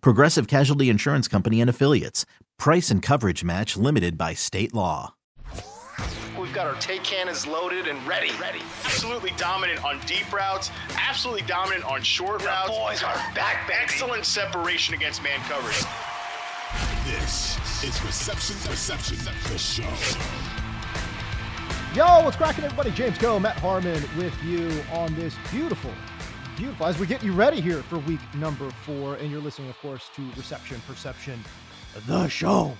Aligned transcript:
Progressive 0.00 0.46
Casualty 0.46 0.88
Insurance 0.90 1.28
Company 1.28 1.60
and 1.60 1.70
Affiliates. 1.70 2.26
Price 2.58 2.90
and 2.90 3.02
coverage 3.02 3.44
match 3.44 3.76
limited 3.76 4.16
by 4.16 4.34
state 4.34 4.74
law. 4.74 5.14
We've 6.38 6.52
got 6.52 6.66
our 6.66 6.74
take 6.80 7.04
cannons 7.04 7.46
loaded 7.46 7.86
and 7.86 8.04
ready. 8.06 8.30
Ready. 8.40 8.60
Absolutely 8.84 9.32
dominant 9.36 9.84
on 9.84 10.00
deep 10.00 10.30
routes. 10.32 10.70
Absolutely 10.96 11.42
dominant 11.42 11.84
on 11.84 12.02
short 12.02 12.40
the 12.40 12.46
routes. 12.46 12.70
boys 12.70 13.02
are 13.02 13.14
back, 13.34 13.66
baby. 13.66 13.78
Excellent 13.82 14.24
separation 14.26 14.94
against 14.94 15.22
man 15.22 15.38
coverage. 15.48 15.84
This 17.06 17.56
is 17.84 18.02
Reception 18.04 18.56
Perception, 18.64 19.18
the 19.24 19.58
show. 19.58 19.82
Yo, 21.94 22.24
what's 22.24 22.36
cracking, 22.36 22.64
everybody? 22.64 22.90
James 22.90 23.16
Koh, 23.18 23.38
Matt 23.38 23.56
Harmon 23.58 24.02
with 24.16 24.34
you 24.42 24.82
on 24.92 25.14
this 25.14 25.36
beautiful, 25.52 25.92
beautiful, 26.56 26.86
as 26.86 26.98
we 26.98 27.06
get 27.06 27.22
you 27.22 27.32
ready 27.32 27.60
here 27.60 27.82
for 27.82 27.98
week 28.00 28.20
number 28.36 28.70
four. 28.70 29.16
And 29.16 29.30
you're 29.30 29.40
listening, 29.40 29.68
of 29.68 29.78
course, 29.78 30.10
to 30.14 30.22
Reception 30.36 30.80
Perception, 30.86 31.42
the 32.06 32.28
show. 32.28 32.76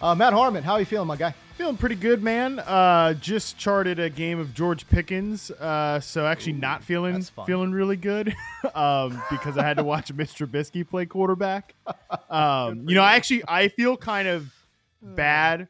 Uh, 0.00 0.14
Matt 0.14 0.32
Harmon, 0.32 0.64
how 0.64 0.72
are 0.72 0.80
you 0.80 0.86
feeling, 0.86 1.06
my 1.06 1.16
guy? 1.16 1.32
Feeling 1.56 1.76
pretty 1.76 1.94
good, 1.94 2.22
man. 2.22 2.58
Uh, 2.58 3.14
just 3.14 3.56
charted 3.56 4.00
a 4.00 4.10
game 4.10 4.40
of 4.40 4.52
George 4.52 4.88
Pickens, 4.88 5.52
uh, 5.52 6.00
so 6.00 6.26
actually 6.26 6.54
not 6.54 6.82
feeling 6.82 7.22
feeling 7.46 7.70
really 7.70 7.96
good 7.96 8.34
um, 8.74 9.22
because 9.30 9.56
I 9.56 9.62
had 9.62 9.76
to 9.76 9.84
watch 9.84 10.12
Mitch 10.14 10.34
Trubisky 10.34 10.88
play 10.88 11.06
quarterback. 11.06 11.74
Um, 12.28 12.88
you 12.88 12.96
know, 12.96 13.02
I 13.02 13.14
actually 13.14 13.44
I 13.46 13.68
feel 13.68 13.96
kind 13.96 14.26
of 14.26 14.52
bad 15.00 15.68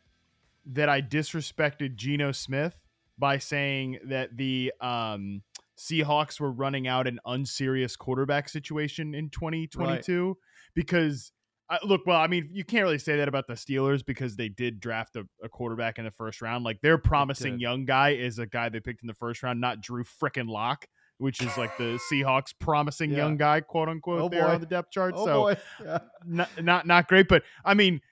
that 0.66 0.88
I 0.88 1.02
disrespected 1.02 1.96
Geno 1.96 2.32
Smith 2.32 2.74
by 3.18 3.36
saying 3.36 3.98
that 4.04 4.36
the 4.36 4.72
um, 4.80 5.42
Seahawks 5.82 6.38
were 6.38 6.52
running 6.52 6.86
out 6.86 7.08
an 7.08 7.18
unserious 7.26 7.96
quarterback 7.96 8.48
situation 8.48 9.14
in 9.14 9.30
2022 9.30 10.28
right. 10.28 10.36
because 10.74 11.32
uh, 11.70 11.78
look, 11.84 12.02
well, 12.06 12.20
I 12.20 12.26
mean, 12.26 12.50
you 12.52 12.64
can't 12.64 12.82
really 12.82 12.98
say 12.98 13.16
that 13.16 13.28
about 13.28 13.46
the 13.46 13.54
Steelers 13.54 14.04
because 14.04 14.36
they 14.36 14.48
did 14.48 14.78
draft 14.78 15.16
a, 15.16 15.26
a 15.42 15.48
quarterback 15.48 15.98
in 15.98 16.04
the 16.04 16.10
first 16.10 16.42
round. 16.42 16.64
Like 16.64 16.80
their 16.82 16.98
promising 16.98 17.58
young 17.58 17.84
guy 17.84 18.10
is 18.10 18.38
a 18.38 18.46
guy 18.46 18.68
they 18.68 18.80
picked 18.80 19.02
in 19.02 19.06
the 19.06 19.14
first 19.14 19.42
round, 19.42 19.60
not 19.60 19.80
Drew 19.80 20.04
frickin' 20.04 20.48
Lock, 20.48 20.86
which 21.18 21.40
is 21.40 21.56
like 21.56 21.76
the 21.78 21.98
Seahawks 22.12 22.52
promising 22.58 23.10
yeah. 23.10 23.18
young 23.18 23.36
guy, 23.36 23.62
quote 23.62 23.88
unquote, 23.88 24.20
oh, 24.20 24.28
there 24.28 24.44
boy. 24.44 24.54
on 24.54 24.60
the 24.60 24.66
depth 24.66 24.90
chart. 24.90 25.14
Oh, 25.16 25.24
so 25.24 25.48
yeah. 25.84 25.98
not, 26.26 26.48
not 26.62 26.86
not 26.86 27.08
great, 27.08 27.26
but 27.26 27.42
I 27.64 27.74
mean, 27.74 28.02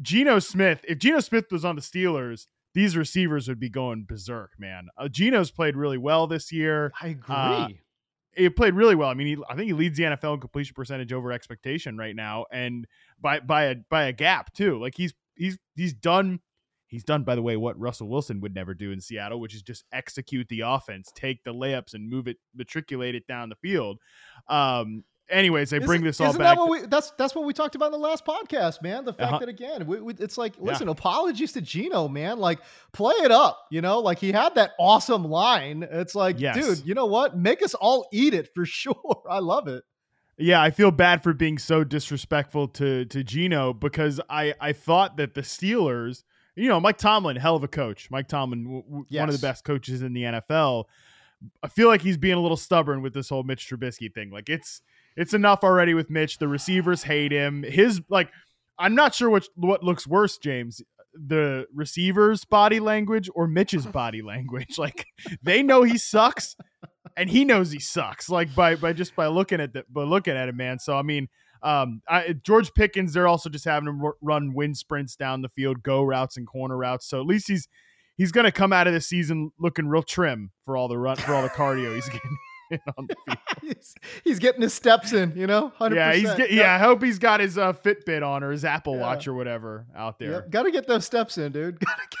Geno 0.00 0.38
Smith, 0.38 0.84
if 0.88 0.98
Geno 0.98 1.20
Smith 1.20 1.46
was 1.50 1.64
on 1.64 1.76
the 1.76 1.82
Steelers, 1.82 2.46
these 2.74 2.96
receivers 2.96 3.48
would 3.48 3.60
be 3.60 3.68
going 3.70 4.04
berserk, 4.04 4.52
man. 4.58 4.88
Uh, 4.96 5.08
Geno's 5.08 5.50
played 5.50 5.76
really 5.76 5.98
well 5.98 6.26
this 6.26 6.52
year. 6.52 6.92
I 7.00 7.08
agree. 7.08 7.34
Uh, 7.34 7.68
he 8.36 8.48
played 8.48 8.74
really 8.74 8.94
well. 8.94 9.08
I 9.08 9.14
mean, 9.14 9.26
he, 9.26 9.36
I 9.48 9.56
think 9.56 9.66
he 9.66 9.72
leads 9.72 9.96
the 9.96 10.04
NFL 10.04 10.34
in 10.34 10.40
completion 10.40 10.74
percentage 10.74 11.12
over 11.12 11.32
expectation 11.32 11.98
right 11.98 12.14
now, 12.14 12.46
and 12.52 12.86
by 13.20 13.40
by 13.40 13.64
a 13.64 13.76
by 13.90 14.04
a 14.04 14.12
gap 14.12 14.52
too. 14.52 14.78
Like 14.78 14.94
he's 14.96 15.14
he's 15.34 15.58
he's 15.74 15.92
done. 15.92 16.40
He's 16.86 17.04
done, 17.04 17.22
by 17.22 17.36
the 17.36 17.42
way, 17.42 17.56
what 17.56 17.78
Russell 17.78 18.08
Wilson 18.08 18.40
would 18.40 18.52
never 18.52 18.74
do 18.74 18.90
in 18.90 19.00
Seattle, 19.00 19.38
which 19.38 19.54
is 19.54 19.62
just 19.62 19.84
execute 19.92 20.48
the 20.48 20.62
offense, 20.62 21.12
take 21.14 21.44
the 21.44 21.54
layups, 21.54 21.94
and 21.94 22.10
move 22.10 22.26
it, 22.26 22.38
matriculate 22.52 23.14
it 23.14 23.28
down 23.28 23.48
the 23.48 23.54
field. 23.54 23.98
Um, 24.48 25.04
anyways, 25.30 25.72
I 25.72 25.78
bring 25.78 26.02
this 26.02 26.20
all 26.20 26.32
back. 26.32 26.56
That 26.56 26.58
what 26.58 26.70
we, 26.70 26.86
that's 26.86 27.10
that's 27.12 27.34
what 27.34 27.44
we 27.44 27.52
talked 27.52 27.74
about 27.74 27.86
in 27.86 27.92
the 27.92 27.98
last 27.98 28.24
podcast, 28.24 28.82
man. 28.82 29.04
The 29.04 29.12
fact 29.12 29.28
uh-huh. 29.28 29.38
that 29.40 29.48
again, 29.48 29.86
we, 29.86 30.00
we, 30.00 30.14
it's 30.14 30.36
like, 30.36 30.54
listen, 30.58 30.86
yeah. 30.86 30.92
apologies 30.92 31.52
to 31.52 31.60
Geno, 31.60 32.08
man. 32.08 32.38
Like, 32.38 32.60
play 32.92 33.14
it 33.18 33.30
up, 33.30 33.66
you 33.70 33.80
know. 33.80 34.00
Like 34.00 34.18
he 34.18 34.32
had 34.32 34.54
that 34.56 34.72
awesome 34.78 35.24
line. 35.24 35.86
It's 35.90 36.14
like, 36.14 36.40
yes. 36.40 36.56
dude, 36.56 36.86
you 36.86 36.94
know 36.94 37.06
what? 37.06 37.36
Make 37.36 37.62
us 37.62 37.74
all 37.74 38.08
eat 38.12 38.34
it 38.34 38.50
for 38.54 38.64
sure. 38.66 39.22
I 39.28 39.38
love 39.38 39.68
it. 39.68 39.84
Yeah, 40.40 40.62
I 40.62 40.70
feel 40.70 40.90
bad 40.90 41.22
for 41.22 41.34
being 41.34 41.58
so 41.58 41.84
disrespectful 41.84 42.68
to 42.68 43.04
to 43.06 43.22
Geno 43.22 43.72
because 43.72 44.20
I 44.30 44.54
I 44.60 44.72
thought 44.72 45.18
that 45.18 45.34
the 45.34 45.42
Steelers, 45.42 46.24
you 46.56 46.68
know, 46.68 46.80
Mike 46.80 46.96
Tomlin, 46.96 47.36
hell 47.36 47.56
of 47.56 47.64
a 47.64 47.68
coach. 47.68 48.10
Mike 48.10 48.28
Tomlin, 48.28 48.64
w- 48.64 48.82
w- 48.82 49.06
yes. 49.10 49.20
one 49.20 49.28
of 49.28 49.38
the 49.38 49.46
best 49.46 49.64
coaches 49.64 50.02
in 50.02 50.14
the 50.14 50.22
NFL. 50.22 50.84
I 51.62 51.68
feel 51.68 51.88
like 51.88 52.02
he's 52.02 52.16
being 52.16 52.34
a 52.34 52.40
little 52.40 52.56
stubborn 52.56 53.02
with 53.02 53.14
this 53.14 53.28
whole 53.28 53.42
Mitch 53.42 53.68
Trubisky 53.68 54.12
thing. 54.12 54.30
Like 54.30 54.48
it's 54.48 54.80
it's 55.16 55.34
enough 55.34 55.64
already 55.64 55.94
with 55.94 56.10
Mitch. 56.10 56.38
The 56.38 56.48
receivers 56.48 57.02
hate 57.02 57.32
him. 57.32 57.62
His 57.62 58.00
like 58.08 58.30
I'm 58.78 58.94
not 58.94 59.14
sure 59.14 59.30
what 59.30 59.48
what 59.54 59.82
looks 59.82 60.06
worse, 60.06 60.38
James. 60.38 60.82
The 61.12 61.66
receivers' 61.74 62.44
body 62.44 62.80
language 62.80 63.28
or 63.34 63.46
Mitch's 63.46 63.86
body 64.00 64.22
language. 64.22 64.74
Like 64.78 65.06
they 65.42 65.62
know 65.62 65.82
he 65.82 65.98
sucks, 65.98 66.56
and 67.16 67.28
he 67.28 67.44
knows 67.44 67.70
he 67.70 67.80
sucks. 67.80 68.28
Like 68.28 68.54
by 68.54 68.76
by 68.76 68.92
just 68.92 69.14
by 69.14 69.26
looking 69.26 69.60
at 69.60 69.72
the, 69.72 69.84
by 69.90 70.02
looking 70.02 70.36
at 70.36 70.48
him, 70.48 70.56
man. 70.56 70.78
So 70.78 70.96
I 70.96 71.02
mean, 71.02 71.28
um, 71.62 72.02
I, 72.08 72.34
George 72.42 72.72
Pickens, 72.74 73.12
they're 73.12 73.28
also 73.28 73.50
just 73.50 73.64
having 73.64 73.88
him 73.88 74.02
run 74.22 74.54
wind 74.54 74.78
sprints 74.78 75.16
down 75.16 75.42
the 75.42 75.48
field, 75.48 75.82
go 75.82 76.02
routes 76.02 76.36
and 76.36 76.46
corner 76.46 76.76
routes. 76.76 77.06
So 77.06 77.20
at 77.20 77.26
least 77.26 77.48
he's 77.48 77.68
he's 78.16 78.32
going 78.32 78.44
to 78.44 78.52
come 78.52 78.72
out 78.72 78.86
of 78.86 78.94
the 78.94 79.00
season 79.00 79.50
looking 79.58 79.86
real 79.88 80.02
trim 80.02 80.50
for 80.64 80.76
all 80.76 80.88
the 80.88 80.98
run 80.98 81.16
for 81.16 81.34
all 81.34 81.42
the 81.42 81.48
cardio 81.48 81.94
he's 81.94 82.06
getting. 82.06 82.38
on 82.98 83.06
the 83.06 83.16
field. 83.26 83.38
he's, 83.76 83.94
he's, 84.24 84.38
getting 84.38 84.62
his 84.62 84.74
steps 84.74 85.12
in, 85.12 85.32
you 85.36 85.46
know. 85.46 85.72
100%. 85.80 85.94
Yeah, 85.94 86.14
he's 86.14 86.34
get, 86.34 86.52
yeah. 86.52 86.74
I 86.74 86.78
hope 86.78 87.02
he's 87.02 87.18
got 87.18 87.40
his 87.40 87.58
uh, 87.58 87.72
Fitbit 87.72 88.26
on 88.26 88.42
or 88.42 88.50
his 88.50 88.64
Apple 88.64 88.96
yeah. 88.96 89.02
Watch 89.02 89.28
or 89.28 89.34
whatever 89.34 89.86
out 89.94 90.18
there. 90.18 90.32
Yep. 90.32 90.50
Got 90.50 90.62
to 90.64 90.70
get 90.70 90.86
those 90.86 91.04
steps 91.04 91.38
in, 91.38 91.52
dude. 91.52 91.78
Gotta 91.84 92.02
get 92.10 92.18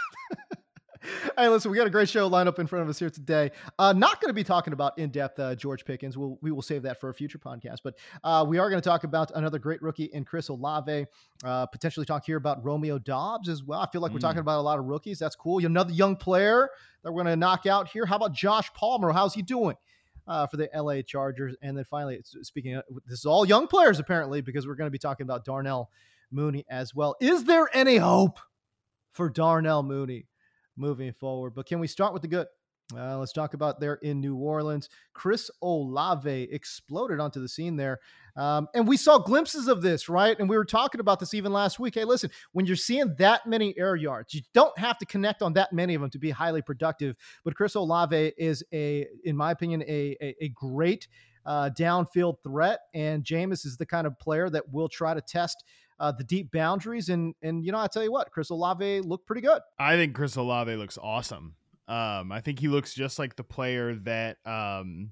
hey, 1.36 1.48
listen, 1.48 1.70
we 1.70 1.76
got 1.76 1.86
a 1.86 1.90
great 1.90 2.08
show 2.08 2.26
lined 2.26 2.48
up 2.48 2.58
in 2.58 2.66
front 2.66 2.82
of 2.82 2.88
us 2.88 2.98
here 2.98 3.10
today. 3.10 3.50
Uh, 3.78 3.92
not 3.92 4.20
going 4.20 4.28
to 4.28 4.34
be 4.34 4.44
talking 4.44 4.72
about 4.72 4.98
in 4.98 5.10
depth 5.10 5.38
uh, 5.38 5.54
George 5.54 5.84
Pickens. 5.84 6.16
We'll, 6.16 6.38
we 6.42 6.50
will 6.50 6.62
save 6.62 6.82
that 6.82 7.00
for 7.00 7.08
a 7.08 7.14
future 7.14 7.38
podcast. 7.38 7.78
But 7.82 7.94
uh, 8.24 8.44
we 8.46 8.58
are 8.58 8.68
going 8.68 8.80
to 8.80 8.88
talk 8.88 9.04
about 9.04 9.30
another 9.34 9.58
great 9.58 9.80
rookie 9.82 10.10
in 10.12 10.24
Chris 10.24 10.48
Olave. 10.48 11.06
Uh, 11.44 11.66
potentially 11.66 12.06
talk 12.06 12.24
here 12.24 12.36
about 12.36 12.64
Romeo 12.64 12.98
Doubs 12.98 13.48
as 13.48 13.62
well. 13.64 13.80
I 13.80 13.88
feel 13.90 14.00
like 14.00 14.10
mm. 14.10 14.14
we're 14.14 14.20
talking 14.20 14.38
mm. 14.38 14.42
about 14.42 14.60
a 14.60 14.62
lot 14.62 14.78
of 14.78 14.84
rookies. 14.86 15.18
That's 15.18 15.36
cool. 15.36 15.64
Another 15.64 15.92
young 15.92 16.16
player 16.16 16.68
that 17.02 17.12
we're 17.12 17.22
going 17.22 17.32
to 17.32 17.36
knock 17.36 17.66
out 17.66 17.88
here. 17.88 18.06
How 18.06 18.16
about 18.16 18.32
Josh 18.32 18.72
Palmer? 18.74 19.12
How's 19.12 19.34
he 19.34 19.42
doing? 19.42 19.76
Uh, 20.30 20.46
for 20.46 20.56
the 20.56 20.70
LA 20.74 21.02
Chargers. 21.02 21.56
And 21.60 21.76
then 21.76 21.84
finally, 21.84 22.20
speaking 22.24 22.76
of 22.76 22.84
this 23.04 23.18
is 23.18 23.26
all 23.26 23.44
young 23.44 23.66
players 23.66 23.98
apparently, 23.98 24.40
because 24.40 24.66
we're 24.66 24.76
going 24.76 24.86
to 24.86 24.92
be 24.92 24.98
talking 24.98 25.24
about 25.24 25.44
Darnell 25.44 25.90
Mooney 26.30 26.64
as 26.70 26.94
well. 26.94 27.16
Is 27.20 27.44
there 27.44 27.68
any 27.74 27.96
hope 27.96 28.38
for 29.12 29.28
Darnell 29.28 29.82
Mooney 29.82 30.28
moving 30.76 31.12
forward? 31.12 31.50
But 31.54 31.66
can 31.66 31.80
we 31.80 31.88
start 31.88 32.12
with 32.12 32.22
the 32.22 32.28
good? 32.28 32.46
Uh, 32.96 33.18
let's 33.18 33.32
talk 33.32 33.54
about 33.54 33.80
there 33.80 33.94
in 33.96 34.20
New 34.20 34.36
Orleans. 34.36 34.88
Chris 35.12 35.50
Olave 35.62 36.48
exploded 36.50 37.20
onto 37.20 37.40
the 37.40 37.48
scene 37.48 37.76
there. 37.76 38.00
Um, 38.36 38.68
and 38.74 38.86
we 38.86 38.96
saw 38.96 39.18
glimpses 39.18 39.68
of 39.68 39.82
this, 39.82 40.08
right? 40.08 40.38
And 40.38 40.48
we 40.48 40.56
were 40.56 40.64
talking 40.64 41.00
about 41.00 41.20
this 41.20 41.34
even 41.34 41.52
last 41.52 41.78
week. 41.78 41.94
Hey, 41.94 42.04
listen, 42.04 42.30
when 42.52 42.66
you're 42.66 42.76
seeing 42.76 43.14
that 43.18 43.46
many 43.46 43.74
air 43.78 43.96
yards, 43.96 44.34
you 44.34 44.42
don't 44.54 44.76
have 44.78 44.98
to 44.98 45.06
connect 45.06 45.42
on 45.42 45.52
that 45.54 45.72
many 45.72 45.94
of 45.94 46.00
them 46.00 46.10
to 46.10 46.18
be 46.18 46.30
highly 46.30 46.62
productive. 46.62 47.16
But 47.44 47.54
Chris 47.54 47.74
Olave 47.74 48.32
is 48.38 48.64
a, 48.72 49.06
in 49.24 49.36
my 49.36 49.50
opinion, 49.50 49.82
a, 49.82 50.16
a, 50.20 50.44
a 50.44 50.48
great 50.48 51.08
uh, 51.44 51.70
downfield 51.76 52.36
threat. 52.42 52.80
And 52.94 53.24
Jameis 53.24 53.66
is 53.66 53.76
the 53.76 53.86
kind 53.86 54.06
of 54.06 54.18
player 54.18 54.48
that 54.50 54.72
will 54.72 54.88
try 54.88 55.14
to 55.14 55.20
test 55.20 55.64
uh, 55.98 56.12
the 56.12 56.24
deep 56.24 56.50
boundaries. 56.50 57.08
And 57.08 57.34
and 57.42 57.64
you 57.64 57.72
know, 57.72 57.78
I 57.78 57.86
tell 57.86 58.02
you 58.02 58.12
what, 58.12 58.30
Chris 58.30 58.50
Olave 58.50 59.00
looked 59.02 59.26
pretty 59.26 59.42
good. 59.42 59.60
I 59.78 59.96
think 59.96 60.14
Chris 60.14 60.36
Olave 60.36 60.74
looks 60.76 60.98
awesome. 61.00 61.54
Um, 61.90 62.30
I 62.30 62.40
think 62.40 62.60
he 62.60 62.68
looks 62.68 62.94
just 62.94 63.18
like 63.18 63.34
the 63.34 63.42
player 63.42 63.96
that 64.04 64.36
um, 64.46 65.10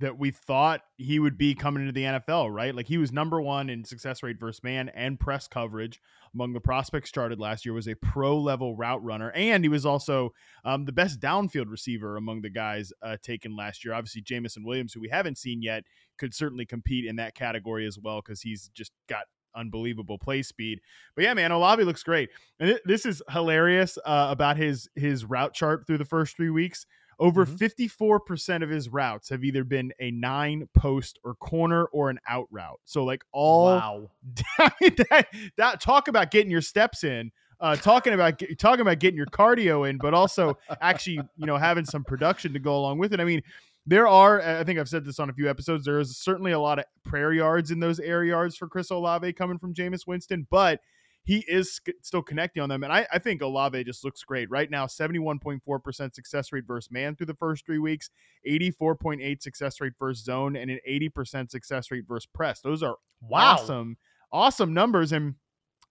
that 0.00 0.18
we 0.18 0.32
thought 0.32 0.80
he 0.96 1.20
would 1.20 1.38
be 1.38 1.54
coming 1.54 1.82
into 1.82 1.92
the 1.92 2.02
NFL, 2.02 2.52
right? 2.52 2.74
Like 2.74 2.88
he 2.88 2.98
was 2.98 3.12
number 3.12 3.40
one 3.40 3.70
in 3.70 3.84
success 3.84 4.20
rate 4.24 4.40
versus 4.40 4.64
man 4.64 4.88
and 4.88 5.18
press 5.20 5.46
coverage 5.46 6.00
among 6.34 6.54
the 6.54 6.60
prospects 6.60 7.08
started 7.08 7.38
last 7.38 7.64
year. 7.64 7.72
Was 7.72 7.86
a 7.86 7.94
pro 7.94 8.36
level 8.36 8.74
route 8.74 9.02
runner, 9.04 9.30
and 9.30 9.62
he 9.62 9.68
was 9.68 9.86
also 9.86 10.30
um, 10.64 10.86
the 10.86 10.92
best 10.92 11.20
downfield 11.20 11.70
receiver 11.70 12.16
among 12.16 12.42
the 12.42 12.50
guys 12.50 12.92
uh, 13.00 13.16
taken 13.22 13.54
last 13.54 13.84
year. 13.84 13.94
Obviously, 13.94 14.20
Jameson 14.20 14.64
Williams, 14.64 14.92
who 14.92 15.00
we 15.00 15.10
haven't 15.10 15.38
seen 15.38 15.62
yet, 15.62 15.84
could 16.18 16.34
certainly 16.34 16.66
compete 16.66 17.04
in 17.04 17.14
that 17.16 17.36
category 17.36 17.86
as 17.86 17.96
well 17.96 18.20
because 18.24 18.40
he's 18.40 18.70
just 18.74 18.90
got 19.08 19.26
unbelievable 19.54 20.18
play 20.18 20.42
speed. 20.42 20.80
But 21.14 21.24
yeah, 21.24 21.34
man, 21.34 21.50
Olave 21.50 21.84
looks 21.84 22.02
great, 22.02 22.30
and 22.60 22.70
it, 22.70 22.82
this 22.84 23.06
is 23.06 23.22
hilarious 23.30 23.98
uh, 24.04 24.28
about 24.30 24.56
his 24.56 24.88
his 24.94 25.24
route 25.24 25.54
chart 25.54 25.86
through 25.86 25.98
the 25.98 26.04
first 26.04 26.36
three 26.36 26.50
weeks. 26.50 26.86
Over 27.20 27.44
mm-hmm. 27.44 27.84
54% 27.90 28.62
of 28.62 28.70
his 28.70 28.88
routes 28.88 29.28
have 29.30 29.42
either 29.42 29.64
been 29.64 29.92
a 29.98 30.12
nine 30.12 30.68
post 30.72 31.18
or 31.24 31.34
corner 31.34 31.86
or 31.86 32.10
an 32.10 32.20
out 32.28 32.46
route. 32.50 32.78
So 32.84 33.04
like 33.04 33.24
all 33.32 33.66
wow. 33.66 34.10
that, 34.58 35.26
that 35.56 35.80
talk 35.80 36.06
about 36.06 36.30
getting 36.30 36.50
your 36.50 36.60
steps 36.60 37.02
in. 37.04 37.32
Uh, 37.60 37.74
talking 37.74 38.12
about 38.12 38.40
talking 38.60 38.82
about 38.82 39.00
getting 39.00 39.16
your 39.16 39.26
cardio 39.26 39.88
in, 39.90 39.98
but 39.98 40.14
also 40.14 40.56
actually, 40.80 41.20
you 41.36 41.44
know, 41.44 41.56
having 41.56 41.84
some 41.84 42.04
production 42.04 42.52
to 42.52 42.60
go 42.60 42.76
along 42.76 42.98
with 42.98 43.12
it. 43.12 43.18
I 43.18 43.24
mean, 43.24 43.42
there 43.88 44.06
are, 44.06 44.42
I 44.42 44.64
think 44.64 44.78
I've 44.78 44.88
said 44.88 45.06
this 45.06 45.18
on 45.18 45.30
a 45.30 45.32
few 45.32 45.48
episodes, 45.48 45.86
there 45.86 45.98
is 45.98 46.18
certainly 46.18 46.52
a 46.52 46.60
lot 46.60 46.78
of 46.78 46.84
prayer 47.04 47.32
yards 47.32 47.70
in 47.70 47.80
those 47.80 47.98
air 47.98 48.22
yards 48.22 48.54
for 48.54 48.68
Chris 48.68 48.90
Olave 48.90 49.32
coming 49.32 49.58
from 49.58 49.72
Jameis 49.72 50.06
Winston, 50.06 50.46
but 50.50 50.80
he 51.24 51.42
is 51.48 51.80
still 52.02 52.20
connecting 52.20 52.62
on 52.62 52.68
them. 52.68 52.82
And 52.82 52.92
I, 52.92 53.06
I 53.10 53.18
think 53.18 53.40
Olave 53.40 53.82
just 53.84 54.04
looks 54.04 54.22
great. 54.22 54.50
Right 54.50 54.70
now, 54.70 54.84
71.4% 54.84 56.14
success 56.14 56.52
rate 56.52 56.64
versus 56.66 56.90
man 56.90 57.16
through 57.16 57.28
the 57.28 57.34
first 57.34 57.64
three 57.64 57.78
weeks, 57.78 58.10
84.8 58.46 59.40
success 59.40 59.80
rate 59.80 59.94
versus 59.98 60.22
zone, 60.22 60.54
and 60.54 60.70
an 60.70 60.80
80% 60.86 61.50
success 61.50 61.90
rate 61.90 62.04
versus 62.06 62.28
press. 62.34 62.60
Those 62.60 62.82
are 62.82 62.96
wow. 63.22 63.54
awesome, 63.54 63.96
awesome 64.30 64.74
numbers. 64.74 65.12
And, 65.12 65.34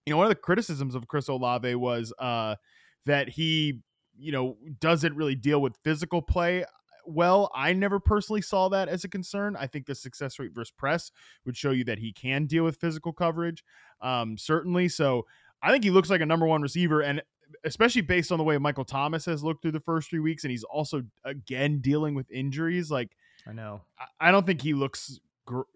you 0.06 0.12
know, 0.12 0.18
one 0.18 0.26
of 0.26 0.30
the 0.30 0.36
criticisms 0.36 0.94
of 0.94 1.08
Chris 1.08 1.26
Olave 1.26 1.74
was 1.74 2.12
uh, 2.20 2.54
that 3.06 3.28
he, 3.28 3.80
you 4.16 4.30
know, 4.30 4.56
doesn't 4.78 5.16
really 5.16 5.34
deal 5.34 5.60
with 5.60 5.76
physical 5.82 6.22
play 6.22 6.64
well. 7.08 7.50
I 7.54 7.72
never 7.72 7.98
personally 7.98 8.42
saw 8.42 8.68
that 8.70 8.88
as 8.88 9.04
a 9.04 9.08
concern. 9.08 9.56
I 9.58 9.66
think 9.66 9.86
the 9.86 9.94
success 9.94 10.38
rate 10.38 10.52
versus 10.54 10.72
press 10.76 11.10
would 11.44 11.56
show 11.56 11.70
you 11.70 11.84
that 11.84 11.98
he 11.98 12.12
can 12.12 12.46
deal 12.46 12.64
with 12.64 12.76
physical 12.76 13.12
coverage, 13.12 13.64
um, 14.00 14.36
certainly. 14.36 14.88
So 14.88 15.26
I 15.62 15.70
think 15.70 15.84
he 15.84 15.90
looks 15.90 16.10
like 16.10 16.20
a 16.20 16.26
number 16.26 16.46
one 16.46 16.62
receiver, 16.62 17.00
and 17.00 17.22
especially 17.64 18.02
based 18.02 18.30
on 18.30 18.38
the 18.38 18.44
way 18.44 18.58
Michael 18.58 18.84
Thomas 18.84 19.24
has 19.26 19.42
looked 19.42 19.62
through 19.62 19.72
the 19.72 19.80
first 19.80 20.10
three 20.10 20.20
weeks, 20.20 20.44
and 20.44 20.50
he's 20.50 20.64
also 20.64 21.02
again 21.24 21.78
dealing 21.78 22.14
with 22.14 22.30
injuries. 22.30 22.90
Like 22.90 23.16
I 23.46 23.52
know, 23.52 23.80
I, 23.98 24.28
I 24.28 24.30
don't 24.30 24.46
think 24.46 24.62
he 24.62 24.74
looks 24.74 25.18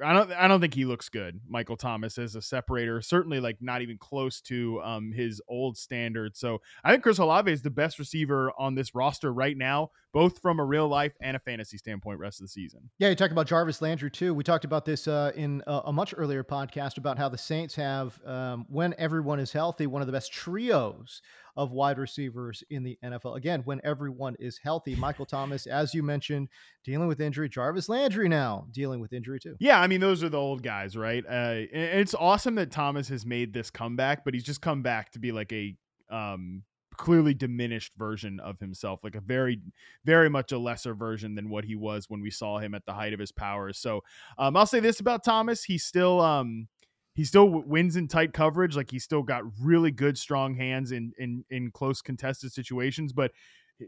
I 0.05 0.13
don't 0.13 0.33
I 0.33 0.49
don't 0.49 0.61
think 0.61 0.75
he 0.75 0.85
looks 0.85 1.09
good. 1.09 1.41
Michael 1.49 1.77
Thomas 1.77 2.19
as 2.19 2.35
a 2.35 2.43
separator, 2.43 3.01
certainly 3.01 3.41
like 3.41 3.57
not 3.61 3.83
even 3.83 3.99
close 3.99 4.41
to 4.43 4.81
um, 4.83 5.13
his 5.13 5.41
old 5.49 5.77
standard. 5.77 6.37
So 6.37 6.61
I 6.85 6.91
think 6.91 7.03
Chris 7.03 7.19
Olave 7.19 7.51
is 7.51 7.63
the 7.63 7.71
best 7.71 7.99
receiver 7.99 8.53
on 8.59 8.75
this 8.75 8.95
roster 8.95 9.33
right 9.33 9.57
now, 9.57 9.91
both 10.13 10.39
from 10.41 10.61
a 10.61 10.65
real 10.65 10.89
life 10.89 11.13
and 11.21 11.37
a 11.37 11.41
fantasy 11.41 11.79
standpoint. 11.79 12.19
Rest 12.19 12.41
of 12.41 12.45
the 12.45 12.49
season. 12.49 12.91
Yeah, 12.99 13.09
you 13.09 13.15
talked 13.15 13.33
about 13.33 13.47
Jarvis 13.47 13.83
Landry 13.83 14.11
too. 14.11 14.35
We 14.35 14.45
talked 14.45 14.65
about 14.65 14.85
this 14.85 15.09
uh, 15.09 15.33
in 15.35 15.63
a, 15.67 15.83
a, 15.87 15.93
much 15.93 16.15
earlier 16.17 16.45
podcast 16.45 16.99
about 16.99 17.19
how 17.19 17.29
the 17.29 17.39
Saints 17.39 17.75
have, 17.75 18.21
um, 18.25 18.67
when 18.69 18.95
everyone 18.99 19.41
is 19.41 19.53
healthy, 19.53 19.87
one 19.87 20.03
of 20.03 20.07
the 20.07 20.13
best 20.13 20.33
trios 20.33 21.23
of 21.56 21.72
wide 21.72 21.99
receivers 21.99 22.62
in 22.70 22.82
the 22.82 22.99
NFL. 23.04 23.37
Again, 23.37 23.62
when 23.64 23.81
everyone 23.84 24.37
is 24.38 24.58
healthy, 24.62 24.94
Michael 24.94 25.26
Thomas, 25.26 25.66
as 25.66 25.93
you 25.94 26.02
mentioned, 26.02 26.49
dealing 26.84 27.08
with 27.08 27.20
injury. 27.20 27.49
Jarvis 27.49 27.88
Landry 27.88 28.28
now 28.28 28.66
dealing 28.72 29.00
with 29.00 29.12
injury 29.12 29.38
too. 29.40 29.56
Yeah, 29.60 29.81
I 29.81 29.87
mean 29.87 30.00
those 30.00 30.22
are 30.22 30.28
the 30.28 30.38
old 30.38 30.62
guys, 30.62 30.96
right? 30.96 31.25
Uh, 31.25 31.66
it's 31.72 32.14
awesome 32.14 32.54
that 32.56 32.70
Thomas 32.70 33.08
has 33.08 33.26
made 33.26 33.52
this 33.52 33.70
comeback, 33.70 34.25
but 34.25 34.34
he's 34.34 34.44
just 34.44 34.62
come 34.62 34.82
back 34.82 35.12
to 35.12 35.19
be 35.19 35.32
like 35.32 35.52
a 35.52 35.76
um, 36.10 36.62
clearly 36.96 37.34
diminished 37.34 37.94
version 37.96 38.40
of 38.40 38.58
himself, 38.60 39.00
like 39.02 39.14
a 39.14 39.20
very, 39.20 39.60
very 40.04 40.28
much 40.28 40.52
a 40.52 40.58
lesser 40.58 40.94
version 40.94 41.34
than 41.34 41.49
what 41.49 41.64
he 41.64 41.75
was 41.75 42.08
when 42.08 42.20
we 42.20 42.31
saw 42.31 42.58
him 42.58 42.75
at 42.75 42.84
the 42.87 42.93
height 42.93 43.12
of 43.12 43.20
his 43.20 43.32
powers. 43.32 43.78
So 43.78 44.02
um, 44.38 44.56
I'll 44.56 44.66
say 44.66 44.81
this 44.81 45.00
about 45.00 45.25
Thomas: 45.25 45.64
he 45.64 45.78
still 45.78 46.20
um, 46.20 46.69
he 47.14 47.25
still 47.25 47.49
wins 47.49 47.97
in 47.97 48.09
tight 48.09 48.32
coverage. 48.32 48.76
Like 48.76 48.91
he's 48.91 49.05
still 49.05 49.23
got 49.23 49.43
really 49.61 49.91
good, 49.91 50.17
strong 50.17 50.55
hands 50.55 50.93
in 50.93 51.12
in 51.19 51.44
in 51.50 51.70
close 51.70 52.00
contested 52.00 52.53
situations, 52.53 53.12
but 53.12 53.32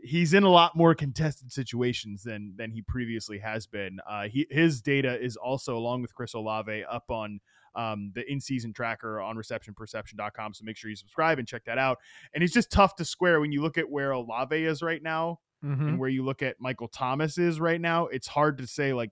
he's 0.03 0.35
in 0.35 0.43
a 0.43 0.51
lot 0.51 0.77
more 0.77 0.95
contested 0.95 1.53
situations 1.53 2.23
than 2.23 2.55
than 2.57 2.71
he 2.71 2.83
previously 2.83 3.39
has 3.39 3.67
been. 3.67 3.99
Uh, 4.09 4.29
he 4.29 4.47
his 4.51 4.83
data 4.83 5.21
is 5.21 5.37
also 5.37 5.77
along 5.77 6.03
with 6.03 6.15
Chris 6.15 6.35
Olave 6.35 6.85
up 6.91 7.11
on 7.11 7.41
um, 7.75 8.13
the 8.15 8.31
in-season 8.31 8.73
tracker 8.73 9.21
on 9.21 9.37
receptionperception.com. 9.37 10.55
So 10.55 10.65
make 10.65 10.77
sure 10.77 10.91
you 10.91 10.97
subscribe 10.97 11.39
and 11.39 11.49
check 11.49 11.65
that 11.65 11.79
out. 11.79 11.99
And 12.33 12.45
it's 12.45 12.53
just 12.53 12.71
tough 12.71 12.95
to 12.97 13.05
square 13.05 13.41
when 13.41 13.51
you 13.51 13.63
look 13.63 13.79
at 13.79 13.91
where 13.91 14.13
Olave 14.13 14.65
is 14.65 14.81
right 14.81 15.03
now 15.03 15.41
mm-hmm. 15.65 15.89
and 15.89 15.99
where 15.99 16.09
you 16.09 16.25
look 16.25 16.41
at 16.43 16.57
Michael 16.61 16.89
Thomas 16.89 17.37
is 17.37 17.59
right 17.59 17.81
now. 17.81 18.07
It's 18.07 18.29
hard 18.29 18.59
to 18.59 18.67
say 18.67 18.93
like 18.93 19.11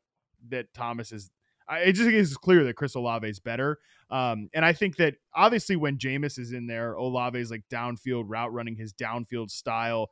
that 0.49 0.73
Thomas 0.75 1.13
is 1.13 1.31
it 1.71 1.93
just 1.93 2.11
is 2.11 2.37
clear 2.37 2.65
that 2.65 2.75
Chris 2.75 2.95
Olave 2.95 3.27
is 3.27 3.41
better. 3.41 3.79
Um, 4.13 4.51
and 4.53 4.63
I 4.63 4.75
think 4.75 4.97
that 4.97 5.15
obviously 5.35 5.75
when 5.75 5.97
Jameis 5.97 6.39
is 6.39 6.53
in 6.53 6.67
there, 6.67 6.93
Olave 6.93 7.39
is 7.39 7.51
like 7.51 7.65
downfield 7.73 8.25
route 8.27 8.53
running 8.53 8.77
his 8.77 8.93
downfield 8.93 9.51
style. 9.51 10.11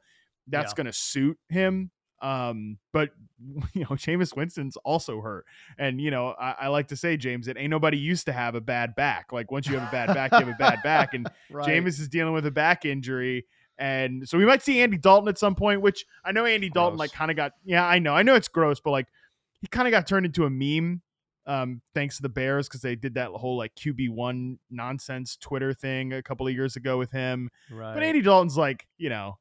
That's 0.49 0.73
yeah. 0.73 0.76
going 0.76 0.87
to 0.87 0.93
suit 0.94 1.38
him. 1.50 1.91
Um, 2.23 2.79
but 2.94 3.11
you 3.75 3.82
know, 3.82 3.91
Jameis 3.91 4.35
Winston's 4.35 4.79
also 4.79 5.20
hurt. 5.20 5.44
And 5.79 6.00
you 6.00 6.11
know, 6.11 6.29
I, 6.41 6.56
I, 6.62 6.69
like 6.69 6.88
to 6.88 6.97
say, 6.97 7.19
James, 7.19 7.47
that 7.47 7.58
ain't 7.58 7.70
nobody 7.70 7.99
used 7.99 8.25
to 8.26 8.32
have 8.32 8.55
a 8.55 8.61
bad 8.61 8.94
back. 8.94 9.32
Like 9.32 9.50
once 9.50 9.67
you 9.67 9.79
have 9.79 9.88
a 9.88 9.93
bad 9.93 10.14
back, 10.14 10.32
you 10.32 10.38
have 10.38 10.49
a 10.49 10.58
bad 10.58 10.82
back. 10.82 11.12
And 11.12 11.31
right. 11.50 11.69
Jameis 11.69 12.00
is 12.00 12.08
dealing 12.08 12.32
with 12.32 12.47
a 12.47 12.50
back 12.50 12.87
injury. 12.87 13.44
And 13.76 14.26
so 14.26 14.38
we 14.38 14.47
might 14.47 14.62
see 14.62 14.81
Andy 14.81 14.97
Dalton 14.97 15.29
at 15.29 15.38
some 15.38 15.55
point, 15.55 15.82
which 15.82 16.06
I 16.25 16.32
know 16.32 16.47
Andy 16.47 16.69
gross. 16.69 16.85
Dalton 16.85 16.99
like 16.99 17.12
kind 17.12 17.31
of 17.31 17.37
got 17.37 17.52
yeah, 17.64 17.87
I 17.87 17.99
know. 17.99 18.14
I 18.14 18.23
know 18.23 18.35
it's 18.35 18.49
gross, 18.49 18.81
but 18.81 18.93
like 18.93 19.08
he 19.61 19.67
kind 19.67 19.87
of 19.87 19.93
got 19.93 20.06
turned 20.06 20.25
into 20.25 20.44
a 20.44 20.50
meme 20.50 21.02
um, 21.50 21.82
thanks 21.94 22.17
to 22.17 22.23
the 22.23 22.29
Bears 22.29 22.69
because 22.69 22.81
they 22.81 22.94
did 22.94 23.14
that 23.14 23.31
whole 23.31 23.56
like 23.56 23.75
QB 23.75 24.11
one 24.11 24.61
nonsense 24.70 25.37
Twitter 25.37 25.75
thing 25.75 26.12
a 26.12 26.23
couple 26.23 26.47
of 26.47 26.55
years 26.55 26.76
ago 26.76 26.97
with 26.97 27.11
him. 27.11 27.50
Right. 27.73 27.93
But 27.93 28.05
Andy 28.05 28.23
Dalton's 28.23 28.56
like, 28.56 28.87
you 28.99 29.08
know, 29.08 29.37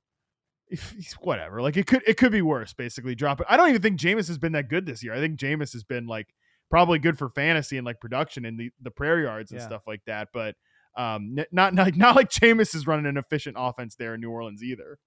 whatever. 1.19 1.61
Like 1.61 1.77
it 1.77 1.85
could 1.85 2.01
it 2.07 2.17
could 2.17 2.31
be 2.31 2.41
worse. 2.41 2.73
Basically, 2.73 3.13
drop 3.13 3.41
it. 3.41 3.47
I 3.47 3.57
don't 3.57 3.69
even 3.69 3.83
think 3.83 3.99
Jameis 3.99 4.27
has 4.27 4.39
been 4.39 4.53
that 4.53 4.69
good 4.69 4.87
this 4.87 5.03
year. 5.03 5.13
I 5.13 5.19
think 5.19 5.39
Jameis 5.39 5.71
has 5.73 5.83
been 5.83 6.07
like 6.07 6.33
probably 6.71 6.97
good 6.97 7.17
for 7.17 7.29
fantasy 7.29 7.77
and 7.77 7.85
like 7.85 7.99
production 7.99 8.43
in 8.43 8.57
the 8.57 8.71
the 8.81 8.91
prayer 8.91 9.21
yards 9.21 9.51
and 9.51 9.59
yeah. 9.59 9.67
stuff 9.67 9.83
like 9.85 10.01
that. 10.07 10.29
But 10.33 10.55
um, 10.97 11.35
not 11.51 11.73
not 11.75 11.95
not 11.95 12.15
like 12.15 12.31
Jameis 12.31 12.73
is 12.73 12.87
running 12.87 13.05
an 13.05 13.17
efficient 13.17 13.55
offense 13.59 13.95
there 13.95 14.15
in 14.15 14.21
New 14.21 14.31
Orleans 14.31 14.63
either. 14.63 14.97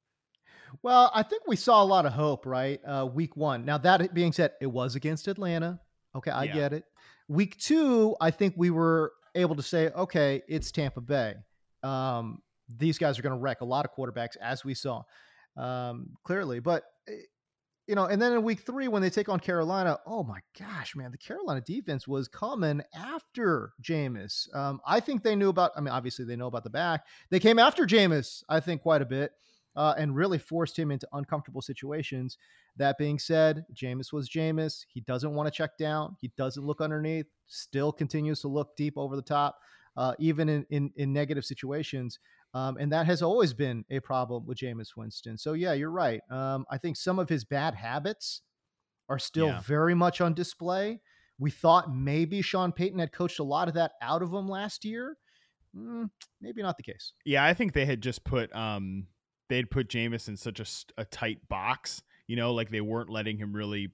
Well, 0.83 1.11
I 1.13 1.25
think 1.25 1.43
we 1.49 1.57
saw 1.57 1.83
a 1.83 1.85
lot 1.85 2.07
of 2.07 2.13
hope, 2.13 2.47
right? 2.47 2.81
Uh, 2.87 3.09
week 3.13 3.37
one. 3.37 3.65
Now 3.65 3.77
that 3.79 4.15
being 4.15 4.33
said, 4.33 4.53
it 4.61 4.69
was 4.69 4.95
against 4.95 5.27
Atlanta. 5.27 5.81
Okay, 6.15 6.31
I 6.31 6.45
yeah. 6.45 6.55
get 6.55 6.73
it. 6.75 6.85
Week 7.33 7.59
two, 7.59 8.15
I 8.21 8.31
think 8.31 8.53
we 8.59 8.69
were 8.69 9.13
able 9.35 9.57
to 9.57 9.63
say, 9.63 9.89
okay, 9.89 10.43
it's 10.49 10.71
Tampa 10.71 11.01
Bay. 11.01 11.35
Um, 11.83 12.43
these 12.69 12.99
guys 12.99 13.19
are 13.19 13.23
going 13.23 13.35
to 13.35 13.41
wreck 13.41 13.63
a 13.63 13.65
lot 13.65 13.87
of 13.87 13.93
quarterbacks, 13.97 14.37
as 14.37 14.67
we 14.67 14.75
saw 14.75 15.03
um, 15.57 16.11
clearly. 16.25 16.61
But 16.61 16.85
eh, 17.09 17.13
you 17.87 17.95
know, 17.95 18.05
and 18.05 18.21
then 18.21 18.33
in 18.33 18.43
week 18.43 18.61
three 18.61 18.87
when 18.87 19.01
they 19.01 19.09
take 19.09 19.31
on 19.31 19.41
Carolina, 19.41 19.99
oh 20.07 20.23
my 20.23 20.41
gosh, 20.59 20.95
man, 20.95 21.11
the 21.11 21.17
Carolina 21.17 21.63
defense 21.63 22.07
was 22.07 22.29
coming 22.29 22.83
after 22.95 23.73
Jameis. 23.83 24.55
Um, 24.55 24.81
I 24.87 25.01
think 25.01 25.23
they 25.23 25.35
knew 25.35 25.49
about. 25.49 25.73
I 25.75 25.81
mean, 25.81 25.89
obviously 25.89 26.27
they 26.27 26.37
know 26.37 26.47
about 26.49 26.65
the 26.65 26.71
back. 26.71 27.07
They 27.31 27.41
came 27.41 27.59
after 27.59 27.87
Jameis, 27.87 28.45
I 28.49 28.61
think, 28.61 28.83
quite 28.83 29.01
a 29.01 29.07
bit, 29.07 29.33
uh, 29.77 29.95
and 29.97 30.15
really 30.15 30.39
forced 30.39 30.79
him 30.79 30.91
into 30.91 31.09
uncomfortable 31.13 31.63
situations. 31.63 32.39
That 32.77 32.99
being 32.99 33.19
said, 33.19 33.65
Jameis 33.75 34.13
was 34.13 34.29
Jameis. 34.29 34.85
He 34.89 35.01
doesn't 35.03 35.35
want 35.35 35.47
to 35.47 35.51
check 35.51 35.77
down. 35.79 36.17
He 36.21 36.31
doesn't 36.37 36.65
look 36.65 36.81
underneath. 36.81 37.27
Still 37.47 37.93
continues 37.93 38.41
to 38.41 38.49
look 38.49 38.77
deep 38.77 38.95
over 38.97 39.17
the 39.17 39.23
top, 39.23 39.59
uh, 39.97 40.15
even 40.19 40.49
in, 40.49 40.67
in, 40.71 40.91
in 40.97 41.13
negative 41.13 41.45
situations. 41.45 42.19
Um, 42.55 42.77
and 42.77 42.93
that 42.93 43.07
has 43.07 43.23
always 43.23 43.55
been 43.55 43.85
a 43.91 44.01
problem 44.01 44.47
with 44.47 44.59
Jameis 44.59 44.97
Winston. 44.97 45.39
So 45.39 45.55
yeah, 45.55 45.73
you're 45.73 45.91
right. 45.91 46.21
Um, 46.31 46.67
I 46.71 46.77
think 46.77 46.97
some 46.97 47.19
of 47.19 47.29
his 47.29 47.45
bad 47.45 47.75
habits 47.75 48.43
are 49.09 49.19
still 49.19 49.49
yeah. 49.49 49.61
very 49.61 49.95
much 49.95 50.21
on 50.21 50.35
display. 50.35 51.01
We 51.39 51.51
thought 51.51 51.95
maybe 51.95 52.43
Sean 52.43 52.73
Payton 52.73 52.99
had 52.99 53.13
coached 53.13 53.39
a 53.39 53.45
lot 53.45 53.69
of 53.69 53.75
that 53.75 53.93
out 54.03 54.23
of 54.23 54.33
him 54.33 54.49
last 54.49 54.85
year. 54.85 55.17
Mm, 55.75 56.11
maybe 56.41 56.63
not 56.63 56.77
the 56.77 56.83
case. 56.83 57.15
Yeah, 57.25 57.45
I 57.45 57.55
think 57.55 57.73
they 57.73 57.87
had 57.87 58.03
just 58.03 58.23
put 58.25 58.55
um, 58.55 59.07
they'd 59.53 59.71
put 59.71 59.89
Jameis 59.89 60.29
in 60.29 60.37
such 60.37 60.61
a, 60.61 61.01
a 61.01 61.05
tight 61.05 61.49
box 61.49 62.03
you 62.27 62.37
know, 62.37 62.55
like 62.55 62.71
they 62.71 62.81
weren't 62.81 63.11
letting 63.11 63.37
him 63.37 63.53
really 63.53 63.91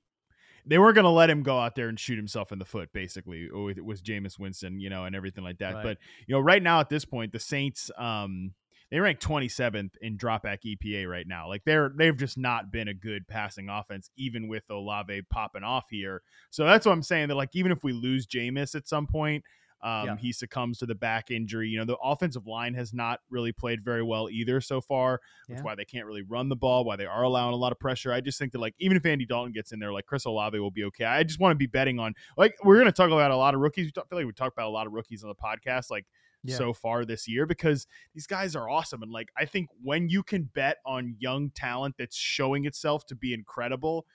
they 0.66 0.78
weren't 0.78 0.94
going 0.94 1.04
to 1.04 1.10
let 1.10 1.30
him 1.30 1.42
go 1.42 1.58
out 1.58 1.74
there 1.74 1.88
and 1.88 1.98
shoot 1.98 2.16
himself 2.16 2.52
in 2.52 2.58
the 2.58 2.64
foot, 2.64 2.92
basically, 2.92 3.48
with, 3.50 3.78
with 3.78 4.04
Jameis 4.04 4.38
Winston, 4.38 4.80
you 4.80 4.90
know, 4.90 5.04
and 5.04 5.16
everything 5.16 5.42
like 5.42 5.58
that. 5.58 5.74
Right. 5.74 5.82
But 5.82 5.98
you 6.26 6.34
know, 6.34 6.40
right 6.40 6.62
now 6.62 6.78
at 6.78 6.90
this 6.90 7.04
point, 7.04 7.32
the 7.32 7.40
Saints, 7.40 7.90
um, 7.96 8.52
they 8.90 9.00
rank 9.00 9.18
27th 9.18 9.96
in 10.00 10.18
dropback 10.18 10.58
EPA 10.64 11.08
right 11.08 11.26
now. 11.26 11.48
Like 11.48 11.62
they're 11.64 11.90
they've 11.96 12.16
just 12.16 12.38
not 12.38 12.70
been 12.70 12.86
a 12.86 12.94
good 12.94 13.26
passing 13.26 13.68
offense, 13.68 14.10
even 14.16 14.46
with 14.46 14.70
Olave 14.70 15.22
popping 15.30 15.64
off 15.64 15.86
here. 15.90 16.22
So 16.50 16.64
that's 16.64 16.86
what 16.86 16.92
I'm 16.92 17.02
saying. 17.02 17.28
That 17.28 17.34
like 17.34 17.50
even 17.54 17.72
if 17.72 17.82
we 17.82 17.92
lose 17.92 18.26
Jameis 18.26 18.74
at 18.74 18.86
some 18.88 19.06
point, 19.06 19.42
um, 19.82 20.06
yeah. 20.06 20.16
He 20.16 20.32
succumbs 20.32 20.78
to 20.78 20.86
the 20.86 20.94
back 20.94 21.30
injury. 21.30 21.68
You 21.68 21.78
know, 21.78 21.84
the 21.84 21.96
offensive 21.98 22.46
line 22.46 22.74
has 22.74 22.92
not 22.92 23.20
really 23.30 23.52
played 23.52 23.84
very 23.84 24.02
well 24.02 24.28
either 24.28 24.60
so 24.60 24.80
far. 24.80 25.20
That's 25.48 25.60
yeah. 25.60 25.64
why 25.64 25.74
they 25.74 25.84
can't 25.84 26.06
really 26.06 26.22
run 26.22 26.48
the 26.48 26.56
ball, 26.56 26.84
why 26.84 26.96
they 26.96 27.06
are 27.06 27.22
allowing 27.22 27.54
a 27.54 27.56
lot 27.56 27.72
of 27.72 27.78
pressure. 27.78 28.12
I 28.12 28.20
just 28.20 28.38
think 28.38 28.52
that, 28.52 28.58
like, 28.58 28.74
even 28.78 28.96
if 28.96 29.06
Andy 29.06 29.24
Dalton 29.24 29.52
gets 29.52 29.72
in 29.72 29.78
there, 29.78 29.92
like, 29.92 30.06
Chris 30.06 30.24
Olave 30.24 30.58
will 30.58 30.70
be 30.70 30.84
okay. 30.84 31.04
I 31.04 31.22
just 31.22 31.38
want 31.38 31.52
to 31.52 31.56
be 31.56 31.66
betting 31.66 31.98
on, 31.98 32.14
like, 32.36 32.56
we're 32.64 32.76
going 32.76 32.86
to 32.86 32.92
talk 32.92 33.10
about 33.10 33.30
a 33.30 33.36
lot 33.36 33.54
of 33.54 33.60
rookies. 33.60 33.92
I 33.96 34.02
feel 34.08 34.18
like 34.18 34.26
we 34.26 34.32
talked 34.32 34.56
about 34.56 34.66
a 34.66 34.70
lot 34.70 34.86
of 34.86 34.92
rookies 34.92 35.22
on 35.22 35.28
the 35.28 35.34
podcast, 35.36 35.90
like, 35.90 36.06
yeah. 36.42 36.56
so 36.56 36.72
far 36.72 37.04
this 37.04 37.26
year 37.26 37.46
because 37.46 37.86
these 38.14 38.26
guys 38.26 38.56
are 38.56 38.68
awesome. 38.68 39.02
And, 39.02 39.12
like, 39.12 39.30
I 39.36 39.44
think 39.44 39.68
when 39.82 40.08
you 40.08 40.22
can 40.22 40.44
bet 40.54 40.78
on 40.86 41.16
young 41.18 41.50
talent 41.50 41.96
that's 41.98 42.16
showing 42.16 42.64
itself 42.64 43.06
to 43.06 43.14
be 43.14 43.34
incredible, 43.34 44.06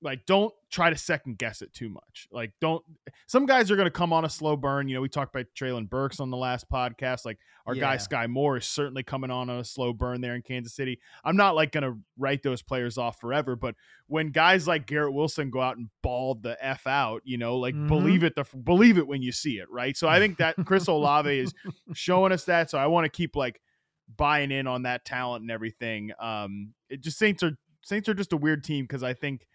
like 0.00 0.24
don't 0.26 0.52
try 0.70 0.90
to 0.90 0.96
second 0.96 1.38
guess 1.38 1.62
it 1.62 1.72
too 1.72 1.88
much. 1.88 2.28
Like 2.30 2.52
don't 2.60 2.84
some 3.26 3.46
guys 3.46 3.70
are 3.70 3.76
going 3.76 3.86
to 3.86 3.90
come 3.90 4.12
on 4.12 4.24
a 4.24 4.28
slow 4.28 4.56
burn. 4.56 4.88
You 4.88 4.94
know, 4.94 5.00
we 5.00 5.08
talked 5.08 5.34
about 5.34 5.46
Treylon 5.58 5.88
Burks 5.88 6.20
on 6.20 6.30
the 6.30 6.36
last 6.36 6.70
podcast. 6.70 7.24
Like 7.24 7.38
our 7.66 7.74
yeah. 7.74 7.80
guy 7.80 7.96
Skyy 7.96 8.28
Moore 8.28 8.58
is 8.58 8.66
certainly 8.66 9.02
coming 9.02 9.30
on 9.30 9.50
a 9.50 9.64
slow 9.64 9.92
burn 9.92 10.20
there 10.20 10.34
in 10.34 10.42
Kansas 10.42 10.74
City. 10.74 11.00
I'm 11.24 11.36
not 11.36 11.56
like 11.56 11.72
going 11.72 11.82
to 11.82 11.98
write 12.16 12.42
those 12.42 12.62
players 12.62 12.96
off 12.96 13.18
forever, 13.18 13.56
but 13.56 13.74
when 14.06 14.28
guys 14.28 14.68
like 14.68 14.86
Garrett 14.86 15.14
Wilson 15.14 15.50
go 15.50 15.60
out 15.60 15.76
and 15.76 15.88
ball 16.02 16.36
the 16.36 16.56
f 16.64 16.86
out, 16.86 17.22
you 17.24 17.38
know, 17.38 17.56
like 17.56 17.74
mm-hmm. 17.74 17.88
believe 17.88 18.22
it 18.22 18.34
the 18.36 18.44
believe 18.58 18.98
it 18.98 19.06
when 19.06 19.22
you 19.22 19.32
see 19.32 19.58
it, 19.58 19.68
right? 19.70 19.96
So 19.96 20.06
I 20.08 20.18
think 20.18 20.38
that 20.38 20.54
Chris 20.64 20.86
Olave 20.88 21.38
is 21.38 21.52
showing 21.92 22.32
us 22.32 22.44
that. 22.44 22.70
So 22.70 22.78
I 22.78 22.86
want 22.86 23.04
to 23.04 23.10
keep 23.10 23.34
like 23.34 23.60
buying 24.16 24.50
in 24.50 24.66
on 24.66 24.82
that 24.82 25.04
talent 25.04 25.42
and 25.42 25.50
everything. 25.50 26.12
Um, 26.20 26.72
it 26.88 27.00
just 27.00 27.18
Saints 27.18 27.42
are 27.42 27.58
Saints 27.82 28.08
are 28.08 28.14
just 28.14 28.32
a 28.32 28.36
weird 28.36 28.64
team 28.64 28.84
because 28.84 29.02
I 29.02 29.14
think 29.14 29.46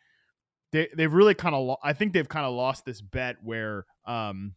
they 0.73 0.89
they've 0.97 1.13
really 1.13 1.35
kind 1.35 1.55
of 1.55 1.65
lo- 1.65 1.77
I 1.81 1.93
think 1.93 2.11
they've 2.11 2.27
kind 2.27 2.45
of 2.45 2.53
lost 2.53 2.83
this 2.83 2.99
bet 2.99 3.37
where 3.41 3.85
um 4.05 4.55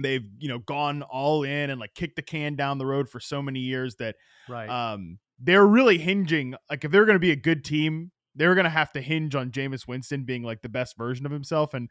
they've 0.00 0.24
you 0.38 0.48
know 0.48 0.58
gone 0.58 1.02
all 1.02 1.42
in 1.42 1.70
and 1.70 1.80
like 1.80 1.94
kicked 1.94 2.16
the 2.16 2.22
can 2.22 2.54
down 2.54 2.78
the 2.78 2.86
road 2.86 3.08
for 3.08 3.18
so 3.18 3.42
many 3.42 3.60
years 3.60 3.96
that 3.96 4.16
right. 4.48 4.68
um 4.68 5.18
they're 5.40 5.66
really 5.66 5.98
hinging 5.98 6.54
like 6.68 6.84
if 6.84 6.92
they're 6.92 7.06
going 7.06 7.16
to 7.16 7.18
be 7.18 7.32
a 7.32 7.36
good 7.36 7.64
team 7.64 8.12
they're 8.36 8.54
going 8.54 8.64
to 8.64 8.70
have 8.70 8.92
to 8.92 9.00
hinge 9.00 9.34
on 9.34 9.50
Jameis 9.50 9.88
Winston 9.88 10.22
being 10.22 10.44
like 10.44 10.62
the 10.62 10.68
best 10.68 10.96
version 10.96 11.26
of 11.26 11.32
himself 11.32 11.74
and 11.74 11.90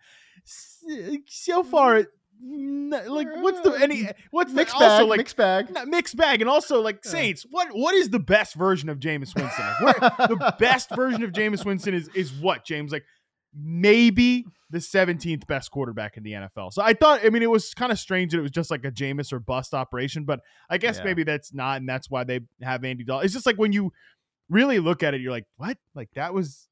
so 1.28 1.64
far 1.64 2.06
like 2.42 3.28
what's 3.42 3.60
the 3.62 3.72
any 3.82 4.08
what's 4.32 4.54
mixed 4.54 4.74
the, 4.76 4.80
bag, 4.80 4.92
also 4.92 5.06
like 5.06 5.18
mixed 5.18 5.36
bag. 5.36 5.68
mixed 5.88 6.16
bag 6.16 6.40
and 6.40 6.50
also 6.50 6.82
like 6.82 7.04
Saints 7.04 7.46
what 7.50 7.68
what 7.74 7.94
is 7.94 8.10
the 8.10 8.20
best 8.20 8.56
version 8.56 8.88
of 8.88 9.00
Jameis 9.00 9.36
Winston? 9.36 9.66
Like, 9.82 9.98
the 10.00 10.56
best 10.60 10.96
version 10.96 11.24
of 11.24 11.32
Jameis 11.32 11.66
Winston 11.66 11.94
is 11.94 12.10
is 12.16 12.32
what 12.32 12.64
James? 12.64 12.94
Like 12.94 13.04
maybe 13.54 14.46
the 14.70 14.78
17th 14.78 15.48
best 15.48 15.72
quarterback 15.72 16.18
in 16.18 16.24
the 16.24 16.34
NFL. 16.34 16.74
So 16.74 16.82
I 16.82 16.94
thought, 16.94 17.22
I 17.26 17.30
mean, 17.30 17.42
it 17.42 17.50
was 17.50 17.74
kind 17.74 17.92
of 17.92 18.00
strange 18.00 18.32
that 18.32 18.40
it 18.40 18.44
was 18.44 18.52
just 18.52 18.70
like 18.70 18.86
a 18.86 18.92
Jameis 18.92 19.34
or 19.34 19.40
bust 19.40 19.74
operation, 19.74 20.26
but 20.26 20.42
I 20.70 20.78
guess 20.78 21.00
yeah. 21.00 21.06
maybe 21.06 21.24
that's 21.24 21.54
not, 21.54 21.78
and 21.78 21.90
that's 21.90 22.10
why 22.10 22.24
they 22.24 22.42
have 22.62 22.84
Andy 22.84 23.04
Dalton. 23.04 23.26
It's 23.26 23.34
just 23.34 23.46
like 23.46 23.58
when 23.58 23.72
you 23.74 23.92
really 24.50 24.80
look 24.80 25.02
at 25.02 25.14
it, 25.14 25.22
you're 25.22 25.32
like, 25.32 25.48
what? 25.58 25.78
Like 25.96 26.10
that 26.16 26.34
was 26.34 26.68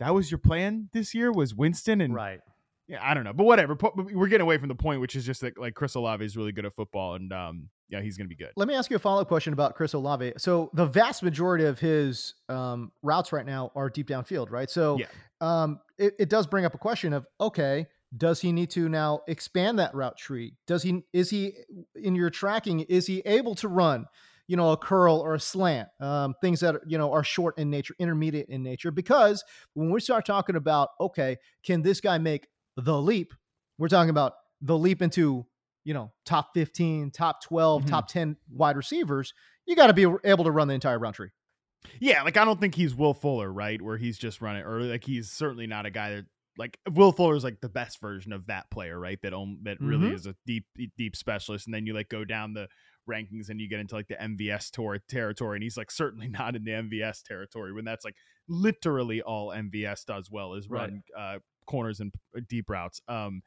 that 0.00 0.14
was 0.14 0.30
your 0.30 0.38
plan 0.38 0.88
this 0.92 1.14
year 1.14 1.30
was 1.30 1.54
Winston 1.54 2.00
and 2.00 2.14
right. 2.14 2.40
Yeah, 2.88 2.98
I 3.00 3.14
don't 3.14 3.22
know, 3.22 3.32
but 3.32 3.44
whatever. 3.44 3.78
We're 3.94 4.26
getting 4.26 4.42
away 4.42 4.58
from 4.58 4.68
the 4.68 4.74
point, 4.74 5.00
which 5.00 5.14
is 5.14 5.24
just 5.24 5.42
that 5.42 5.56
like 5.56 5.74
Chris 5.74 5.94
Olave 5.94 6.24
is 6.24 6.36
really 6.36 6.50
good 6.50 6.66
at 6.66 6.74
football, 6.74 7.14
and 7.14 7.32
um, 7.32 7.68
yeah, 7.90 8.00
he's 8.00 8.16
going 8.16 8.26
to 8.26 8.28
be 8.28 8.36
good. 8.36 8.52
Let 8.56 8.68
me 8.68 8.74
ask 8.74 8.90
you 8.90 8.96
a 8.96 9.00
follow 9.00 9.20
up 9.20 9.28
question 9.28 9.52
about 9.52 9.74
Chris 9.74 9.92
Olave. 9.92 10.32
So 10.38 10.70
the 10.74 10.86
vast 10.86 11.22
majority 11.22 11.64
of 11.64 11.78
his 11.78 12.34
um, 12.48 12.92
routes 13.02 13.32
right 13.32 13.44
now 13.44 13.72
are 13.74 13.90
deep 13.90 14.08
downfield, 14.08 14.50
right? 14.50 14.70
So 14.70 14.98
yeah. 14.98 15.06
um, 15.40 15.80
it, 15.98 16.14
it 16.18 16.28
does 16.28 16.46
bring 16.46 16.64
up 16.64 16.74
a 16.74 16.78
question 16.78 17.12
of 17.12 17.26
okay, 17.40 17.86
does 18.16 18.40
he 18.40 18.52
need 18.52 18.70
to 18.70 18.88
now 18.88 19.20
expand 19.28 19.78
that 19.78 19.94
route 19.94 20.16
tree? 20.16 20.54
Does 20.66 20.82
he 20.82 21.02
is 21.12 21.30
he 21.30 21.54
in 21.96 22.14
your 22.14 22.30
tracking? 22.30 22.80
Is 22.80 23.06
he 23.06 23.22
able 23.26 23.54
to 23.56 23.68
run? 23.68 24.06
you 24.46 24.56
know, 24.56 24.72
a 24.72 24.76
curl 24.76 25.20
or 25.20 25.34
a 25.34 25.38
slant, 25.38 25.88
um, 26.00 26.34
things 26.40 26.58
that 26.58 26.74
you 26.84 26.98
know 26.98 27.12
are 27.12 27.22
short 27.22 27.56
in 27.56 27.70
nature, 27.70 27.94
intermediate 28.00 28.48
in 28.48 28.64
nature. 28.64 28.90
Because 28.90 29.44
when 29.74 29.92
we 29.92 30.00
start 30.00 30.26
talking 30.26 30.56
about, 30.56 30.88
okay, 31.00 31.36
can 31.64 31.82
this 31.82 32.00
guy 32.00 32.18
make 32.18 32.48
the 32.76 33.00
leap? 33.00 33.32
We're 33.78 33.86
talking 33.86 34.10
about 34.10 34.32
the 34.60 34.76
leap 34.76 35.02
into 35.02 35.46
you 35.84 35.94
know 35.94 36.12
top 36.24 36.50
fifteen, 36.54 37.10
top 37.10 37.42
12 37.42 37.82
mm-hmm. 37.82 37.90
top 37.90 38.08
ten 38.08 38.36
wide 38.50 38.76
receivers. 38.76 39.34
You 39.66 39.76
got 39.76 39.88
to 39.88 39.92
be 39.92 40.06
able 40.24 40.44
to 40.44 40.50
run 40.50 40.68
the 40.68 40.74
entire 40.74 40.98
route 40.98 41.14
tree. 41.14 41.30
Yeah, 42.00 42.22
like 42.22 42.36
I 42.36 42.44
don't 42.44 42.60
think 42.60 42.74
he's 42.74 42.94
Will 42.94 43.14
Fuller, 43.14 43.50
right? 43.50 43.80
Where 43.80 43.96
he's 43.96 44.18
just 44.18 44.40
running, 44.40 44.62
or 44.62 44.80
like 44.80 45.04
he's 45.04 45.30
certainly 45.30 45.66
not 45.66 45.86
a 45.86 45.90
guy 45.90 46.10
that 46.10 46.26
like 46.58 46.78
Will 46.90 47.12
Fuller 47.12 47.36
is 47.36 47.44
like 47.44 47.60
the 47.60 47.68
best 47.68 48.00
version 48.00 48.32
of 48.32 48.46
that 48.46 48.70
player, 48.70 48.98
right? 48.98 49.18
That 49.22 49.32
um, 49.32 49.60
that 49.62 49.80
really 49.80 50.06
mm-hmm. 50.06 50.14
is 50.14 50.26
a 50.26 50.34
deep 50.46 50.66
deep 50.96 51.16
specialist, 51.16 51.66
and 51.66 51.74
then 51.74 51.86
you 51.86 51.94
like 51.94 52.08
go 52.08 52.24
down 52.24 52.52
the 52.52 52.68
rankings 53.10 53.48
and 53.48 53.60
you 53.60 53.68
get 53.68 53.80
into 53.80 53.94
like 53.94 54.08
the 54.08 54.14
MVS 54.16 54.70
tour 54.70 54.98
territory, 55.08 55.56
and 55.56 55.62
he's 55.62 55.76
like 55.76 55.90
certainly 55.90 56.28
not 56.28 56.56
in 56.56 56.64
the 56.64 56.72
MVS 56.72 57.22
territory 57.22 57.72
when 57.72 57.84
that's 57.84 58.04
like 58.04 58.16
literally 58.48 59.22
all 59.22 59.48
MVS 59.48 60.04
does 60.04 60.30
well 60.30 60.54
is 60.54 60.68
run 60.68 61.02
right. 61.16 61.36
uh, 61.36 61.38
corners 61.66 62.00
and 62.00 62.12
uh, 62.36 62.40
deep 62.48 62.68
routes. 62.68 63.00
Um, 63.08 63.42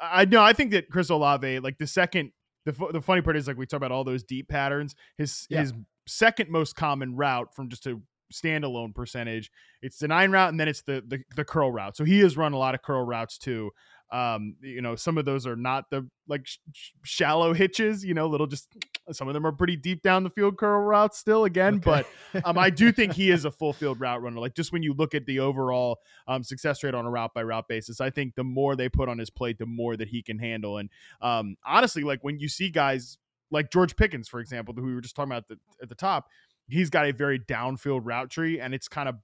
I 0.00 0.24
know 0.24 0.42
I 0.42 0.52
think 0.52 0.70
that 0.72 0.90
Chris 0.90 1.10
Olave, 1.10 1.60
like 1.60 1.78
the 1.78 1.86
second, 1.86 2.32
the 2.64 2.72
the 2.92 3.02
funny 3.02 3.22
part 3.22 3.36
is 3.36 3.46
like 3.46 3.56
we 3.56 3.66
talk 3.66 3.78
about 3.78 3.92
all 3.92 4.04
those 4.04 4.22
deep 4.22 4.48
patterns. 4.48 4.94
His 5.16 5.46
yeah. 5.50 5.60
his 5.60 5.72
second 6.06 6.50
most 6.50 6.76
common 6.76 7.16
route 7.16 7.54
from 7.54 7.68
just 7.68 7.86
a 7.86 8.00
standalone 8.32 8.94
percentage. 8.94 9.50
It's 9.82 9.98
the 9.98 10.08
nine 10.08 10.30
route 10.30 10.50
and 10.50 10.60
then 10.60 10.68
it's 10.68 10.82
the, 10.82 11.02
the 11.06 11.20
the 11.36 11.44
curl 11.44 11.72
route. 11.72 11.96
So 11.96 12.04
he 12.04 12.20
has 12.20 12.36
run 12.36 12.52
a 12.52 12.58
lot 12.58 12.74
of 12.74 12.82
curl 12.82 13.04
routes 13.04 13.38
too. 13.38 13.70
Um, 14.10 14.56
you 14.62 14.80
know, 14.80 14.96
some 14.96 15.18
of 15.18 15.24
those 15.24 15.46
are 15.46 15.56
not 15.56 15.84
the 15.90 16.08
like 16.26 16.46
sh- 16.46 16.90
shallow 17.04 17.52
hitches, 17.52 18.04
you 18.04 18.14
know, 18.14 18.26
little 18.26 18.46
just 18.46 18.68
some 19.12 19.28
of 19.28 19.34
them 19.34 19.46
are 19.46 19.52
pretty 19.52 19.76
deep 19.76 20.02
down 20.02 20.22
the 20.22 20.30
field 20.30 20.56
curl 20.56 20.82
routes 20.82 21.18
still 21.18 21.44
again, 21.44 21.76
okay. 21.76 22.04
but 22.34 22.44
um, 22.44 22.58
I 22.58 22.70
do 22.70 22.92
think 22.92 23.12
he 23.12 23.30
is 23.30 23.44
a 23.44 23.50
full 23.50 23.72
field 23.74 24.00
route 24.00 24.22
runner. 24.22 24.38
Like 24.38 24.54
just 24.54 24.72
when 24.72 24.82
you 24.82 24.94
look 24.94 25.14
at 25.14 25.26
the 25.26 25.40
overall 25.40 25.98
um, 26.26 26.42
success 26.42 26.82
rate 26.82 26.94
on 26.94 27.06
a 27.06 27.10
route 27.10 27.32
by 27.34 27.42
route 27.42 27.68
basis, 27.68 28.00
I 28.00 28.10
think 28.10 28.34
the 28.34 28.44
more 28.44 28.76
they 28.76 28.88
put 28.88 29.08
on 29.08 29.18
his 29.18 29.30
plate, 29.30 29.58
the 29.58 29.66
more 29.66 29.96
that 29.96 30.08
he 30.08 30.22
can 30.22 30.38
handle. 30.38 30.78
And 30.78 30.90
um, 31.20 31.56
honestly, 31.64 32.02
like 32.02 32.22
when 32.22 32.38
you 32.38 32.48
see 32.48 32.70
guys 32.70 33.18
like 33.50 33.70
George 33.70 33.96
Pickens, 33.96 34.28
for 34.28 34.40
example, 34.40 34.74
who 34.74 34.82
we 34.82 34.94
were 34.94 35.00
just 35.00 35.16
talking 35.16 35.32
about 35.32 35.44
at 35.44 35.48
the, 35.48 35.58
at 35.82 35.88
the 35.88 35.94
top, 35.94 36.28
he's 36.68 36.90
got 36.90 37.06
a 37.06 37.12
very 37.12 37.38
downfield 37.38 38.02
route 38.04 38.30
tree, 38.30 38.60
and 38.60 38.74
it's 38.74 38.88
kind 38.88 39.08
of 39.08 39.16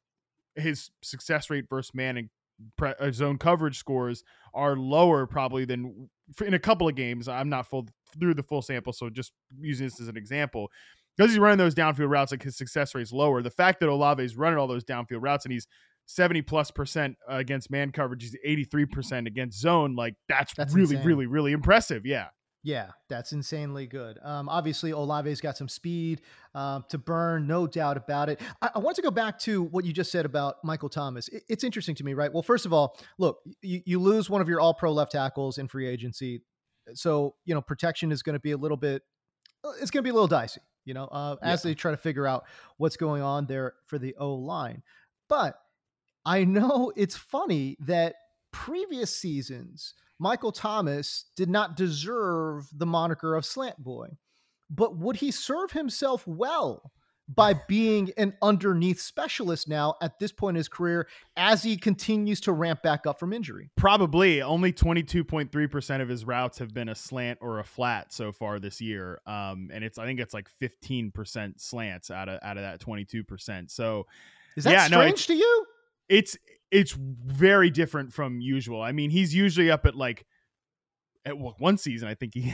his 0.57 0.91
success 1.03 1.51
rate 1.51 1.67
versus 1.69 1.95
man 1.95 2.17
and 2.17 2.31
pre- 2.77 2.95
uh, 3.01 3.13
zone 3.13 3.39
coverage 3.39 3.79
scores 3.79 4.25
are 4.53 4.77
lower 4.77 5.27
probably 5.27 5.65
than 5.65 6.09
in 6.45 6.55
a 6.55 6.59
couple 6.59 6.89
of 6.89 6.95
games. 6.95 7.29
I'm 7.29 7.49
not 7.49 7.67
full 7.67 7.87
through 8.19 8.35
the 8.35 8.43
full 8.43 8.63
sample, 8.63 8.93
so 8.93 9.11
just 9.11 9.33
using 9.59 9.87
this 9.87 10.01
as 10.01 10.09
an 10.09 10.17
example. 10.17 10.71
Because 11.17 11.31
he's 11.31 11.39
running 11.39 11.59
those 11.59 11.75
downfield 11.75 12.11
routes, 12.11 12.33
like 12.33 12.43
his 12.43 12.57
success 12.57 12.95
rate 12.95 13.03
is 13.03 13.13
lower. 13.13 13.41
The 13.43 13.51
fact 13.51 13.81
that 13.81 13.89
Olave 13.89 14.23
is 14.23 14.37
running 14.37 14.59
all 14.59 14.67
those 14.67 14.85
downfield 14.85 15.23
routes 15.23 15.45
and 15.45 15.53
he's 15.53 15.67
70 16.07 16.43
plus 16.43 16.71
percent 16.71 17.17
against 17.29 17.71
man 17.71 17.93
coverage, 17.93 18.23
he's 18.23 18.37
83 18.45 18.87
percent 18.87 19.27
against 19.27 19.61
zone, 19.61 19.95
like 19.95 20.15
that's, 20.29 20.55
that's 20.55 20.75
really, 20.75 20.97
insane. 20.97 21.07
really, 21.07 21.27
really 21.27 21.53
impressive. 21.53 22.05
Yeah. 22.05 22.27
Yeah, 22.65 22.93
that's 23.11 23.33
insanely 23.33 23.87
good. 23.87 24.19
Um, 24.23 24.49
obviously, 24.49 24.91
Olave's 24.91 25.43
got 25.43 25.55
some 25.59 25.69
speed 25.69 26.23
um, 26.55 26.83
to 26.89 26.97
burn, 26.97 27.47
no 27.47 27.67
doubt 27.67 27.99
about 27.99 28.31
it. 28.31 28.41
I, 28.63 28.71
I, 28.77 28.79
want 28.79 28.97
to 28.97 29.03
go 29.03 29.11
back 29.11 29.39
to 29.41 29.65
what 29.65 29.85
you 29.85 29.93
just 29.93 30.11
said 30.11 30.25
about 30.25 30.65
Michael 30.65 30.89
Thomas. 30.89 31.29
It, 31.29 31.43
it's 31.47 31.63
interesting 31.63 31.95
to 31.97 32.05
me, 32.05 32.15
right? 32.15 32.33
Well, 32.33 32.43
first 32.43 32.65
of 32.65 32.73
all, 32.73 32.97
look, 33.19 33.41
you, 33.61 33.83
you 33.85 34.01
lose 34.01 34.31
one 34.31 34.41
of 34.41 34.49
your 34.49 34.61
all 34.61 34.73
pro 34.73 34.91
left 34.93 35.13
tackles 35.13 35.59
in 35.59 35.69
free 35.69 35.87
agency. 35.87 36.41
So, 36.95 37.35
you 37.45 37.55
know, 37.55 37.61
protection 37.61 38.11
is 38.11 38.23
going 38.23 38.35
to 38.35 38.41
be 38.41 38.53
a 38.53 38.57
little 38.57 38.79
bit, 38.79 39.03
uh, 39.63 39.73
it's 39.83 39.91
going 39.91 40.03
to 40.03 40.05
be 40.05 40.11
a 40.11 40.15
little 40.15 40.27
dicey, 40.27 40.63
you 40.87 40.95
know, 40.95 41.05
uh, 41.05 41.37
as 41.43 41.63
yeah. 41.63 41.71
they 41.71 41.75
try 41.75 41.91
to 41.91 41.99
figure 41.99 42.27
out 42.27 42.45
what's 42.79 42.97
going 42.97 43.21
on 43.21 43.45
there 43.45 43.75
for 43.89 43.99
the 43.99 44.17
O 44.19 44.37
line. 44.37 44.83
But 45.29 45.59
I 46.25 46.45
know 46.45 46.93
it's 46.97 47.17
funny 47.17 47.77
that 47.81 48.15
previous 48.55 49.15
seasons, 49.15 49.95
Michael 50.21 50.53
Thomas 50.53 51.27
did 51.35 51.51
not 51.51 51.77
deserve 51.77 52.69
the 52.73 52.87
moniker 52.87 53.35
of 53.35 53.45
slant 53.45 53.83
boy. 53.83 54.07
But 54.71 54.97
would 54.97 55.17
he 55.17 55.33
serve 55.33 55.73
himself 55.73 56.27
well 56.27 56.93
by 57.29 57.55
being 57.69 58.13
an 58.17 58.35
underneath 58.41 59.01
specialist 59.01 59.69
now 59.69 59.97
at 60.01 60.21
this 60.21 60.31
point 60.31 60.55
in 60.55 60.59
his 60.59 60.69
career 60.69 61.09
as 61.37 61.65
he 61.65 61.77
continues 61.77 62.41
to 62.43 62.53
ramp 62.53 62.81
back 62.81 63.09
up 63.09 63.19
from 63.19 63.33
injury? 63.33 63.71
Probably. 63.77 64.41
Only 64.41 64.73
22.3% 64.73 66.01
of 66.01 66.09
his 66.09 66.25
routes 66.25 66.59
have 66.59 66.73
been 66.73 66.89
a 66.89 66.95
slant 66.95 67.41
or 67.43 67.59
a 67.59 67.65
flat 67.65 68.13
so 68.13 68.31
far 68.31 68.61
this 68.61 68.81
year. 68.81 69.21
Um, 69.27 69.69
and 69.73 69.83
it's 69.83 69.99
I 69.99 70.07
think 70.07 70.21
it's 70.21 70.33
like 70.33 70.49
15% 70.63 71.61
slants 71.61 72.11
out 72.13 72.29
of 72.29 72.39
out 72.43 72.57
of 72.57 72.63
that 72.63 72.81
22%. 72.81 73.69
So 73.69 74.07
is 74.57 74.63
that 74.63 74.73
yeah, 74.73 74.87
strange 74.87 75.29
no, 75.29 75.35
to 75.35 75.39
you? 75.39 75.67
It's 76.09 76.37
it's 76.71 76.93
very 76.93 77.71
different 77.71 78.13
from 78.13 78.41
usual. 78.41 78.83
I 78.83 78.93
mean, 78.93 79.11
he's 79.11 79.35
usually 79.35 79.71
up 79.71 79.87
at 79.87 79.95
like 79.95 80.27
at 81.25 81.37
one 81.39 81.79
season. 81.79 82.09
I 82.09 82.15
think 82.15 82.35
he 82.35 82.53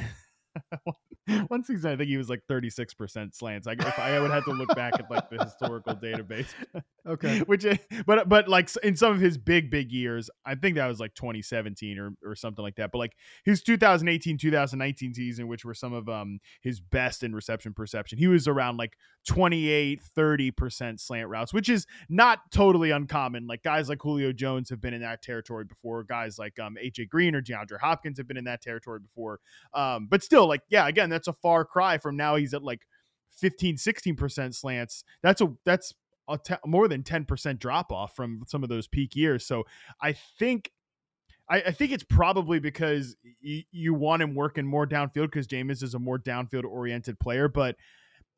one 1.49 1.65
season 1.65 1.93
I 1.93 1.97
think 1.97 2.09
he 2.09 2.17
was 2.17 2.29
like 2.29 2.43
36% 2.51 3.35
slants. 3.35 3.67
I, 3.67 3.73
if 3.73 3.99
I, 3.99 4.17
I 4.17 4.21
would 4.21 4.31
have 4.31 4.45
to 4.45 4.53
look 4.53 4.75
back 4.75 4.95
at 4.99 5.11
like 5.11 5.31
the 5.31 5.39
historical 5.45 5.95
database. 5.95 6.49
okay. 7.11 7.39
Which 7.47 7.67
but 8.07 8.29
but 8.29 8.49
like 8.49 8.71
in 8.83 8.97
some 8.97 9.13
of 9.13 9.21
his 9.21 9.39
big 9.39 9.71
big 9.71 9.93
years, 9.93 10.31
I 10.45 10.55
think 10.55 10.77
that 10.77 10.87
was 10.87 11.01
like 11.01 11.15
2017 11.15 11.99
or 11.99 12.13
or 12.25 12.35
something 12.35 12.63
like 12.63 12.77
that. 12.77 12.91
But 12.93 12.99
like 12.99 13.13
his 13.45 13.63
2018 13.63 14.39
2019 14.39 15.15
season 15.15 15.49
which 15.49 15.65
were 15.65 15.75
some 15.75 15.93
of 15.93 16.09
um 16.09 16.39
his 16.63 16.81
best 16.81 17.23
in 17.23 17.35
reception 17.35 17.75
perception. 17.75 18.19
He 18.19 18.27
was 18.27 18.49
around 18.49 18.77
like 18.77 18.95
28 19.29 20.01
30% 20.17 21.01
slant 21.01 21.29
routes, 21.29 21.53
which 21.53 21.69
is 21.69 21.87
not 22.09 22.39
totally 22.51 22.91
uncommon. 22.91 23.47
Like 23.47 23.63
guys 23.63 23.89
like 23.89 24.01
Julio 24.01 24.33
Jones 24.33 24.71
have 24.71 24.81
been 24.81 24.95
in 24.95 25.03
that 25.03 25.23
territory 25.23 25.65
before. 25.65 26.05
Guys 26.05 26.39
like 26.39 26.59
um 26.59 26.77
AJ 26.83 27.09
Green 27.09 27.35
or 27.35 27.43
DeAndre 27.43 27.81
Hopkins 27.81 28.19
have 28.19 28.29
been 28.29 28.37
in 28.37 28.45
that 28.45 28.63
territory 28.63 29.01
before. 29.01 29.41
Um 29.75 30.07
but 30.09 30.23
still 30.23 30.47
like 30.47 30.63
yeah, 30.69 30.87
again, 30.89 31.11
that's 31.11 31.29
a 31.29 31.33
far 31.33 31.65
cry 31.65 31.99
from 31.99 32.17
now 32.17 32.37
he's 32.37 32.55
at 32.55 32.63
like 32.63 32.87
15 33.41 33.77
16% 33.77 34.55
slants. 34.55 35.05
That's 35.23 35.41
a 35.41 35.53
that's 35.65 35.95
t- 36.39 36.55
more 36.67 36.89
than 36.89 37.03
10% 37.03 37.59
drop 37.59 37.93
off 37.93 38.15
from 38.15 38.43
some 38.47 38.63
of 38.63 38.69
those 38.69 38.87
peak 38.87 39.17
years. 39.17 39.47
So 39.47 39.65
I 40.01 40.13
think 40.13 40.73
I, 41.49 41.63
I 41.67 41.71
think 41.73 41.93
it's 41.93 42.05
probably 42.05 42.61
because 42.61 43.17
y- 43.45 43.65
you 43.71 43.95
want 43.95 44.23
him 44.23 44.35
working 44.35 44.67
more 44.67 44.87
downfield 44.87 45.27
because 45.27 45.47
Jameis 45.47 45.83
is 45.83 45.95
a 45.95 45.99
more 45.99 46.19
downfield 46.19 46.65
oriented 46.65 47.19
player, 47.19 47.49
but 47.49 47.77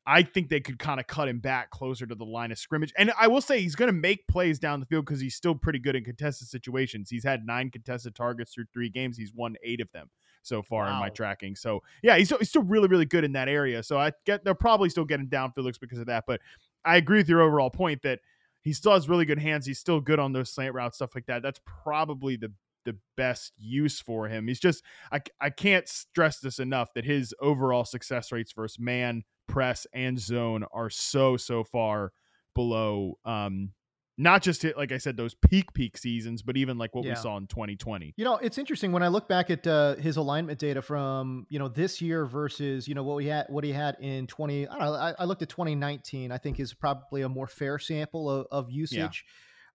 I 0.05 0.23
think 0.23 0.49
they 0.49 0.61
could 0.61 0.79
kind 0.79 0.99
of 0.99 1.07
cut 1.07 1.29
him 1.29 1.39
back 1.39 1.71
closer 1.71 2.07
to 2.07 2.15
the 2.15 2.25
line 2.25 2.51
of 2.51 2.59
scrimmage. 2.59 2.93
And 2.99 3.13
I 3.19 3.29
will 3.29 3.41
say 3.41 3.61
he's 3.61 3.77
going 3.77 3.87
to 3.87 3.93
make 3.93 4.27
plays 4.27 4.59
down 4.59 4.81
the 4.81 4.87
field 4.87 5.05
because 5.05 5.21
he's 5.21 5.37
still 5.37 5.55
pretty 5.55 5.79
good 5.79 5.95
in 5.95 6.03
contested 6.03 6.49
situations. 6.49 7.09
He's 7.09 7.23
had 7.23 7.47
nine 7.47 7.71
contested 7.71 8.17
targets 8.17 8.53
through 8.53 8.65
three 8.73 8.89
games. 8.89 9.17
He's 9.17 9.33
won 9.33 9.55
eight 9.63 9.81
of 9.81 9.93
them 9.93 10.11
so 10.43 10.61
far 10.61 10.85
wow. 10.87 10.95
in 10.95 10.99
my 10.99 11.09
tracking. 11.09 11.55
So 11.55 11.83
yeah, 12.03 12.17
he's 12.17 12.27
still, 12.29 12.39
he's 12.39 12.49
still 12.49 12.65
really 12.65 12.89
really 12.89 13.05
good 13.05 13.23
in 13.23 13.33
that 13.33 13.49
area. 13.49 13.83
So 13.83 13.99
I 13.99 14.13
get 14.27 14.45
they'll 14.45 14.55
probably 14.55 14.89
still 14.89 15.05
get 15.05 15.21
him 15.21 15.29
downfield 15.29 15.65
looks 15.65 15.79
because 15.79 15.99
of 15.99 16.07
that. 16.07 16.25
But 16.27 16.41
I 16.85 16.97
agree 16.97 17.19
with 17.19 17.29
your 17.29 17.41
overall 17.43 17.71
point 17.71 18.03
that 18.03 18.21
he 18.62 18.73
still 18.73 18.93
has 18.93 19.09
really 19.09 19.25
good 19.25 19.39
hands. 19.39 19.67
He's 19.67 19.79
still 19.79 20.01
good 20.01 20.19
on 20.19 20.33
those 20.33 20.51
slant 20.53 20.75
routes 20.75 20.97
stuff 20.97 21.15
like 21.15 21.27
that. 21.27 21.43
That's 21.43 21.61
probably 21.65 22.37
the 22.37 22.53
the 22.85 22.97
best 23.17 23.53
use 23.57 24.01
for 24.01 24.27
him. 24.29 24.49
He's 24.49 24.61
just 24.61 24.83
I 25.12 25.21
I 25.41 25.51
can't 25.51 25.89
stress 25.89 26.41
this 26.41 26.59
enough 26.59 26.93
that 26.95 27.05
his 27.05 27.35
overall 27.41 27.85
success 27.85 28.33
rates 28.33 28.53
versus 28.53 28.79
man, 28.79 29.23
press, 29.49 29.87
and 29.93 30.19
zone 30.19 30.65
are 30.73 30.91
so 30.91 31.37
so 31.37 31.65
far 31.65 32.12
below 32.55 33.19
um 33.25 33.73
not 34.19 34.42
just 34.42 34.62
hit, 34.62 34.76
like 34.76 34.92
I 34.92 34.99
said, 34.99 35.16
those 35.16 35.35
peak 35.35 35.73
peak 35.73 35.97
seasons, 35.97 36.42
but 36.42 36.57
even 36.57 36.76
like 36.76 36.95
what 36.95 37.04
yeah. 37.04 37.12
we 37.12 37.16
saw 37.16 37.37
in 37.38 37.47
2020. 37.47 38.14
You 38.16 38.25
know, 38.25 38.37
it's 38.37 38.59
interesting 38.59 38.92
when 38.92 39.02
I 39.02 39.09
look 39.09 39.28
back 39.28 39.50
at 39.50 39.66
uh, 39.66 39.97
his 39.97 40.16
alignment 40.16 40.59
data 40.59 40.83
from 40.83 41.47
you 41.49 41.59
know 41.59 41.69
this 41.69 42.00
year 42.00 42.26
versus 42.26 42.87
you 42.87 42.95
know 42.95 43.02
what 43.02 43.16
we 43.16 43.26
had 43.26 43.47
what 43.49 43.64
he 43.64 43.73
had 43.73 43.97
in 44.00 44.26
20. 44.26 44.69
I 44.69 44.71
don't 44.71 44.81
know. 44.81 44.95
I, 44.95 45.14
I 45.19 45.25
looked 45.25 45.42
at 45.42 45.49
2019. 45.49 46.31
I 46.31 46.38
think 46.38 46.61
is 46.61 46.75
probably 46.75 47.23
a 47.23 47.28
more 47.28 47.47
fair 47.47 47.78
sample 47.78 48.28
of, 48.31 48.47
of 48.50 48.71
usage. 48.71 49.25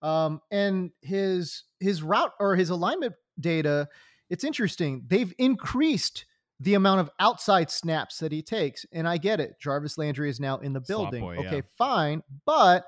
Yeah. 0.03 0.25
Um, 0.25 0.41
and 0.51 0.91
his 1.01 1.63
his 1.79 2.03
route 2.03 2.33
or 2.39 2.55
his 2.55 2.69
alignment 2.69 3.15
data, 3.39 3.87
it's 4.29 4.43
interesting. 4.43 5.03
They've 5.07 5.33
increased 5.39 6.25
the 6.59 6.75
amount 6.75 7.01
of 7.01 7.09
outside 7.19 7.71
snaps 7.71 8.19
that 8.19 8.31
he 8.31 8.41
takes, 8.41 8.85
and 8.91 9.07
I 9.07 9.17
get 9.17 9.39
it. 9.39 9.59
Jarvis 9.59 9.97
Landry 9.97 10.29
is 10.29 10.39
now 10.39 10.57
in 10.57 10.73
the 10.73 10.81
building. 10.81 11.21
Boy, 11.21 11.37
okay, 11.37 11.55
yeah. 11.57 11.61
fine, 11.77 12.23
but 12.45 12.85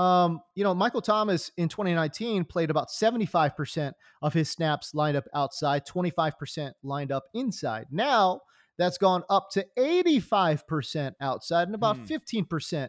um, 0.00 0.40
you 0.54 0.64
know, 0.64 0.74
Michael 0.74 1.02
Thomas 1.02 1.50
in 1.58 1.68
2019 1.68 2.46
played 2.46 2.70
about 2.70 2.88
75% 2.88 3.92
of 4.22 4.32
his 4.32 4.48
snaps 4.48 4.94
lined 4.94 5.16
up 5.16 5.24
outside, 5.34 5.86
25% 5.86 6.72
lined 6.82 7.12
up 7.12 7.24
inside. 7.34 7.86
Now 7.90 8.40
that's 8.78 8.96
gone 8.96 9.24
up 9.28 9.50
to 9.52 9.66
85% 9.78 11.12
outside 11.20 11.68
and 11.68 11.74
about 11.74 11.98
mm. 11.98 12.46
15% 12.48 12.88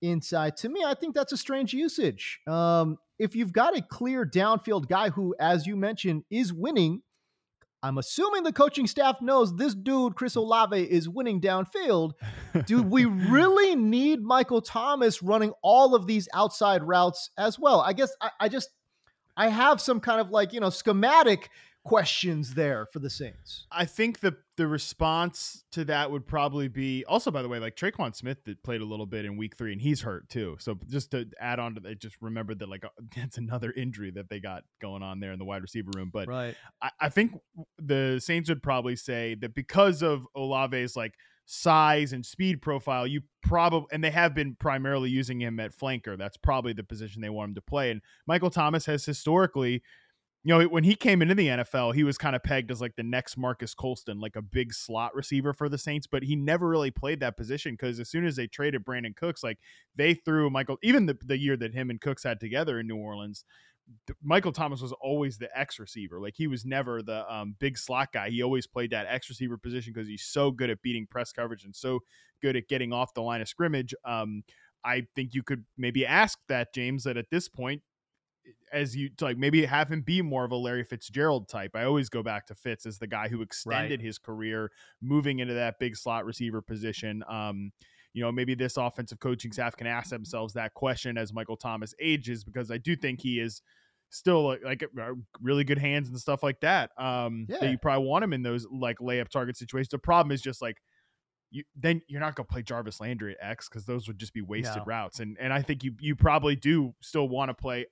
inside. 0.00 0.56
To 0.58 0.68
me, 0.68 0.84
I 0.86 0.94
think 0.94 1.16
that's 1.16 1.32
a 1.32 1.36
strange 1.36 1.72
usage. 1.72 2.38
Um, 2.46 2.98
if 3.18 3.34
you've 3.34 3.52
got 3.52 3.76
a 3.76 3.82
clear 3.82 4.24
downfield 4.24 4.88
guy 4.88 5.08
who, 5.08 5.34
as 5.40 5.66
you 5.66 5.74
mentioned, 5.74 6.22
is 6.30 6.52
winning, 6.52 7.02
I'm 7.84 7.98
assuming 7.98 8.44
the 8.44 8.52
coaching 8.52 8.86
staff 8.86 9.20
knows 9.20 9.54
this 9.54 9.74
dude, 9.74 10.14
Chris 10.14 10.36
Olave, 10.36 10.82
is 10.82 11.06
winning 11.06 11.38
downfield. 11.38 12.12
Do 12.64 12.82
we 12.82 13.04
really 13.04 13.76
need 13.76 14.22
Michael 14.22 14.62
Thomas 14.62 15.22
running 15.22 15.52
all 15.60 15.94
of 15.94 16.06
these 16.06 16.26
outside 16.32 16.82
routes 16.82 17.28
as 17.36 17.58
well? 17.58 17.82
I 17.82 17.92
guess 17.92 18.10
I, 18.22 18.30
I 18.40 18.48
just 18.48 18.70
I 19.36 19.48
have 19.48 19.82
some 19.82 20.00
kind 20.00 20.18
of 20.18 20.30
like, 20.30 20.54
you 20.54 20.60
know, 20.60 20.70
schematic 20.70 21.50
questions 21.84 22.54
there 22.54 22.86
for 22.86 22.98
the 22.98 23.10
Saints. 23.10 23.66
I 23.70 23.84
think 23.84 24.20
the 24.20 24.36
the 24.56 24.66
response 24.66 25.64
to 25.72 25.84
that 25.84 26.10
would 26.10 26.26
probably 26.26 26.68
be 26.68 27.04
also 27.06 27.30
by 27.30 27.42
the 27.42 27.48
way, 27.48 27.58
like 27.58 27.76
Tre'Quan 27.76 28.14
Smith 28.14 28.38
that 28.44 28.62
played 28.62 28.80
a 28.80 28.84
little 28.84 29.06
bit 29.06 29.24
in 29.24 29.36
week 29.36 29.56
three 29.56 29.72
and 29.72 29.80
he's 29.80 30.00
hurt 30.00 30.28
too. 30.28 30.56
So 30.60 30.78
just 30.88 31.10
to 31.10 31.26
add 31.40 31.58
on 31.58 31.74
to 31.74 31.80
that, 31.82 32.00
just 32.00 32.16
remember 32.20 32.54
that 32.54 32.68
like 32.68 32.84
that's 33.16 33.36
another 33.36 33.70
injury 33.72 34.10
that 34.12 34.28
they 34.30 34.40
got 34.40 34.64
going 34.80 35.02
on 35.02 35.20
there 35.20 35.32
in 35.32 35.38
the 35.38 35.44
wide 35.44 35.62
receiver 35.62 35.90
room. 35.94 36.10
But 36.12 36.28
right. 36.28 36.56
I, 36.82 36.90
I 37.00 37.08
think 37.10 37.32
the 37.78 38.18
Saints 38.18 38.48
would 38.48 38.62
probably 38.62 38.96
say 38.96 39.36
that 39.40 39.54
because 39.54 40.02
of 40.02 40.26
Olave's 40.34 40.96
like 40.96 41.14
size 41.46 42.14
and 42.14 42.24
speed 42.24 42.62
profile, 42.62 43.06
you 43.06 43.20
probably 43.42 43.88
and 43.92 44.02
they 44.02 44.10
have 44.10 44.34
been 44.34 44.56
primarily 44.58 45.10
using 45.10 45.40
him 45.40 45.60
at 45.60 45.76
flanker. 45.76 46.16
That's 46.16 46.38
probably 46.38 46.72
the 46.72 46.84
position 46.84 47.20
they 47.20 47.28
want 47.28 47.50
him 47.50 47.54
to 47.56 47.60
play. 47.60 47.90
And 47.90 48.00
Michael 48.26 48.50
Thomas 48.50 48.86
has 48.86 49.04
historically 49.04 49.82
you 50.44 50.56
know, 50.56 50.68
when 50.68 50.84
he 50.84 50.94
came 50.94 51.22
into 51.22 51.34
the 51.34 51.48
NFL, 51.48 51.94
he 51.94 52.04
was 52.04 52.18
kind 52.18 52.36
of 52.36 52.42
pegged 52.42 52.70
as 52.70 52.80
like 52.80 52.96
the 52.96 53.02
next 53.02 53.38
Marques 53.38 53.74
Colston, 53.74 54.20
like 54.20 54.36
a 54.36 54.42
big 54.42 54.74
slot 54.74 55.14
receiver 55.14 55.54
for 55.54 55.70
the 55.70 55.78
Saints, 55.78 56.06
but 56.06 56.22
he 56.22 56.36
never 56.36 56.68
really 56.68 56.90
played 56.90 57.20
that 57.20 57.38
position 57.38 57.72
because 57.72 57.98
as 57.98 58.10
soon 58.10 58.26
as 58.26 58.36
they 58.36 58.46
traded 58.46 58.84
Brandin 58.84 59.16
Cooks, 59.16 59.42
like 59.42 59.58
they 59.96 60.12
threw 60.12 60.50
Michael, 60.50 60.76
even 60.82 61.06
the, 61.06 61.16
the 61.24 61.38
year 61.38 61.56
that 61.56 61.72
him 61.72 61.88
and 61.88 61.98
Cooks 61.98 62.24
had 62.24 62.40
together 62.40 62.78
in 62.78 62.86
New 62.86 62.98
Orleans, 62.98 63.46
Michael 64.22 64.52
Thomas 64.52 64.82
was 64.82 64.92
always 64.92 65.38
the 65.38 65.48
X 65.58 65.78
receiver. 65.78 66.20
Like 66.20 66.34
he 66.36 66.46
was 66.46 66.66
never 66.66 67.02
the 67.02 67.30
um, 67.32 67.56
big 67.58 67.78
slot 67.78 68.12
guy. 68.12 68.28
He 68.28 68.42
always 68.42 68.66
played 68.66 68.90
that 68.90 69.06
X 69.08 69.30
receiver 69.30 69.56
position 69.56 69.94
because 69.94 70.08
he's 70.08 70.24
so 70.24 70.50
good 70.50 70.68
at 70.68 70.82
beating 70.82 71.06
press 71.06 71.32
coverage 71.32 71.64
and 71.64 71.74
so 71.74 72.00
good 72.42 72.54
at 72.54 72.68
getting 72.68 72.92
off 72.92 73.14
the 73.14 73.22
line 73.22 73.40
of 73.40 73.48
scrimmage. 73.48 73.94
Um, 74.04 74.42
I 74.84 75.06
think 75.16 75.32
you 75.32 75.42
could 75.42 75.64
maybe 75.78 76.04
ask 76.04 76.38
that, 76.48 76.74
James, 76.74 77.04
that 77.04 77.16
at 77.16 77.30
this 77.30 77.48
point, 77.48 77.80
as 78.72 78.96
you 78.96 79.10
like 79.20 79.36
maybe 79.38 79.64
have 79.64 79.88
him 79.88 80.02
be 80.02 80.22
more 80.22 80.44
of 80.44 80.52
a 80.52 80.56
Larry 80.56 80.84
Fitzgerald 80.84 81.48
type. 81.48 81.72
I 81.74 81.84
always 81.84 82.08
go 82.08 82.22
back 82.22 82.46
to 82.46 82.54
Fitz 82.54 82.86
as 82.86 82.98
the 82.98 83.06
guy 83.06 83.28
who 83.28 83.42
extended 83.42 84.00
right. 84.00 84.06
his 84.06 84.18
career 84.18 84.70
moving 85.00 85.38
into 85.38 85.54
that 85.54 85.78
big 85.78 85.96
slot 85.96 86.24
receiver 86.24 86.60
position. 86.60 87.22
Um, 87.28 87.72
you 88.12 88.22
know, 88.22 88.30
maybe 88.30 88.54
this 88.54 88.76
offensive 88.76 89.18
coaching 89.18 89.52
staff 89.52 89.76
can 89.76 89.86
ask 89.86 90.10
themselves 90.10 90.54
that 90.54 90.74
question 90.74 91.18
as 91.18 91.32
Michael 91.32 91.56
Thomas 91.56 91.94
ages 92.00 92.44
because 92.44 92.70
I 92.70 92.78
do 92.78 92.94
think 92.94 93.20
he 93.20 93.40
is 93.40 93.60
still 94.10 94.46
like, 94.46 94.62
like 94.64 94.84
really 95.42 95.64
good 95.64 95.78
hands 95.78 96.08
and 96.08 96.18
stuff 96.18 96.42
like 96.42 96.60
that. 96.60 96.90
Um, 96.96 97.46
yeah. 97.48 97.58
that 97.60 97.70
you 97.70 97.78
probably 97.78 98.06
want 98.06 98.24
him 98.24 98.32
in 98.32 98.42
those 98.42 98.66
like 98.70 98.98
layup 98.98 99.28
target 99.28 99.56
situations. 99.56 99.88
The 99.88 99.98
problem 99.98 100.32
is 100.32 100.40
just 100.40 100.62
like 100.62 100.78
you 101.50 101.64
then 101.76 102.02
you're 102.08 102.20
not 102.20 102.34
going 102.34 102.46
to 102.46 102.52
play 102.52 102.62
Jarvis 102.62 103.00
Landry 103.00 103.36
at 103.40 103.50
X 103.50 103.68
because 103.68 103.84
those 103.84 104.06
would 104.08 104.18
just 104.18 104.32
be 104.32 104.42
wasted 104.42 104.78
no. 104.78 104.84
routes. 104.84 105.20
And 105.20 105.36
and 105.40 105.52
I 105.52 105.62
think 105.62 105.84
you 105.84 105.94
you 106.00 106.16
probably 106.16 106.56
do 106.56 106.94
still 107.00 107.28
want 107.28 107.48
to 107.48 107.54
play 107.54 107.86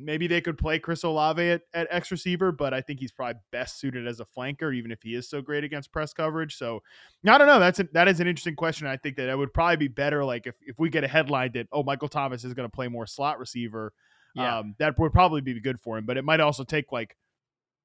maybe 0.00 0.26
they 0.26 0.40
could 0.40 0.58
play 0.58 0.78
Chris 0.78 1.02
Olave 1.02 1.42
at, 1.42 1.62
at 1.74 1.86
X 1.90 2.10
receiver, 2.10 2.50
but 2.50 2.72
I 2.72 2.80
think 2.80 3.00
he's 3.00 3.12
probably 3.12 3.40
best 3.52 3.78
suited 3.78 4.06
as 4.06 4.20
a 4.20 4.24
flanker, 4.24 4.74
even 4.74 4.90
if 4.90 5.02
he 5.02 5.14
is 5.14 5.28
so 5.28 5.42
great 5.42 5.62
against 5.62 5.92
press 5.92 6.12
coverage. 6.12 6.56
So 6.56 6.82
I 7.26 7.38
don't 7.38 7.46
know. 7.46 7.60
That's 7.60 7.80
a, 7.80 7.84
that 7.92 8.08
is 8.08 8.20
an 8.20 8.26
interesting 8.26 8.56
question. 8.56 8.86
I 8.86 8.96
think 8.96 9.16
that 9.16 9.28
it 9.28 9.36
would 9.36 9.52
probably 9.52 9.76
be 9.76 9.88
better 9.88 10.24
like 10.24 10.46
if, 10.46 10.56
if 10.62 10.78
we 10.78 10.88
get 10.88 11.04
a 11.04 11.08
headline 11.08 11.52
that 11.52 11.68
oh 11.72 11.82
Michael 11.82 12.08
Thomas 12.08 12.44
is 12.44 12.54
going 12.54 12.68
to 12.68 12.74
play 12.74 12.88
more 12.88 13.06
slot 13.06 13.38
receiver, 13.38 13.92
yeah. 14.34 14.58
um, 14.58 14.74
that 14.78 14.98
would 14.98 15.12
probably 15.12 15.40
be 15.40 15.58
good 15.60 15.78
for 15.78 15.98
him. 15.98 16.06
But 16.06 16.16
it 16.16 16.24
might 16.24 16.40
also 16.40 16.64
take 16.64 16.92
like 16.92 17.16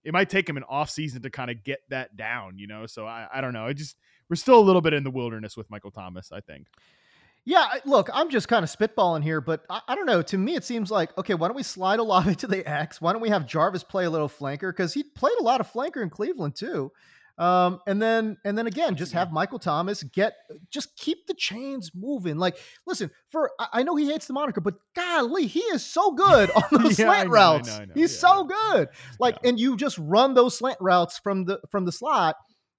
it 0.03 0.13
might 0.13 0.29
take 0.29 0.47
him 0.47 0.57
an 0.57 0.63
off 0.69 0.89
season 0.89 1.21
to 1.23 1.29
kind 1.29 1.49
of 1.49 1.63
get 1.63 1.79
that 1.89 2.15
down, 2.15 2.57
you 2.57 2.67
know. 2.67 2.85
So 2.85 3.05
I, 3.05 3.27
I 3.33 3.41
don't 3.41 3.53
know. 3.53 3.65
I 3.65 3.73
just 3.73 3.97
we're 4.29 4.35
still 4.35 4.59
a 4.59 4.61
little 4.61 4.81
bit 4.81 4.93
in 4.93 5.03
the 5.03 5.11
wilderness 5.11 5.57
with 5.57 5.69
Michael 5.69 5.91
Thomas. 5.91 6.31
I 6.31 6.39
think. 6.39 6.67
Yeah, 7.45 7.67
look, 7.85 8.09
I'm 8.11 8.31
just 8.31 8.47
kind 8.47 8.63
of 8.63 8.75
spitballing 8.75 9.23
here, 9.23 9.39
but 9.39 9.63
I, 9.69 9.79
I, 9.87 9.95
don't 9.95 10.07
know. 10.07 10.23
To 10.23 10.37
me, 10.37 10.55
it 10.55 10.63
seems 10.63 10.89
like 10.89 11.15
okay. 11.17 11.35
Why 11.35 11.47
don't 11.47 11.55
we 11.55 11.63
slide 11.63 11.99
Olave 11.99 12.35
to 12.37 12.47
the 12.47 12.67
X? 12.67 12.99
Why 12.99 13.13
don't 13.13 13.21
we 13.21 13.29
have 13.29 13.45
Jarvis 13.45 13.83
play 13.83 14.05
a 14.05 14.09
little 14.09 14.29
flanker 14.29 14.71
because 14.71 14.93
he 14.93 15.03
played 15.03 15.37
a 15.39 15.43
lot 15.43 15.61
of 15.61 15.71
flanker 15.71 16.01
in 16.01 16.09
Cleveland 16.09 16.55
too. 16.55 16.91
Um, 17.37 17.81
and 17.85 18.01
then 18.01 18.37
and 18.45 18.57
then 18.57 18.65
again, 18.65 18.95
just 18.95 19.11
have 19.11 19.31
Michael 19.31 19.59
Thomas 19.59 20.03
get 20.03 20.35
just 20.71 20.95
keep 20.95 21.27
the 21.27 21.33
chains 21.33 21.91
moving. 21.93 22.37
Like, 22.37 22.57
listen, 22.87 23.11
for 23.29 23.51
I 23.59 23.83
know 23.83 23.95
he 23.95 24.09
hates 24.09 24.25
the 24.25 24.33
moniker, 24.33 24.61
but 24.61 24.75
golly, 24.95 25.45
he 25.45 25.59
is 25.59 25.85
so 25.85 26.11
good 26.11 26.49
on 26.55 26.63
those 26.71 26.97
yeah, 26.97 27.05
slant 27.05 27.27
know, 27.27 27.33
routes. 27.33 27.69
I 27.69 27.77
know, 27.77 27.81
I 27.81 27.85
know. 27.85 27.93
He's 27.93 28.13
yeah. 28.13 28.19
so 28.19 28.43
good. 28.45 28.87
Like, 29.19 29.35
yeah. 29.43 29.49
and 29.49 29.59
you 29.59 29.75
just 29.75 29.97
run 29.97 30.33
those 30.33 30.57
slant 30.57 30.77
routes 30.79 31.19
from 31.19 31.45
the 31.45 31.59
from 31.69 31.85
the 31.85 31.91
slot 31.91 32.37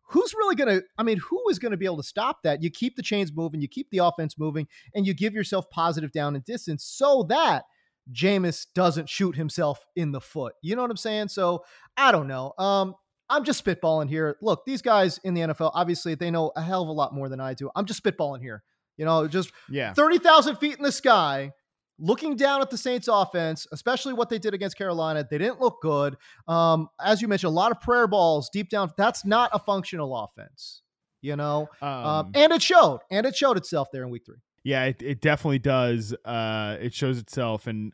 who's 0.09 0.35
really 0.35 0.55
going 0.55 0.69
to, 0.69 0.85
I 0.99 1.03
mean, 1.03 1.19
who 1.19 1.42
is 1.51 1.59
going 1.59 1.73
to 1.73 1.77
be 1.77 1.85
able 1.85 1.99
to 1.99 2.03
stop 2.03 2.42
that? 2.45 2.62
You 2.62 2.71
keep 2.71 2.97
the 2.97 3.03
chains 3.03 3.33
moving, 3.35 3.61
you 3.61 3.69
keep 3.69 3.90
the 3.90 3.99
offense 3.99 4.38
moving, 4.38 4.66
and 4.95 5.07
you 5.07 5.14
give 5.14 5.35
yourself 5.35 5.69
positive 5.71 6.12
down 6.12 6.35
and 6.35 6.45
distance 6.45 6.85
so 6.85 7.25
that 7.29 7.64
Jameis 8.12 8.66
doesn't 8.75 9.09
shoot 9.09 9.37
himself 9.37 9.85
in 9.97 10.12
the 10.12 10.21
foot. 10.21 10.55
You 10.62 10.77
know 10.77 10.83
what 10.83 10.90
I'm 10.90 10.97
saying? 10.97 11.29
So 11.29 11.64
I 11.97 12.12
don't 12.12 12.29
know. 12.29 12.53
Um, 12.59 12.95
I'm 13.29 13.45
just 13.45 13.64
spitballing 13.64 14.09
here. 14.09 14.37
Look, 14.40 14.64
these 14.64 14.83
guys 14.83 15.19
in 15.25 15.35
the 15.35 15.40
NFL, 15.42 15.73
obviously, 15.75 16.14
they 16.14 16.31
know 16.31 16.53
a 16.55 16.62
hell 16.62 16.83
of 16.83 16.88
a 16.88 16.92
lot 16.92 17.12
more 17.12 17.29
than 17.29 17.40
I 17.40 17.55
do. 17.55 17.71
I'm 17.75 17.85
just 17.85 18.03
spitballing 18.03 18.40
here. 18.40 18.62
You 18.97 19.05
know, 19.05 19.27
just 19.27 19.53
yeah. 19.69 19.92
30,000 19.92 20.57
feet 20.57 20.77
in 20.77 20.83
the 20.83 20.92
sky, 20.92 21.53
looking 21.99 22.37
down 22.37 22.61
at 22.61 22.71
the 22.71 22.79
Saints 22.79 23.09
offense, 23.11 23.67
especially 23.73 24.13
what 24.13 24.29
they 24.29 24.39
did 24.39 24.55
against 24.55 24.77
Carolina. 24.77 25.27
They 25.29 25.39
didn't 25.39 25.61
look 25.61 25.81
good. 25.83 26.17
Um, 26.47 26.89
as 27.03 27.23
you 27.23 27.29
mentioned, 27.29 27.49
a 27.49 27.55
lot 27.55 27.71
of 27.73 27.81
prayer 27.81 28.07
balls 28.07 28.51
deep 28.51 28.69
down. 28.69 28.93
That's 28.97 29.25
not 29.25 29.51
a 29.53 29.59
functional 29.59 30.17
offense, 30.17 30.83
you 31.23 31.37
know? 31.37 31.69
Um, 31.81 31.91
um, 31.91 32.33
and 32.35 32.53
it 32.53 32.63
showed, 32.63 33.01
and 33.11 33.27
it 33.27 33.35
showed 33.35 33.57
itself 33.57 33.89
there 33.93 34.03
in 34.03 34.11
week 34.11 34.27
three. 34.27 34.39
Yeah, 34.65 34.85
it, 34.85 35.03
it 35.03 35.21
definitely 35.21 35.61
does. 35.61 36.15
Uh, 36.25 36.77
it 36.81 36.93
shows 36.93 37.19
itself. 37.19 37.67
And 37.67 37.93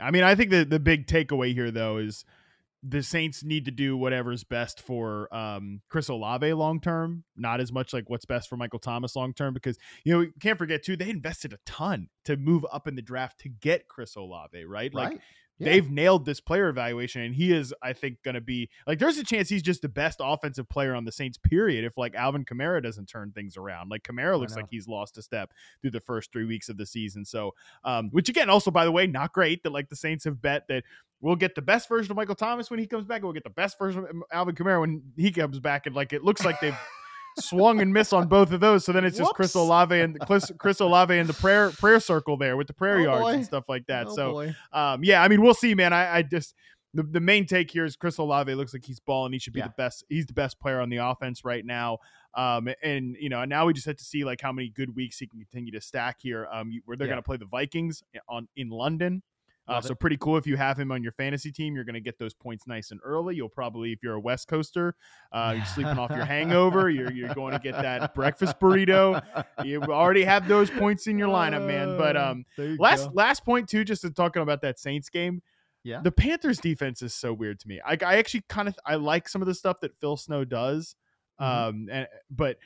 I 0.00 0.10
mean, 0.10 0.24
I 0.24 0.34
think 0.34 0.50
the, 0.50 0.64
the 0.64 0.80
big 0.80 1.06
takeaway 1.06 1.54
here, 1.54 1.70
though, 1.70 1.98
is– 1.98 2.24
the 2.82 3.02
Saints 3.02 3.44
need 3.44 3.66
to 3.66 3.70
do 3.70 3.96
whatever's 3.96 4.42
best 4.42 4.80
for 4.80 5.32
um, 5.34 5.82
Chris 5.90 6.08
Olave 6.08 6.52
long 6.54 6.80
term, 6.80 7.24
not 7.36 7.60
as 7.60 7.72
much 7.72 7.92
like 7.92 8.08
what's 8.08 8.24
best 8.24 8.48
for 8.48 8.56
Michael 8.56 8.78
Thomas 8.78 9.14
long 9.14 9.34
term, 9.34 9.52
because 9.52 9.78
you 10.04 10.12
know 10.12 10.18
we 10.20 10.32
can't 10.40 10.58
forget 10.58 10.82
too 10.82 10.96
they 10.96 11.10
invested 11.10 11.52
a 11.52 11.58
ton 11.66 12.08
to 12.24 12.36
move 12.36 12.64
up 12.72 12.88
in 12.88 12.96
the 12.96 13.02
draft 13.02 13.40
to 13.40 13.48
get 13.48 13.88
Chris 13.88 14.16
Olave, 14.16 14.64
right? 14.64 14.94
Like 14.94 15.10
right. 15.10 15.20
Yeah. 15.60 15.72
They've 15.72 15.90
nailed 15.90 16.24
this 16.24 16.40
player 16.40 16.70
evaluation, 16.70 17.20
and 17.20 17.34
he 17.34 17.52
is, 17.52 17.74
I 17.82 17.92
think, 17.92 18.22
going 18.22 18.34
to 18.34 18.40
be 18.40 18.70
like. 18.86 18.98
There's 18.98 19.18
a 19.18 19.24
chance 19.24 19.50
he's 19.50 19.62
just 19.62 19.82
the 19.82 19.90
best 19.90 20.18
offensive 20.22 20.66
player 20.70 20.94
on 20.94 21.04
the 21.04 21.12
Saints. 21.12 21.36
Period. 21.36 21.84
If 21.84 21.98
like 21.98 22.14
Alvin 22.14 22.46
Kamara 22.46 22.82
doesn't 22.82 23.10
turn 23.10 23.32
things 23.32 23.58
around, 23.58 23.90
like 23.90 24.02
Kamara 24.02 24.40
looks 24.40 24.56
like 24.56 24.68
he's 24.70 24.88
lost 24.88 25.18
a 25.18 25.22
step 25.22 25.52
through 25.82 25.90
the 25.90 26.00
first 26.00 26.32
three 26.32 26.46
weeks 26.46 26.70
of 26.70 26.78
the 26.78 26.86
season. 26.86 27.26
So, 27.26 27.52
um, 27.84 28.08
which 28.10 28.30
again, 28.30 28.48
also 28.48 28.70
by 28.70 28.86
the 28.86 28.90
way, 28.90 29.06
not 29.06 29.34
great 29.34 29.62
that 29.64 29.72
like 29.72 29.90
the 29.90 29.96
Saints 29.96 30.24
have 30.24 30.40
bet 30.40 30.64
that 30.68 30.84
we'll 31.20 31.36
get 31.36 31.54
the 31.54 31.62
best 31.62 31.88
version 31.88 32.10
of 32.10 32.16
Michael 32.16 32.34
Thomas 32.34 32.70
when 32.70 32.78
he 32.78 32.86
comes 32.86 33.04
back, 33.04 33.16
and 33.16 33.24
we'll 33.24 33.32
get 33.32 33.44
the 33.44 33.50
best 33.50 33.78
version 33.78 34.04
of 34.04 34.10
Alvin 34.32 34.54
Kamara 34.54 34.80
when 34.80 35.02
he 35.16 35.30
comes 35.30 35.60
back, 35.60 35.86
and 35.86 35.94
like 35.94 36.12
it 36.12 36.24
looks 36.24 36.44
like 36.44 36.60
they've 36.60 36.78
swung 37.38 37.80
and 37.80 37.92
missed 37.92 38.12
on 38.12 38.28
both 38.28 38.52
of 38.52 38.60
those. 38.60 38.84
So 38.84 38.92
then 38.92 39.04
it's 39.04 39.16
just 39.16 39.28
Whoops. 39.28 39.36
Chris 39.36 39.54
Olave 39.54 39.98
and 39.98 40.18
Chris, 40.20 40.50
Chris 40.58 40.80
Olave 40.80 41.16
and 41.16 41.28
the 41.28 41.34
prayer 41.34 41.70
prayer 41.70 42.00
circle 42.00 42.36
there 42.36 42.56
with 42.56 42.66
the 42.66 42.74
prayer 42.74 42.98
oh 42.98 43.02
yards 43.02 43.22
boy. 43.22 43.32
and 43.32 43.44
stuff 43.44 43.64
like 43.68 43.86
that. 43.86 44.06
Oh 44.08 44.16
so 44.16 44.52
um, 44.72 45.04
yeah, 45.04 45.22
I 45.22 45.28
mean 45.28 45.42
we'll 45.42 45.54
see, 45.54 45.74
man. 45.74 45.92
I, 45.92 46.16
I 46.16 46.22
just 46.22 46.54
the, 46.92 47.02
the 47.04 47.20
main 47.20 47.46
take 47.46 47.70
here 47.70 47.84
is 47.84 47.96
Chris 47.96 48.18
Olave 48.18 48.52
looks 48.54 48.72
like 48.72 48.84
he's 48.84 49.00
balling. 49.00 49.32
He 49.32 49.38
should 49.38 49.52
be 49.52 49.60
yeah. 49.60 49.68
the 49.68 49.74
best. 49.76 50.04
He's 50.08 50.26
the 50.26 50.32
best 50.32 50.58
player 50.58 50.80
on 50.80 50.88
the 50.88 50.96
offense 50.96 51.44
right 51.44 51.64
now. 51.64 51.98
Um, 52.34 52.68
and 52.82 53.16
you 53.18 53.28
know, 53.28 53.44
now 53.44 53.66
we 53.66 53.72
just 53.72 53.86
have 53.86 53.96
to 53.96 54.04
see 54.04 54.24
like 54.24 54.40
how 54.40 54.52
many 54.52 54.68
good 54.68 54.94
weeks 54.94 55.18
he 55.18 55.26
can 55.26 55.38
continue 55.38 55.72
to 55.72 55.80
stack 55.80 56.16
here. 56.20 56.48
Um, 56.50 56.72
where 56.84 56.96
they're 56.96 57.06
yeah. 57.06 57.12
going 57.12 57.22
to 57.22 57.26
play 57.26 57.36
the 57.36 57.46
Vikings 57.46 58.02
on 58.28 58.48
in 58.56 58.70
London. 58.70 59.22
Uh, 59.68 59.80
so 59.80 59.94
pretty 59.94 60.16
cool 60.16 60.36
if 60.36 60.48
you 60.48 60.56
have 60.56 60.78
him 60.78 60.90
on 60.90 61.02
your 61.02 61.12
fantasy 61.12 61.52
team. 61.52 61.76
You're 61.76 61.84
going 61.84 61.94
to 61.94 62.00
get 62.00 62.18
those 62.18 62.34
points 62.34 62.66
nice 62.66 62.90
and 62.90 62.98
early. 63.04 63.36
You'll 63.36 63.48
probably, 63.48 63.92
if 63.92 64.02
you're 64.02 64.14
a 64.14 64.20
West 64.20 64.48
Coaster, 64.48 64.96
uh, 65.30 65.52
you're 65.56 65.64
sleeping 65.64 65.96
off 65.96 66.10
your 66.10 66.24
hangover. 66.24 66.90
You're 66.90 67.12
you're 67.12 67.34
going 67.34 67.52
to 67.52 67.60
get 67.60 67.74
that 67.74 68.14
breakfast 68.14 68.58
burrito. 68.58 69.22
You 69.64 69.80
already 69.82 70.24
have 70.24 70.48
those 70.48 70.70
points 70.70 71.06
in 71.06 71.18
your 71.18 71.28
lineup, 71.28 71.66
man. 71.66 71.96
But 71.96 72.16
uh, 72.16 72.30
um, 72.30 72.44
last 72.78 73.06
go. 73.06 73.12
last 73.14 73.44
point 73.44 73.68
too, 73.68 73.84
just 73.84 74.02
to 74.02 74.10
talking 74.10 74.42
about 74.42 74.62
that 74.62 74.78
Saints 74.78 75.08
game. 75.08 75.42
Yeah, 75.82 76.00
the 76.02 76.12
Panthers 76.12 76.58
defense 76.58 77.00
is 77.00 77.14
so 77.14 77.32
weird 77.32 77.60
to 77.60 77.68
me. 77.68 77.80
I, 77.84 77.96
I 78.04 78.16
actually 78.16 78.42
kind 78.48 78.68
of 78.68 78.78
I 78.84 78.96
like 78.96 79.28
some 79.28 79.40
of 79.40 79.46
the 79.46 79.54
stuff 79.54 79.80
that 79.80 79.98
Phil 80.00 80.16
Snow 80.16 80.44
does, 80.44 80.94
mm-hmm. 81.40 81.68
um, 81.68 81.88
and 81.90 82.08
but 82.30 82.58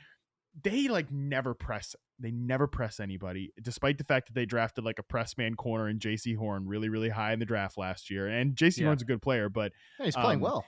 they 0.63 0.87
like 0.87 1.11
never 1.11 1.53
press 1.53 1.95
they 2.19 2.31
never 2.31 2.67
press 2.67 2.99
anybody, 2.99 3.51
despite 3.61 3.97
the 3.97 4.03
fact 4.03 4.27
that 4.27 4.35
they 4.35 4.45
drafted 4.45 4.85
like 4.85 4.99
a 4.99 5.03
press 5.03 5.37
man 5.37 5.55
corner 5.55 5.87
and 5.87 5.99
Jaycee 5.99 6.37
Horn 6.37 6.67
really, 6.67 6.89
really 6.89 7.09
high 7.09 7.33
in 7.33 7.39
the 7.39 7.45
draft 7.45 7.77
last 7.77 8.09
year. 8.09 8.27
And 8.27 8.55
Jaycee 8.55 8.79
yeah. 8.79 8.85
Horn's 8.85 9.01
a 9.01 9.05
good 9.05 9.21
player, 9.21 9.49
but 9.49 9.71
yeah, 9.99 10.05
he's 10.05 10.15
playing 10.15 10.37
um, 10.37 10.41
well. 10.41 10.65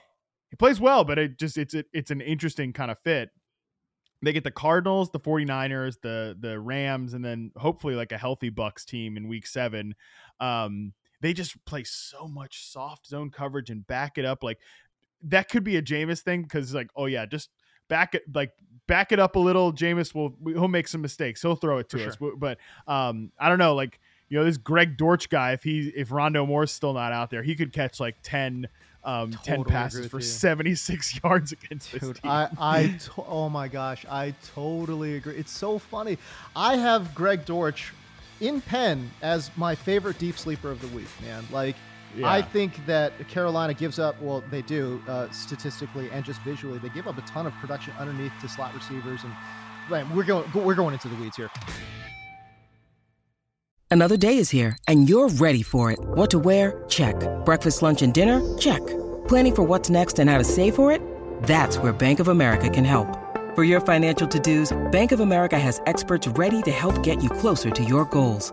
He 0.50 0.56
plays 0.56 0.80
well, 0.80 1.04
but 1.04 1.18
it 1.18 1.38
just 1.38 1.58
it's 1.58 1.74
it's 1.92 2.10
an 2.10 2.20
interesting 2.20 2.72
kind 2.72 2.90
of 2.90 2.98
fit. 3.00 3.30
They 4.22 4.32
get 4.32 4.44
the 4.44 4.50
Cardinals, 4.50 5.10
the 5.10 5.20
49ers, 5.20 5.96
the 6.02 6.36
the 6.38 6.58
Rams, 6.58 7.14
and 7.14 7.24
then 7.24 7.52
hopefully 7.56 7.94
like 7.94 8.12
a 8.12 8.18
healthy 8.18 8.50
Bucs 8.50 8.84
team 8.84 9.16
in 9.16 9.28
week 9.28 9.46
seven. 9.46 9.94
Um, 10.40 10.92
they 11.20 11.32
just 11.32 11.64
play 11.64 11.84
so 11.84 12.28
much 12.28 12.66
soft 12.66 13.06
zone 13.06 13.30
coverage 13.30 13.70
and 13.70 13.86
back 13.86 14.18
it 14.18 14.24
up. 14.24 14.42
Like 14.42 14.58
that 15.22 15.48
could 15.48 15.64
be 15.64 15.76
a 15.76 15.82
Jameis 15.82 16.20
thing 16.20 16.42
because 16.42 16.74
like, 16.74 16.90
oh 16.96 17.06
yeah, 17.06 17.26
just 17.26 17.50
back 17.88 18.14
it 18.14 18.22
like 18.34 18.52
back 18.86 19.12
it 19.12 19.18
up 19.18 19.36
a 19.36 19.38
little. 19.38 19.72
Jameis 19.72 20.14
will 20.14 20.34
he'll 20.44 20.68
make 20.68 20.88
some 20.88 21.00
mistakes. 21.02 21.42
He'll 21.42 21.56
throw 21.56 21.78
it 21.78 21.88
to 21.90 21.98
For 21.98 22.08
us. 22.08 22.16
Sure. 22.16 22.36
But, 22.36 22.58
um, 22.86 23.32
I 23.38 23.48
don't 23.48 23.58
know. 23.58 23.74
Like 23.74 24.00
you 24.28 24.38
know, 24.38 24.44
this 24.44 24.56
Greg 24.58 24.96
Dortch 24.96 25.30
guy, 25.30 25.52
if 25.52 25.62
he 25.62 25.92
if 25.94 26.10
Rondale 26.10 26.46
Moore's 26.46 26.70
still 26.70 26.92
not 26.92 27.12
out 27.12 27.30
there, 27.30 27.42
he 27.42 27.54
could 27.54 27.72
catch 27.72 28.00
like 28.00 28.16
ten. 28.22 28.68
Um, 29.04 29.30
totally 29.30 29.64
10 29.64 29.64
passes 29.64 30.06
for 30.08 30.18
you. 30.18 30.22
76 30.24 31.20
yards 31.24 31.52
against 31.52 31.92
Dude, 31.92 32.00
this 32.00 32.20
team. 32.20 32.30
I, 32.30 32.48
I 32.58 32.86
to- 32.88 33.24
oh 33.26 33.48
my 33.48 33.68
gosh, 33.68 34.04
I 34.10 34.34
totally 34.54 35.16
agree. 35.16 35.36
It's 35.36 35.52
so 35.52 35.78
funny. 35.78 36.18
I 36.54 36.76
have 36.76 37.14
Greg 37.14 37.46
Dortch 37.46 37.94
in 38.40 38.60
pen 38.60 39.10
as 39.22 39.50
my 39.56 39.74
favorite 39.74 40.18
deep 40.18 40.36
sleeper 40.36 40.70
of 40.70 40.80
the 40.82 40.88
week, 40.88 41.06
man. 41.22 41.46
Like 41.50 41.76
yeah. 42.16 42.30
I 42.30 42.42
think 42.42 42.84
that 42.86 43.12
Carolina 43.28 43.74
gives 43.74 43.98
up, 43.98 44.20
well, 44.20 44.42
they 44.50 44.62
do 44.62 45.02
uh, 45.08 45.30
statistically 45.30 46.10
and 46.10 46.24
just 46.24 46.40
visually, 46.42 46.78
they 46.78 46.88
give 46.90 47.06
up 47.06 47.18
a 47.18 47.22
ton 47.22 47.46
of 47.46 47.52
production 47.54 47.92
underneath 47.98 48.32
to 48.40 48.48
slot 48.48 48.74
receivers. 48.74 49.24
And 49.24 49.32
man, 49.90 50.14
we're 50.14 50.24
going, 50.24 50.50
we're 50.54 50.74
going 50.74 50.94
into 50.94 51.08
the 51.08 51.16
weeds 51.16 51.36
here. 51.36 51.50
Another 53.90 54.16
day 54.16 54.36
is 54.36 54.50
here 54.50 54.76
and 54.86 55.08
you're 55.08 55.28
ready 55.28 55.62
for 55.62 55.90
it. 55.90 55.98
What 56.00 56.30
to 56.30 56.38
wear? 56.38 56.84
Check. 56.88 57.16
Breakfast, 57.44 57.82
lunch, 57.82 58.02
and 58.02 58.12
dinner? 58.12 58.56
Check. 58.58 58.84
Planning 59.28 59.54
for 59.54 59.62
what's 59.62 59.90
next 59.90 60.18
and 60.18 60.28
how 60.28 60.38
to 60.38 60.44
save 60.44 60.74
for 60.74 60.92
it? 60.92 61.02
That's 61.44 61.78
where 61.78 61.92
Bank 61.92 62.20
of 62.20 62.28
America 62.28 62.68
can 62.68 62.84
help. 62.84 63.06
For 63.54 63.64
your 63.64 63.80
financial 63.80 64.28
to-dos, 64.28 64.76
Bank 64.92 65.12
of 65.12 65.20
America 65.20 65.58
has 65.58 65.80
experts 65.86 66.26
ready 66.28 66.62
to 66.62 66.70
help 66.70 67.02
get 67.02 67.22
you 67.22 67.28
closer 67.28 67.70
to 67.70 67.84
your 67.84 68.04
goals. 68.04 68.52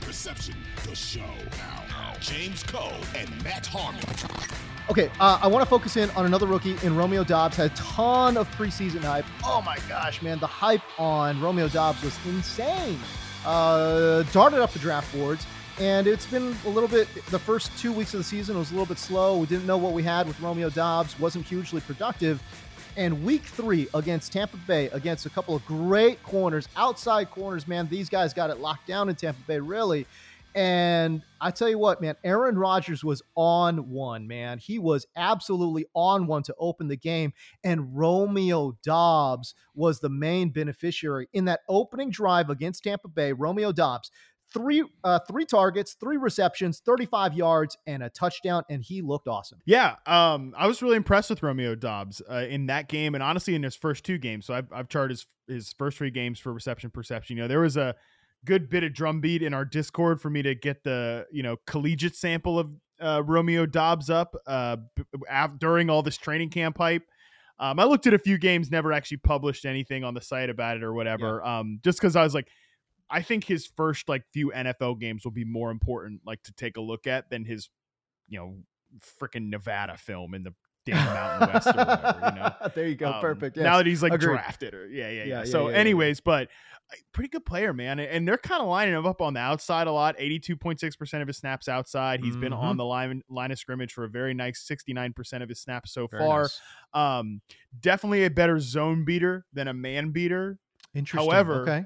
Perception, 0.00 0.54
the 0.88 0.94
show. 0.94 1.20
Now, 1.58 2.14
James 2.20 2.62
Koh 2.62 2.92
and 3.14 3.44
Matt 3.44 3.66
Harmon. 3.66 4.00
Okay, 4.88 5.10
uh, 5.20 5.38
I 5.42 5.46
want 5.46 5.62
to 5.62 5.68
focus 5.68 5.96
in 5.96 6.10
on 6.10 6.24
another 6.24 6.46
rookie 6.46 6.76
in 6.82 6.96
Romeo 6.96 7.22
Doubs. 7.24 7.56
Had 7.56 7.70
a 7.70 7.74
ton 7.74 8.36
of 8.36 8.50
preseason 8.52 9.02
hype. 9.02 9.26
Oh 9.44 9.60
my 9.60 9.78
gosh, 9.88 10.22
man, 10.22 10.38
the 10.38 10.46
hype 10.46 10.82
on 10.98 11.40
Romeo 11.40 11.68
Doubs 11.68 12.02
was 12.02 12.18
insane. 12.26 12.98
Uh, 13.44 14.22
darted 14.32 14.60
up 14.60 14.72
the 14.72 14.78
draft 14.78 15.14
boards, 15.14 15.46
and 15.78 16.06
it's 16.06 16.26
been 16.26 16.56
a 16.64 16.68
little 16.68 16.88
bit. 16.88 17.08
The 17.26 17.38
first 17.38 17.76
two 17.78 17.92
weeks 17.92 18.14
of 18.14 18.18
the 18.18 18.24
season 18.24 18.56
was 18.58 18.70
a 18.70 18.74
little 18.74 18.86
bit 18.86 18.98
slow. 18.98 19.36
We 19.38 19.46
didn't 19.46 19.66
know 19.66 19.76
what 19.76 19.92
we 19.92 20.02
had 20.02 20.26
with 20.26 20.40
Romeo 20.40 20.70
Doubs. 20.70 21.18
wasn't 21.18 21.44
hugely 21.44 21.82
productive. 21.82 22.42
And 22.96 23.24
week 23.24 23.42
three 23.42 23.88
against 23.92 24.32
Tampa 24.32 24.56
Bay, 24.56 24.86
against 24.90 25.26
a 25.26 25.30
couple 25.30 25.56
of 25.56 25.66
great 25.66 26.22
corners, 26.22 26.68
outside 26.76 27.28
corners, 27.30 27.66
man, 27.66 27.88
these 27.88 28.08
guys 28.08 28.32
got 28.32 28.50
it 28.50 28.58
locked 28.58 28.86
down 28.86 29.08
in 29.08 29.16
Tampa 29.16 29.40
Bay, 29.48 29.58
really. 29.58 30.06
And 30.54 31.22
I 31.40 31.50
tell 31.50 31.68
you 31.68 31.78
what, 31.78 32.00
man, 32.00 32.14
Aaron 32.22 32.56
Rodgers 32.56 33.02
was 33.02 33.20
on 33.34 33.90
one, 33.90 34.28
man. 34.28 34.58
He 34.58 34.78
was 34.78 35.08
absolutely 35.16 35.86
on 35.94 36.28
one 36.28 36.44
to 36.44 36.54
open 36.60 36.86
the 36.86 36.96
game. 36.96 37.32
And 37.64 37.96
Romeo 37.98 38.78
Doubs 38.84 39.56
was 39.74 39.98
the 39.98 40.08
main 40.08 40.50
beneficiary 40.50 41.28
in 41.32 41.46
that 41.46 41.60
opening 41.68 42.10
drive 42.10 42.50
against 42.50 42.84
Tampa 42.84 43.08
Bay. 43.08 43.32
Romeo 43.32 43.72
Doubs, 43.72 44.12
three 44.54 44.84
uh, 45.02 45.18
three 45.28 45.44
targets, 45.44 45.96
three 46.00 46.16
receptions, 46.16 46.80
35 46.86 47.34
yards, 47.34 47.76
and 47.86 48.02
a 48.02 48.08
touchdown, 48.08 48.62
and 48.70 48.82
he 48.82 49.02
looked 49.02 49.28
awesome. 49.28 49.60
Yeah, 49.66 49.96
um, 50.06 50.54
I 50.56 50.66
was 50.66 50.80
really 50.80 50.96
impressed 50.96 51.28
with 51.28 51.42
Romeo 51.42 51.74
Doubs 51.74 52.22
uh, 52.30 52.46
in 52.48 52.66
that 52.66 52.88
game, 52.88 53.14
and 53.14 53.22
honestly, 53.22 53.54
in 53.54 53.62
his 53.62 53.76
first 53.76 54.04
two 54.04 54.16
games. 54.16 54.46
So 54.46 54.54
I've, 54.54 54.72
I've 54.72 54.88
charted 54.88 55.10
his 55.10 55.26
his 55.46 55.74
first 55.76 55.98
three 55.98 56.10
games 56.10 56.38
for 56.38 56.52
reception 56.52 56.90
perception. 56.90 57.36
You 57.36 57.42
know, 57.42 57.48
there 57.48 57.60
was 57.60 57.76
a 57.76 57.94
good 58.46 58.70
bit 58.70 58.84
of 58.84 58.94
drumbeat 58.94 59.42
in 59.42 59.52
our 59.52 59.64
Discord 59.64 60.20
for 60.20 60.30
me 60.30 60.42
to 60.42 60.54
get 60.54 60.84
the 60.84 61.26
you 61.30 61.42
know 61.42 61.56
collegiate 61.66 62.16
sample 62.16 62.58
of 62.58 62.70
uh, 63.00 63.22
Romeo 63.24 63.66
Doubs 63.66 64.08
up 64.08 64.34
uh, 64.46 64.76
b- 64.96 65.04
during 65.58 65.90
all 65.90 66.02
this 66.02 66.16
training 66.16 66.50
camp 66.50 66.78
hype. 66.78 67.02
Um, 67.58 67.78
I 67.78 67.84
looked 67.84 68.06
at 68.06 68.14
a 68.14 68.18
few 68.18 68.36
games, 68.36 68.70
never 68.70 68.92
actually 68.92 69.18
published 69.18 69.64
anything 69.64 70.02
on 70.02 70.14
the 70.14 70.20
site 70.20 70.50
about 70.50 70.76
it 70.76 70.82
or 70.82 70.92
whatever. 70.92 71.40
Yeah. 71.44 71.58
Um, 71.58 71.80
just 71.84 72.00
because 72.00 72.16
I 72.16 72.24
was 72.24 72.34
like, 72.34 72.48
I 73.10 73.22
think 73.22 73.44
his 73.44 73.66
first 73.76 74.08
like 74.08 74.24
few 74.32 74.50
NFL 74.50 75.00
games 75.00 75.24
will 75.24 75.32
be 75.32 75.44
more 75.44 75.70
important, 75.70 76.22
like 76.26 76.42
to 76.44 76.52
take 76.52 76.76
a 76.76 76.80
look 76.80 77.06
at 77.06 77.30
than 77.30 77.44
his, 77.44 77.68
you 78.28 78.38
know, 78.38 78.56
freaking 79.20 79.50
Nevada 79.50 79.96
film 79.96 80.34
in 80.34 80.42
the 80.42 80.54
damn 80.86 81.04
Mountain 81.04 81.52
West 81.52 81.66
or 81.66 81.72
whatever. 81.72 82.20
You 82.24 82.40
know, 82.40 82.52
there 82.74 82.88
you 82.88 82.94
go, 82.94 83.12
um, 83.12 83.20
perfect. 83.20 83.56
Yes. 83.56 83.64
Now 83.64 83.76
that 83.78 83.86
he's 83.86 84.02
like 84.02 84.12
Agreed. 84.12 84.34
drafted, 84.34 84.74
or 84.74 84.86
yeah, 84.88 85.10
yeah, 85.10 85.24
yeah. 85.24 85.38
yeah 85.38 85.44
so, 85.44 85.68
yeah, 85.68 85.76
anyways, 85.76 86.20
but 86.20 86.48
pretty 87.12 87.28
good 87.28 87.44
player, 87.44 87.72
man. 87.72 87.98
And 87.98 88.26
they're 88.26 88.38
kind 88.38 88.60
of 88.60 88.68
lining 88.68 88.94
him 88.94 89.06
up 89.06 89.20
on 89.20 89.34
the 89.34 89.40
outside 89.40 89.86
a 89.86 89.92
lot. 89.92 90.14
Eighty-two 90.18 90.56
point 90.56 90.80
six 90.80 90.96
percent 90.96 91.22
of 91.22 91.28
his 91.28 91.38
snaps 91.38 91.68
outside. 91.68 92.20
He's 92.20 92.32
mm-hmm. 92.32 92.40
been 92.40 92.52
on 92.52 92.76
the 92.76 92.84
line 92.84 93.22
line 93.28 93.50
of 93.50 93.58
scrimmage 93.58 93.92
for 93.92 94.04
a 94.04 94.08
very 94.08 94.34
nice 94.34 94.60
sixty-nine 94.60 95.12
percent 95.12 95.42
of 95.42 95.48
his 95.48 95.60
snaps 95.60 95.92
so 95.92 96.06
very 96.06 96.22
far. 96.22 96.42
Nice. 96.42 96.60
Um, 96.92 97.40
definitely 97.80 98.24
a 98.24 98.30
better 98.30 98.58
zone 98.60 99.04
beater 99.04 99.46
than 99.52 99.68
a 99.68 99.74
man 99.74 100.10
beater. 100.10 100.58
Interesting. 100.94 101.30
However, 101.30 101.62
okay. 101.62 101.84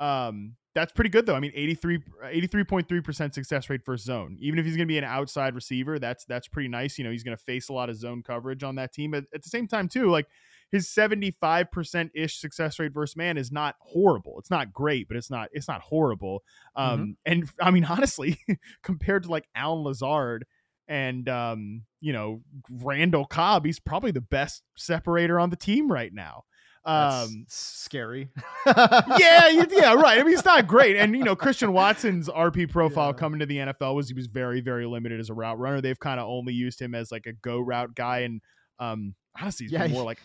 Um, 0.00 0.56
that's 0.74 0.92
pretty 0.92 1.10
good 1.10 1.26
though. 1.26 1.34
I 1.34 1.40
mean, 1.40 1.52
83 1.54 1.98
83.3% 2.24 3.34
success 3.34 3.68
rate 3.68 3.84
for 3.84 3.96
zone. 3.96 4.36
Even 4.40 4.58
if 4.58 4.64
he's 4.64 4.76
going 4.76 4.86
to 4.86 4.92
be 4.92 4.98
an 4.98 5.04
outside 5.04 5.54
receiver, 5.54 5.98
that's 5.98 6.24
that's 6.24 6.48
pretty 6.48 6.68
nice. 6.68 6.96
You 6.96 7.04
know, 7.04 7.10
he's 7.10 7.24
going 7.24 7.36
to 7.36 7.42
face 7.42 7.68
a 7.68 7.72
lot 7.72 7.90
of 7.90 7.96
zone 7.96 8.22
coverage 8.22 8.62
on 8.62 8.76
that 8.76 8.92
team. 8.92 9.10
But 9.10 9.24
at 9.34 9.42
the 9.42 9.48
same 9.50 9.66
time 9.66 9.88
too, 9.88 10.10
like 10.10 10.26
his 10.70 10.86
75% 10.86 12.10
ish 12.14 12.38
success 12.38 12.78
rate 12.78 12.94
versus 12.94 13.16
man 13.16 13.36
is 13.36 13.50
not 13.50 13.74
horrible. 13.80 14.38
It's 14.38 14.50
not 14.50 14.72
great, 14.72 15.08
but 15.08 15.16
it's 15.16 15.30
not 15.30 15.48
it's 15.52 15.68
not 15.68 15.80
horrible. 15.80 16.44
Um 16.76 17.00
mm-hmm. 17.00 17.10
and 17.26 17.50
I 17.60 17.70
mean 17.72 17.84
honestly, 17.84 18.38
compared 18.82 19.24
to 19.24 19.30
like 19.30 19.48
Allen 19.54 19.82
Lazard 19.82 20.46
and 20.90 21.28
um, 21.28 21.82
you 22.00 22.12
know, 22.12 22.42
Randall 22.68 23.24
Cobb, 23.24 23.64
he's 23.64 23.78
probably 23.78 24.10
the 24.10 24.20
best 24.20 24.64
separator 24.76 25.38
on 25.38 25.50
the 25.50 25.56
team 25.56 25.90
right 25.90 26.12
now. 26.12 26.42
Um, 26.84 27.44
scary. 27.48 28.30
yeah, 28.66 29.48
yeah, 29.70 29.94
right. 29.94 30.18
I 30.18 30.22
mean, 30.22 30.32
it's 30.32 30.44
not 30.44 30.66
great. 30.66 30.96
And 30.96 31.14
you 31.14 31.24
know, 31.24 31.36
Christian 31.36 31.72
Watson's 31.72 32.28
RP 32.28 32.70
profile 32.70 33.08
yeah. 33.08 33.12
coming 33.12 33.40
to 33.40 33.46
the 33.46 33.58
NFL 33.58 33.94
was 33.94 34.08
he 34.08 34.14
was 34.14 34.26
very, 34.26 34.60
very 34.60 34.86
limited 34.86 35.20
as 35.20 35.30
a 35.30 35.34
route 35.34 35.58
runner. 35.58 35.80
They've 35.80 35.98
kind 35.98 36.18
of 36.18 36.28
only 36.28 36.52
used 36.52 36.80
him 36.80 36.94
as 36.94 37.12
like 37.12 37.26
a 37.26 37.32
go 37.32 37.60
route 37.60 37.94
guy, 37.94 38.20
and 38.20 38.40
um, 38.78 39.14
honestly, 39.38 39.66
he's 39.66 39.72
yeah, 39.72 39.86
more 39.88 40.04
like 40.04 40.20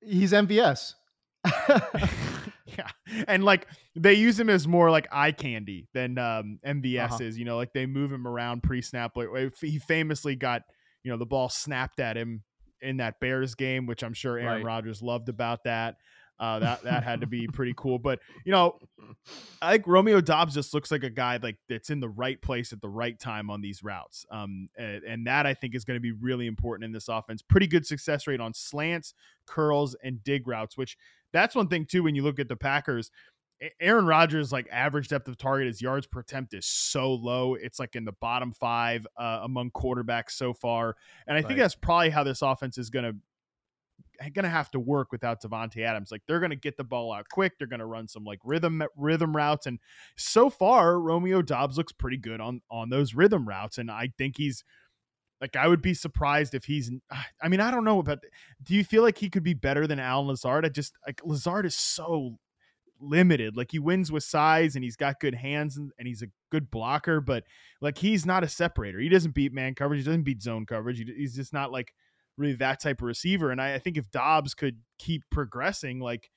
he's 0.00 0.32
MVS. 0.32 0.94
yeah, 2.66 2.88
and 3.28 3.44
like 3.44 3.68
they 3.94 4.14
use 4.14 4.38
him 4.38 4.50
as 4.50 4.66
more 4.66 4.90
like 4.90 5.06
eye 5.12 5.32
candy 5.32 5.86
than 5.94 6.18
um, 6.18 6.58
MVS 6.66 7.04
uh-huh. 7.04 7.18
is. 7.24 7.38
You 7.38 7.44
know, 7.44 7.56
like 7.56 7.72
they 7.72 7.86
move 7.86 8.12
him 8.12 8.26
around 8.26 8.64
pre-snap. 8.64 9.12
Like 9.16 9.28
he 9.60 9.78
famously 9.78 10.34
got 10.34 10.62
you 11.04 11.12
know 11.12 11.16
the 11.16 11.26
ball 11.26 11.48
snapped 11.48 12.00
at 12.00 12.16
him 12.16 12.42
in 12.80 12.98
that 12.98 13.20
Bears 13.20 13.54
game, 13.54 13.86
which 13.86 14.02
I'm 14.02 14.14
sure 14.14 14.38
Aaron 14.38 14.56
right. 14.56 14.64
Rodgers 14.64 15.02
loved 15.02 15.28
about 15.28 15.64
that. 15.64 15.96
Uh, 16.38 16.58
that 16.58 16.82
that 16.82 17.02
had 17.02 17.22
to 17.22 17.26
be 17.26 17.46
pretty 17.52 17.72
cool. 17.76 17.98
But 17.98 18.20
you 18.44 18.52
know, 18.52 18.78
I 19.62 19.72
think 19.72 19.86
Romeo 19.86 20.20
Doubs 20.20 20.54
just 20.54 20.74
looks 20.74 20.90
like 20.90 21.02
a 21.02 21.10
guy 21.10 21.38
like 21.42 21.56
that's 21.68 21.90
in 21.90 22.00
the 22.00 22.08
right 22.08 22.40
place 22.40 22.72
at 22.72 22.80
the 22.80 22.88
right 22.88 23.18
time 23.18 23.48
on 23.48 23.62
these 23.62 23.82
routes. 23.82 24.26
Um, 24.30 24.68
and, 24.76 25.02
and 25.04 25.26
that 25.26 25.46
I 25.46 25.54
think 25.54 25.74
is 25.74 25.84
going 25.84 25.96
to 25.96 26.00
be 26.00 26.12
really 26.12 26.46
important 26.46 26.84
in 26.84 26.92
this 26.92 27.08
offense. 27.08 27.42
Pretty 27.42 27.66
good 27.66 27.86
success 27.86 28.26
rate 28.26 28.40
on 28.40 28.52
slants, 28.52 29.14
curls, 29.46 29.96
and 30.02 30.22
dig 30.22 30.46
routes. 30.46 30.76
Which 30.76 30.98
that's 31.32 31.54
one 31.54 31.68
thing 31.68 31.86
too. 31.86 32.02
When 32.02 32.14
you 32.14 32.22
look 32.22 32.38
at 32.38 32.48
the 32.48 32.56
Packers, 32.56 33.10
Aaron 33.80 34.06
Rodgers' 34.06 34.52
like 34.52 34.68
average 34.70 35.08
depth 35.08 35.28
of 35.28 35.38
target, 35.38 35.66
his 35.66 35.80
yards 35.80 36.06
per 36.06 36.20
attempt 36.20 36.52
is 36.54 36.66
so 36.66 37.14
low. 37.14 37.54
It's 37.54 37.78
like 37.78 37.96
in 37.96 38.04
the 38.04 38.12
bottom 38.12 38.52
five 38.52 39.06
uh, 39.16 39.40
among 39.42 39.70
quarterbacks 39.70 40.32
so 40.32 40.52
far, 40.52 40.96
and 41.26 41.36
I 41.36 41.40
right. 41.40 41.46
think 41.46 41.58
that's 41.58 41.74
probably 41.74 42.10
how 42.10 42.22
this 42.22 42.42
offense 42.42 42.76
is 42.76 42.90
going 42.90 43.04
to 43.04 43.16
going 44.30 44.44
to 44.44 44.48
have 44.48 44.70
to 44.70 44.80
work 44.80 45.12
without 45.12 45.42
Davante 45.42 45.84
Adams. 45.84 46.10
Like 46.10 46.22
they're 46.26 46.40
going 46.40 46.50
to 46.50 46.56
get 46.56 46.76
the 46.76 46.84
ball 46.84 47.12
out 47.12 47.28
quick. 47.30 47.58
They're 47.58 47.68
going 47.68 47.80
to 47.80 47.86
run 47.86 48.08
some 48.08 48.24
like 48.24 48.40
rhythm 48.44 48.82
rhythm 48.96 49.34
routes, 49.34 49.66
and 49.66 49.78
so 50.16 50.50
far 50.50 51.00
Romeo 51.00 51.42
Doubs 51.42 51.78
looks 51.78 51.92
pretty 51.92 52.18
good 52.18 52.40
on 52.40 52.60
on 52.70 52.90
those 52.90 53.14
rhythm 53.14 53.48
routes, 53.48 53.78
and 53.78 53.90
I 53.90 54.12
think 54.18 54.36
he's 54.36 54.64
like 55.40 55.56
I 55.56 55.66
would 55.66 55.82
be 55.82 55.94
surprised 55.94 56.54
if 56.54 56.64
he's. 56.64 56.90
I 57.42 57.48
mean, 57.48 57.60
I 57.60 57.70
don't 57.70 57.84
know 57.84 58.00
about. 58.00 58.18
Do 58.62 58.74
you 58.74 58.84
feel 58.84 59.02
like 59.02 59.18
he 59.18 59.30
could 59.30 59.42
be 59.42 59.54
better 59.54 59.86
than 59.86 59.98
Allen 59.98 60.28
Lazard? 60.28 60.64
I 60.64 60.68
just 60.68 60.94
like 61.06 61.20
Lazard 61.24 61.66
is 61.66 61.74
so 61.74 62.38
limited. 63.00 63.56
Like 63.56 63.72
he 63.72 63.78
wins 63.78 64.10
with 64.10 64.24
size 64.24 64.74
and 64.74 64.84
he's 64.84 64.96
got 64.96 65.20
good 65.20 65.34
hands 65.34 65.76
and, 65.76 65.92
and, 65.98 66.06
he's 66.08 66.22
a 66.22 66.28
good 66.50 66.70
blocker, 66.70 67.20
but 67.20 67.44
like 67.80 67.98
he's 67.98 68.24
not 68.24 68.44
a 68.44 68.48
separator. 68.48 68.98
He 68.98 69.08
doesn't 69.08 69.34
beat 69.34 69.52
man 69.52 69.74
coverage. 69.74 70.00
He 70.00 70.04
doesn't 70.04 70.22
beat 70.22 70.42
zone 70.42 70.66
coverage. 70.66 70.98
He, 70.98 71.04
he's 71.16 71.34
just 71.34 71.52
not 71.52 71.72
like 71.72 71.92
really 72.36 72.54
that 72.54 72.80
type 72.80 73.00
of 73.00 73.06
receiver. 73.06 73.50
And 73.50 73.60
I, 73.60 73.74
I, 73.74 73.78
think 73.78 73.96
if 73.96 74.10
Doubs 74.10 74.54
could 74.54 74.78
keep 74.98 75.22
progressing, 75.30 76.00
like 76.00 76.30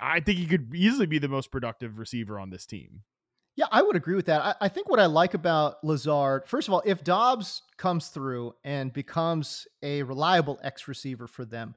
I 0.00 0.20
think 0.20 0.38
he 0.38 0.46
could 0.46 0.74
easily 0.74 1.06
be 1.06 1.18
the 1.18 1.28
most 1.28 1.50
productive 1.50 1.98
receiver 1.98 2.38
on 2.38 2.50
this 2.50 2.66
team. 2.66 3.02
Yeah, 3.56 3.66
I 3.70 3.82
would 3.82 3.96
agree 3.96 4.14
with 4.14 4.26
that. 4.26 4.40
I, 4.40 4.54
I 4.62 4.68
think 4.68 4.88
what 4.88 5.00
I 5.00 5.06
like 5.06 5.34
about 5.34 5.82
Lazard, 5.84 6.44
first 6.46 6.68
of 6.68 6.74
all, 6.74 6.82
if 6.86 7.04
Doubs 7.04 7.62
comes 7.76 8.08
through 8.08 8.54
and 8.64 8.92
becomes 8.92 9.66
a 9.82 10.02
reliable 10.04 10.58
X 10.62 10.88
receiver 10.88 11.26
for 11.26 11.44
them, 11.44 11.74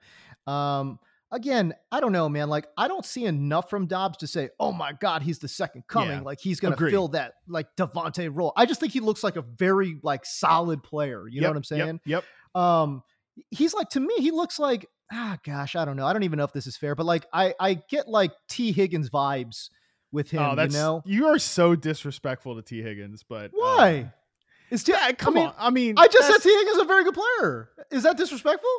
um, 0.48 1.00
again, 1.34 1.74
I 1.92 2.00
don't 2.00 2.12
know, 2.12 2.30
man. 2.30 2.48
Like, 2.48 2.68
I 2.78 2.88
don't 2.88 3.04
see 3.04 3.26
enough 3.26 3.70
from 3.70 3.88
Doubs 3.88 4.20
to 4.20 4.28
say, 4.28 4.50
oh 4.60 4.72
my 4.72 4.94
God, 4.94 5.24
he's 5.24 5.40
the 5.40 5.48
second 5.48 5.86
coming. 5.88 6.18
Yeah, 6.18 6.22
like, 6.22 6.40
he's 6.40 6.60
going 6.60 6.76
to 6.76 6.90
fill 6.90 7.10
that, 7.10 7.34
like, 7.48 7.76
Davante 7.76 8.30
role. 8.32 8.54
I 8.56 8.66
just 8.66 8.80
think 8.80 8.94
he 8.94 9.00
looks 9.00 9.24
like 9.24 9.36
a 9.36 9.42
very, 9.42 10.00
like, 10.04 10.26
solid 10.26 10.84
player. 10.84 11.28
You 11.28 11.36
yep, 11.36 11.42
know 11.42 11.50
what 11.50 11.58
I'm 11.58 11.64
saying? 11.64 12.00
Yep. 12.06 12.24
yep. 12.56 12.62
Um, 12.62 13.04
he's 13.50 13.74
like, 13.74 13.90
to 13.90 14.00
me, 14.00 14.14
he 14.20 14.32
looks 14.32 14.60
like, 14.60 14.88
ah, 15.12 15.38
gosh, 15.44 15.76
I 15.76 15.86
don't 15.86 15.98
know. 15.98 16.06
I 16.06 16.14
don't 16.14 16.24
even 16.24 16.38
know 16.38 16.46
if 16.46 16.54
this 16.54 16.68
is 16.68 16.78
fair, 16.78 16.96
but 16.96 17.06
like, 17.06 17.26
I, 17.34 17.54
I 17.60 17.74
get 17.74 18.08
like 18.08 18.32
Tee 18.48 18.72
Higgins 18.72 19.10
vibes 19.10 19.70
with 20.12 20.30
him, 20.30 20.42
oh, 20.44 20.56
that's, 20.56 20.74
you 20.74 20.80
know? 20.80 21.02
You 21.06 21.26
are 21.28 21.40
so 21.40 21.76
disrespectful 21.76 22.56
to 22.56 22.62
Tee 22.62 22.84
Higgins, 22.84 23.24
but. 23.28 23.50
Why? 23.54 24.02
Um, 24.02 24.14
is 24.70 24.84
T- 24.84 24.92
yeah, 24.92 25.12
come 25.12 25.36
I 25.36 25.40
mean, 25.40 25.48
on. 25.48 25.56
I 25.58 25.70
mean, 25.72 25.96
I 25.98 26.08
just 26.08 26.28
said 26.28 26.38
Tee 26.42 26.56
Higgins 26.56 26.78
is 26.78 26.82
a 26.84 26.86
very 26.86 27.04
good 27.04 27.16
player. 27.16 27.70
Is 27.92 28.04
that 28.04 28.18
disrespectful? 28.18 28.70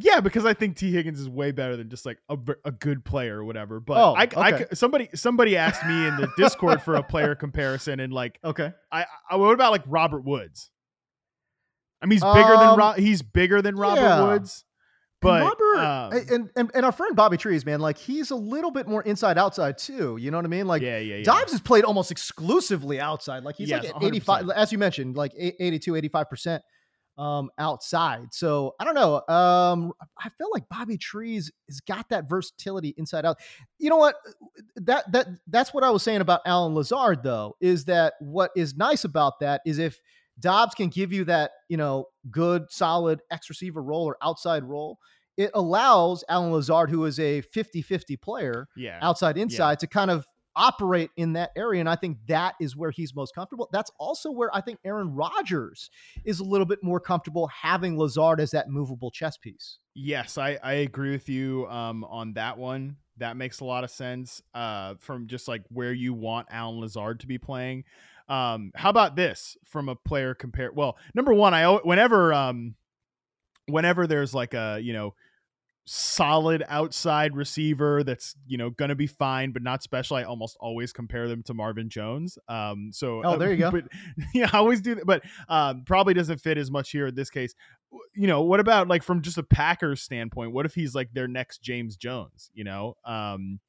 Yeah, 0.00 0.20
because 0.20 0.44
I 0.44 0.54
think 0.54 0.76
Tee 0.76 0.92
Higgins 0.92 1.18
is 1.18 1.28
way 1.28 1.50
better 1.50 1.76
than 1.76 1.88
just 1.88 2.06
like 2.06 2.18
a, 2.28 2.38
a 2.64 2.70
good 2.70 3.04
player 3.04 3.38
or 3.38 3.44
whatever. 3.44 3.80
But 3.80 3.96
oh, 3.96 4.14
I, 4.14 4.24
okay. 4.24 4.66
I, 4.70 4.74
somebody 4.74 5.08
somebody 5.14 5.56
asked 5.56 5.84
me 5.84 6.06
in 6.06 6.16
the 6.16 6.28
Discord 6.36 6.82
for 6.82 6.94
a 6.94 7.02
player 7.02 7.34
comparison, 7.34 7.98
and 7.98 8.12
like, 8.12 8.38
okay, 8.44 8.72
I, 8.92 9.06
I 9.28 9.36
what 9.36 9.52
about 9.54 9.72
like 9.72 9.82
Robert 9.86 10.24
Woods? 10.24 10.70
I 12.00 12.06
mean, 12.06 12.12
he's 12.12 12.22
bigger 12.22 12.54
um, 12.54 12.60
than 12.60 12.78
Ro- 12.78 12.92
he's 12.92 13.22
bigger 13.22 13.60
than 13.60 13.76
Robert 13.76 14.02
yeah. 14.02 14.22
Woods. 14.22 14.64
But 15.20 15.42
and 15.42 15.48
Robert 15.48 15.78
um, 15.78 16.12
and, 16.12 16.50
and, 16.54 16.70
and 16.74 16.84
our 16.84 16.92
friend 16.92 17.16
Bobby 17.16 17.36
Trees, 17.36 17.66
man, 17.66 17.80
like 17.80 17.98
he's 17.98 18.30
a 18.30 18.36
little 18.36 18.70
bit 18.70 18.86
more 18.86 19.02
inside 19.02 19.36
outside 19.36 19.78
too. 19.78 20.16
You 20.16 20.30
know 20.30 20.38
what 20.38 20.44
I 20.44 20.48
mean? 20.48 20.68
Like 20.68 20.80
yeah, 20.80 20.98
yeah, 20.98 21.16
yeah. 21.16 21.24
Doubs 21.24 21.50
has 21.50 21.60
played 21.60 21.82
almost 21.82 22.12
exclusively 22.12 23.00
outside. 23.00 23.42
Like 23.42 23.56
he's 23.56 23.68
yes, 23.68 23.84
like 23.84 24.00
85, 24.00 24.50
as 24.50 24.70
you 24.70 24.78
mentioned, 24.78 25.16
like 25.16 25.32
82, 25.36 25.96
85 25.96 26.30
percent 26.30 26.62
um, 27.18 27.50
outside. 27.58 28.32
So 28.32 28.74
I 28.78 28.84
don't 28.84 28.94
know. 28.94 29.16
Um, 29.28 29.92
I 30.18 30.28
feel 30.30 30.48
like 30.52 30.68
Bobby 30.68 30.96
Trees 30.96 31.50
has 31.68 31.80
got 31.80 32.08
that 32.10 32.28
versatility 32.28 32.94
inside 32.96 33.26
out. 33.26 33.38
You 33.78 33.90
know 33.90 33.96
what? 33.96 34.14
That 34.76 35.10
that 35.12 35.26
that's 35.48 35.74
what 35.74 35.84
I 35.84 35.90
was 35.90 36.02
saying 36.02 36.20
about 36.20 36.40
Allen 36.46 36.74
Lazard, 36.74 37.22
though, 37.22 37.56
is 37.60 37.84
that 37.86 38.14
what 38.20 38.52
is 38.56 38.76
nice 38.76 39.04
about 39.04 39.40
that 39.40 39.60
is 39.66 39.78
if 39.78 40.00
Doubs 40.40 40.74
can 40.74 40.88
give 40.88 41.12
you 41.12 41.24
that, 41.24 41.50
you 41.68 41.76
know, 41.76 42.06
good, 42.30 42.70
solid 42.70 43.20
X 43.30 43.48
receiver 43.48 43.82
role 43.82 44.04
or 44.04 44.16
outside 44.22 44.64
role. 44.64 44.98
It 45.36 45.50
allows 45.54 46.24
Allen 46.28 46.52
Lazard, 46.52 46.90
who 46.90 47.04
is 47.04 47.20
a 47.20 47.42
50 47.42 47.82
50 47.82 48.16
player, 48.16 48.68
yeah. 48.76 48.98
outside 49.02 49.38
inside, 49.38 49.72
yeah. 49.72 49.76
to 49.76 49.86
kind 49.86 50.10
of 50.10 50.26
operate 50.58 51.10
in 51.16 51.34
that 51.34 51.52
area. 51.56 51.80
And 51.80 51.88
I 51.88 51.96
think 51.96 52.18
that 52.26 52.56
is 52.60 52.76
where 52.76 52.90
he's 52.90 53.14
most 53.14 53.34
comfortable. 53.34 53.68
That's 53.72 53.90
also 53.98 54.30
where 54.30 54.54
I 54.54 54.60
think 54.60 54.80
Aaron 54.84 55.14
Rodgers 55.14 55.88
is 56.24 56.40
a 56.40 56.44
little 56.44 56.66
bit 56.66 56.82
more 56.82 57.00
comfortable 57.00 57.46
having 57.46 57.96
Lazard 57.96 58.40
as 58.40 58.50
that 58.50 58.68
movable 58.68 59.10
chess 59.10 59.38
piece. 59.38 59.78
Yes, 59.94 60.36
I, 60.36 60.58
I 60.62 60.74
agree 60.74 61.12
with 61.12 61.28
you 61.28 61.66
um, 61.68 62.04
on 62.04 62.34
that 62.34 62.58
one. 62.58 62.96
That 63.18 63.36
makes 63.36 63.60
a 63.60 63.64
lot 63.64 63.84
of 63.84 63.90
sense 63.90 64.42
uh, 64.54 64.94
from 64.98 65.28
just 65.28 65.48
like 65.48 65.62
where 65.68 65.92
you 65.92 66.12
want 66.12 66.48
Allen 66.50 66.80
Lazard 66.80 67.20
to 67.20 67.26
be 67.26 67.38
playing. 67.38 67.84
Um, 68.28 68.72
how 68.74 68.90
about 68.90 69.16
this 69.16 69.56
from 69.64 69.88
a 69.88 69.96
player 69.96 70.34
compare? 70.34 70.70
Well, 70.72 70.98
number 71.14 71.32
one, 71.32 71.54
I 71.54 71.76
whenever 71.76 72.32
um, 72.34 72.74
whenever 73.66 74.06
there's 74.06 74.34
like 74.34 74.54
a 74.54 74.78
you 74.80 74.92
know 74.92 75.14
solid 75.90 76.62
outside 76.68 77.34
receiver 77.34 78.04
that's 78.04 78.34
you 78.46 78.58
know 78.58 78.68
going 78.68 78.90
to 78.90 78.94
be 78.94 79.06
fine 79.06 79.52
but 79.52 79.62
not 79.62 79.82
special. 79.82 80.16
I 80.16 80.24
almost 80.24 80.56
always 80.60 80.92
compare 80.92 81.28
them 81.28 81.42
to 81.44 81.54
marvin 81.54 81.88
jones. 81.88 82.38
Um 82.46 82.90
so 82.92 83.22
oh 83.24 83.38
there 83.38 83.50
you 83.50 83.56
go. 83.56 83.70
but 83.72 83.84
yeah 84.34 84.50
i 84.52 84.58
always 84.58 84.82
do 84.82 84.94
that 84.96 85.06
but 85.06 85.22
um 85.48 85.84
probably 85.86 86.12
doesn't 86.12 86.38
fit 86.42 86.58
as 86.58 86.70
much 86.70 86.90
here 86.90 87.06
in 87.06 87.14
this 87.14 87.30
case. 87.30 87.54
You 88.14 88.26
know 88.26 88.42
what 88.42 88.60
about 88.60 88.86
like 88.88 89.02
from 89.02 89.22
just 89.22 89.38
a 89.38 89.42
packers 89.42 90.02
standpoint 90.02 90.52
what 90.52 90.66
if 90.66 90.74
he's 90.74 90.94
like 90.94 91.12
their 91.14 91.28
next 91.28 91.62
james 91.62 91.96
jones 91.96 92.50
you 92.52 92.64
know? 92.64 92.96
Um 93.04 93.60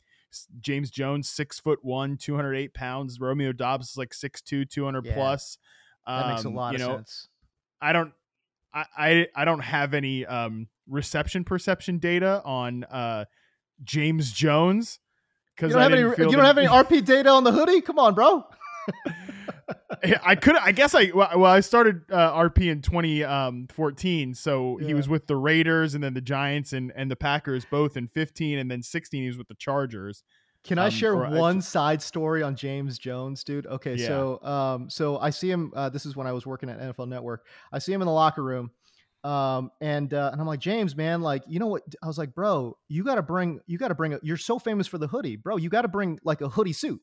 james 0.59 0.91
jones 0.91 1.29
six 1.29 1.59
foot 1.59 1.79
one 1.83 2.17
208 2.17 2.73
pounds. 2.73 3.19
Romeo 3.19 3.53
doubs 3.53 3.91
is 3.91 3.97
like 3.97 4.13
six 4.13 4.41
two 4.41 4.65
200 4.65 5.05
yeah. 5.05 5.13
plus. 5.13 5.57
That 6.05 6.27
makes 6.29 6.43
a 6.43 6.49
Um, 6.49 6.55
lot 6.55 6.77
you 6.77 6.83
of 6.83 6.89
know, 6.89 6.95
sense. 6.97 7.29
I 7.81 7.93
don't 7.93 8.11
I, 8.73 8.85
I 8.97 9.27
I 9.35 9.45
don't 9.45 9.61
have 9.61 9.93
any 9.93 10.25
um 10.25 10.67
reception 10.89 11.43
perception 11.43 11.99
data 11.99 12.41
on 12.43 12.83
uh 12.85 13.25
James 13.83 14.31
Jones 14.31 14.99
You 14.99 15.51
because 15.55 15.71
don't 15.73 15.79
I 15.81 15.83
have 15.83 15.93
any. 15.93 16.01
You 16.01 16.31
don't 16.35 16.45
have 16.45 16.57
any 16.57 16.67
RP 16.83 17.05
data 17.05 17.29
on 17.29 17.43
the 17.43 17.51
hoodie. 17.51 17.81
Come 17.81 17.99
on, 17.99 18.13
bro. 18.15 18.43
I 20.23 20.35
could 20.35 20.55
I 20.55 20.71
guess 20.71 20.95
I 20.95 21.11
well 21.13 21.45
I 21.45 21.59
started 21.59 22.01
uh, 22.11 22.31
RP 22.33 22.69
in 22.71 22.81
2014 22.81 24.33
so 24.33 24.77
he 24.77 24.93
was 24.93 25.07
with 25.09 25.27
the 25.27 25.35
Raiders 25.35 25.93
and 25.93 26.03
then 26.03 26.13
the 26.13 26.21
Giants 26.21 26.73
and 26.73 26.91
and 26.95 27.09
the 27.11 27.15
Packers 27.15 27.65
both 27.69 27.97
in 27.97 28.07
15 28.07 28.57
and 28.59 28.69
then 28.71 28.81
16 28.81 29.21
he 29.21 29.27
was 29.27 29.37
with 29.37 29.47
the 29.47 29.55
Chargers. 29.55 30.23
Can 30.63 30.77
I 30.77 30.85
Um, 30.85 30.91
share 30.91 31.13
or 31.13 31.25
I 31.25 31.29
one 31.37 31.61
side 31.61 32.01
story 32.01 32.43
on 32.43 32.55
James 32.55 32.97
Jones, 32.99 33.43
dude? 33.43 33.65
Okay, 33.65 33.95
Yeah. 33.95 34.07
so 34.07 34.43
um, 34.43 34.89
so 34.89 35.17
I 35.17 35.29
see 35.29 35.49
him. 35.49 35.71
Uh, 35.75 35.89
this 35.89 36.05
is 36.05 36.15
when 36.17 36.27
I 36.27 36.33
was 36.33 36.45
working 36.45 36.69
at 36.69 36.79
NFL 36.79 37.07
Network. 37.07 37.45
I 37.71 37.79
see 37.79 37.93
him 37.93 38.01
in 38.01 38.05
the 38.07 38.11
locker 38.11 38.43
room, 38.43 38.71
um, 39.23 39.71
and 39.81 40.13
uh, 40.13 40.29
and 40.31 40.39
I'm 40.39 40.47
like, 40.47 40.59
James, 40.59 40.95
man, 40.95 41.21
like, 41.21 41.43
you 41.47 41.59
know 41.59 41.67
what? 41.67 41.83
I 42.01 42.07
was 42.07 42.17
like, 42.17 42.33
bro, 42.33 42.77
you 42.87 43.03
got 43.03 43.15
to 43.15 43.21
bring, 43.21 43.59
you 43.67 43.77
got 43.77 43.89
to 43.89 43.95
bring. 43.95 44.13
A, 44.13 44.19
you're 44.23 44.37
so 44.37 44.59
famous 44.59 44.87
for 44.87 44.97
the 44.97 45.07
hoodie, 45.07 45.35
bro. 45.35 45.57
You 45.57 45.69
got 45.69 45.81
to 45.81 45.87
bring 45.87 46.19
like 46.23 46.41
a 46.41 46.49
hoodie 46.49 46.73
suit. 46.73 47.01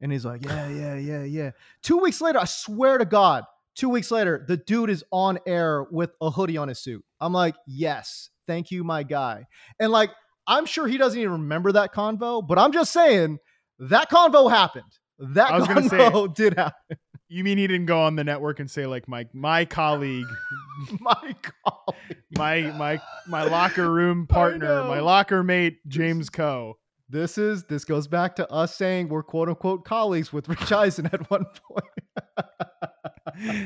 And 0.00 0.10
he's 0.10 0.24
like, 0.24 0.44
yeah, 0.44 0.68
yeah, 0.68 0.94
yeah, 0.94 1.24
yeah. 1.24 1.50
Two 1.82 1.98
weeks 1.98 2.20
later, 2.22 2.38
I 2.38 2.46
swear 2.46 2.96
to 2.96 3.04
God, 3.04 3.44
two 3.74 3.90
weeks 3.90 4.10
later, 4.10 4.44
the 4.48 4.56
dude 4.56 4.88
is 4.88 5.04
on 5.12 5.38
air 5.46 5.84
with 5.90 6.10
a 6.22 6.30
hoodie 6.30 6.56
on 6.56 6.68
his 6.68 6.78
suit. 6.78 7.04
I'm 7.20 7.34
like, 7.34 7.54
yes, 7.66 8.30
thank 8.46 8.70
you, 8.70 8.82
my 8.82 9.02
guy. 9.02 9.46
And 9.78 9.92
like, 9.92 10.10
I'm 10.46 10.64
sure 10.64 10.86
he 10.86 10.96
doesn't 10.96 11.18
even 11.18 11.32
remember 11.32 11.72
that 11.72 11.92
convo, 11.94 12.46
but 12.46 12.58
I'm 12.58 12.72
just 12.72 12.92
saying 12.92 13.38
that 13.78 14.10
convo 14.10 14.50
happened. 14.50 14.84
That 15.18 15.50
I 15.50 15.58
was 15.58 15.68
gonna 15.68 15.88
say- 15.88 15.98
convo 15.98 16.34
did 16.34 16.54
happen. 16.54 16.96
You 17.32 17.44
mean 17.44 17.58
he 17.58 17.68
didn't 17.68 17.86
go 17.86 18.00
on 18.02 18.16
the 18.16 18.24
network 18.24 18.58
and 18.58 18.68
say 18.68 18.86
like 18.86 19.06
my 19.06 19.24
my 19.32 19.64
colleague, 19.64 20.26
my 21.00 21.14
colleague. 21.42 22.16
my 22.36 22.62
my 22.76 23.00
my 23.28 23.44
locker 23.44 23.88
room 23.88 24.26
partner, 24.26 24.82
my 24.84 24.98
locker 24.98 25.44
mate 25.44 25.78
James 25.86 26.28
Koh. 26.28 26.76
This 27.08 27.38
is 27.38 27.62
this 27.64 27.84
goes 27.84 28.08
back 28.08 28.34
to 28.36 28.50
us 28.50 28.74
saying 28.74 29.08
we're 29.08 29.22
quote 29.22 29.48
unquote 29.48 29.84
colleagues 29.84 30.32
with 30.32 30.48
Rich 30.48 30.72
Eisen 30.72 31.06
at 31.06 31.30
one 31.30 31.44
point. 31.68 31.84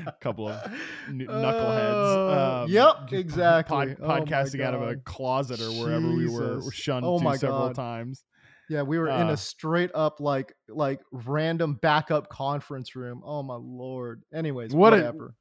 A 0.06 0.12
couple 0.20 0.48
of 0.48 0.62
n- 1.08 1.20
knuckleheads. 1.26 2.32
Uh, 2.36 2.62
um, 2.64 2.70
yep, 2.70 2.94
pod- 2.96 3.12
exactly. 3.14 3.96
Oh 3.98 4.06
podcasting 4.08 4.60
out 4.62 4.74
of 4.74 4.82
a 4.82 4.96
closet 4.96 5.60
or 5.62 5.70
wherever 5.82 6.08
we 6.08 6.28
were, 6.28 6.60
were 6.60 6.70
shunned 6.72 7.06
Oh 7.06 7.16
to 7.18 7.24
my 7.24 7.36
several 7.38 7.68
God. 7.68 7.76
times. 7.76 8.24
Yeah, 8.68 8.82
we 8.82 8.98
were 8.98 9.08
in 9.08 9.28
Uh. 9.28 9.32
a 9.32 9.36
straight 9.36 9.90
up 9.94 10.20
like 10.20 10.54
like 10.68 11.00
random 11.12 11.74
backup 11.74 12.28
conference 12.28 12.96
room. 12.96 13.22
Oh 13.24 13.42
my 13.42 13.56
lord. 13.56 14.22
Anyways, 14.32 14.72
What 14.74 14.92
whatever. 14.92 15.34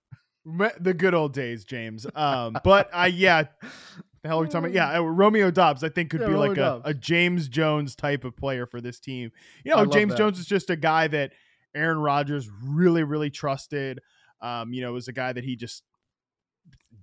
Me- 0.45 0.67
The 0.79 0.93
good 0.93 1.13
old 1.13 1.33
days, 1.33 1.63
James. 1.63 2.05
Um, 2.15 2.57
but 2.63 2.89
I 2.93 3.07
yeah, 3.07 3.43
the 4.21 4.27
hell 4.27 4.39
are 4.39 4.41
we 4.41 4.47
talking 4.47 4.71
about? 4.71 4.73
Yeah, 4.73 4.99
uh, 4.99 5.03
Romeo 5.03 5.51
Doubs. 5.51 5.83
I 5.85 5.89
think 5.89 6.11
could 6.11 6.19
Yeah, 6.21 6.27
be 6.27 6.33
Romeo 6.33 6.49
like 6.49 6.57
a, 6.57 6.81
a 6.89 6.93
James 6.93 7.47
Jones 7.47 7.95
type 7.95 8.25
of 8.25 8.35
player 8.35 8.65
for 8.65 8.81
this 8.81 8.99
team. 8.99 9.31
You 9.63 9.73
know, 9.73 9.85
James 9.85 10.11
that. 10.11 10.17
Jones 10.17 10.39
is 10.39 10.45
just 10.45 10.69
a 10.69 10.75
guy 10.75 11.07
that 11.07 11.31
Aaron 11.73 11.97
Rodgers 11.99 12.49
really, 12.61 13.03
really 13.03 13.29
trusted. 13.29 13.99
Um, 14.41 14.73
you 14.73 14.81
know, 14.81 14.91
was 14.91 15.07
a 15.07 15.13
guy 15.13 15.31
that 15.31 15.45
he 15.45 15.55
just 15.55 15.83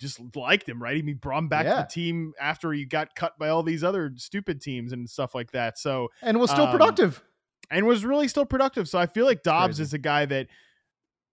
just 0.01 0.21
liked 0.35 0.69
him, 0.69 0.83
right? 0.83 1.03
He 1.05 1.13
brought 1.15 1.39
him 1.39 1.49
back 1.49 1.65
Yeah. 1.67 1.77
to 1.77 1.83
the 1.83 1.89
team 1.89 2.33
after 2.41 2.73
he 2.73 2.85
got 2.85 3.15
cut 3.15 3.39
by 3.39 3.49
all 3.51 3.63
these 3.63 3.85
other 3.85 4.13
stupid 4.17 4.61
teams 4.61 4.93
and 4.93 5.09
stuff 5.09 5.35
like 5.35 5.53
that. 5.53 5.79
So 5.79 6.09
And 6.23 6.41
was 6.41 6.51
still 6.51 6.65
um, 6.67 6.73
productive. 6.73 7.23
and 7.71 7.87
was 7.87 8.05
really 8.05 8.27
still 8.29 8.47
productive. 8.47 8.89
So 8.89 8.99
I 8.99 9.07
feel 9.07 9.27
like 9.27 9.43
Doubs 9.43 9.77
crazy. 9.77 9.83
is 9.83 9.95
a 9.95 9.99
guy 9.99 10.25
that 10.27 10.49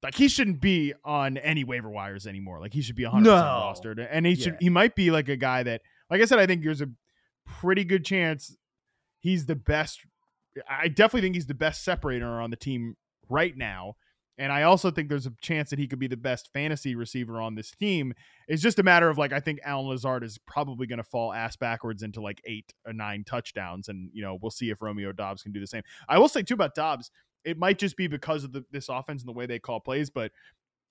like 0.04 0.14
he 0.16 0.28
shouldn't 0.28 0.62
be 0.62 0.94
on 1.04 1.38
any 1.38 1.64
waiver 1.64 1.90
wires 1.90 2.28
anymore. 2.28 2.60
Like 2.60 2.74
he 2.74 2.82
should 2.82 2.96
be 2.96 3.04
100% 3.04 3.24
No. 3.24 3.32
rostered. 3.34 4.06
And 4.12 4.26
he 4.26 4.36
should 4.36 4.54
Yeah. 4.54 4.58
he 4.62 4.70
might 4.70 4.96
be 4.96 5.10
like 5.10 5.30
a 5.30 5.38
guy 5.38 5.64
that 5.64 5.82
like 6.12 6.22
I 6.22 6.26
said 6.26 6.38
I 6.40 6.46
think 6.46 6.64
there's 6.64 6.82
a 6.82 6.90
pretty 7.46 7.84
good 7.86 8.06
chance 8.06 8.56
he's 9.20 9.46
the 9.48 9.56
best 9.56 10.02
I 10.70 10.88
definitely 10.88 11.22
think 11.22 11.36
he's 11.36 11.46
the 11.48 11.54
best 11.54 11.84
separator 11.84 12.42
on 12.42 12.50
the 12.50 12.56
team 12.58 12.96
right 13.30 13.56
now. 13.56 13.96
And 14.38 14.52
I 14.52 14.64
also 14.64 14.92
think 14.92 15.10
there's 15.10 15.26
a 15.26 15.34
chance 15.42 15.72
that 15.72 15.80
he 15.80 15.88
could 15.88 15.98
be 15.98 16.08
the 16.08 16.16
best 16.16 16.50
fantasy 16.54 16.96
receiver 16.96 17.42
on 17.42 17.56
this 17.56 17.72
team. 17.72 18.14
It's 18.48 18.62
just 18.62 18.78
a 18.78 18.84
matter 18.84 19.10
of 19.10 19.18
like 19.18 19.34
I 19.34 19.40
think 19.40 19.60
Allen 19.64 19.88
Lazard 19.88 20.24
is 20.24 20.38
probably 20.38 20.86
going 20.86 20.98
to 20.98 21.04
fall 21.04 21.34
ass 21.34 21.56
backwards 21.56 22.04
into 22.04 22.22
like 22.22 22.42
eight 22.46 22.72
or 22.86 22.94
nine 22.94 23.24
touchdowns, 23.24 23.88
and 23.88 24.10
you 24.14 24.22
know 24.22 24.38
we'll 24.42 24.52
see 24.52 24.70
if 24.70 24.82
Romeo 24.82 25.12
Doubs 25.12 25.44
can 25.44 25.52
do 25.52 25.60
the 25.60 25.68
same. 25.68 25.84
I 26.08 26.20
will 26.20 26.30
say 26.30 26.44
too 26.44 26.54
about 26.54 26.76
Doubs, 26.76 27.10
it 27.44 27.58
might 27.58 27.80
just 27.80 27.98
be 27.98 28.08
because 28.08 28.44
of 28.44 28.52
the, 28.52 28.64
this 28.72 28.90
offense 28.90 29.22
and 29.22 29.30
the 29.30 29.34
way 29.34 29.46
they 29.46 29.60
call 29.60 29.80
plays, 29.80 30.10
but 30.10 30.32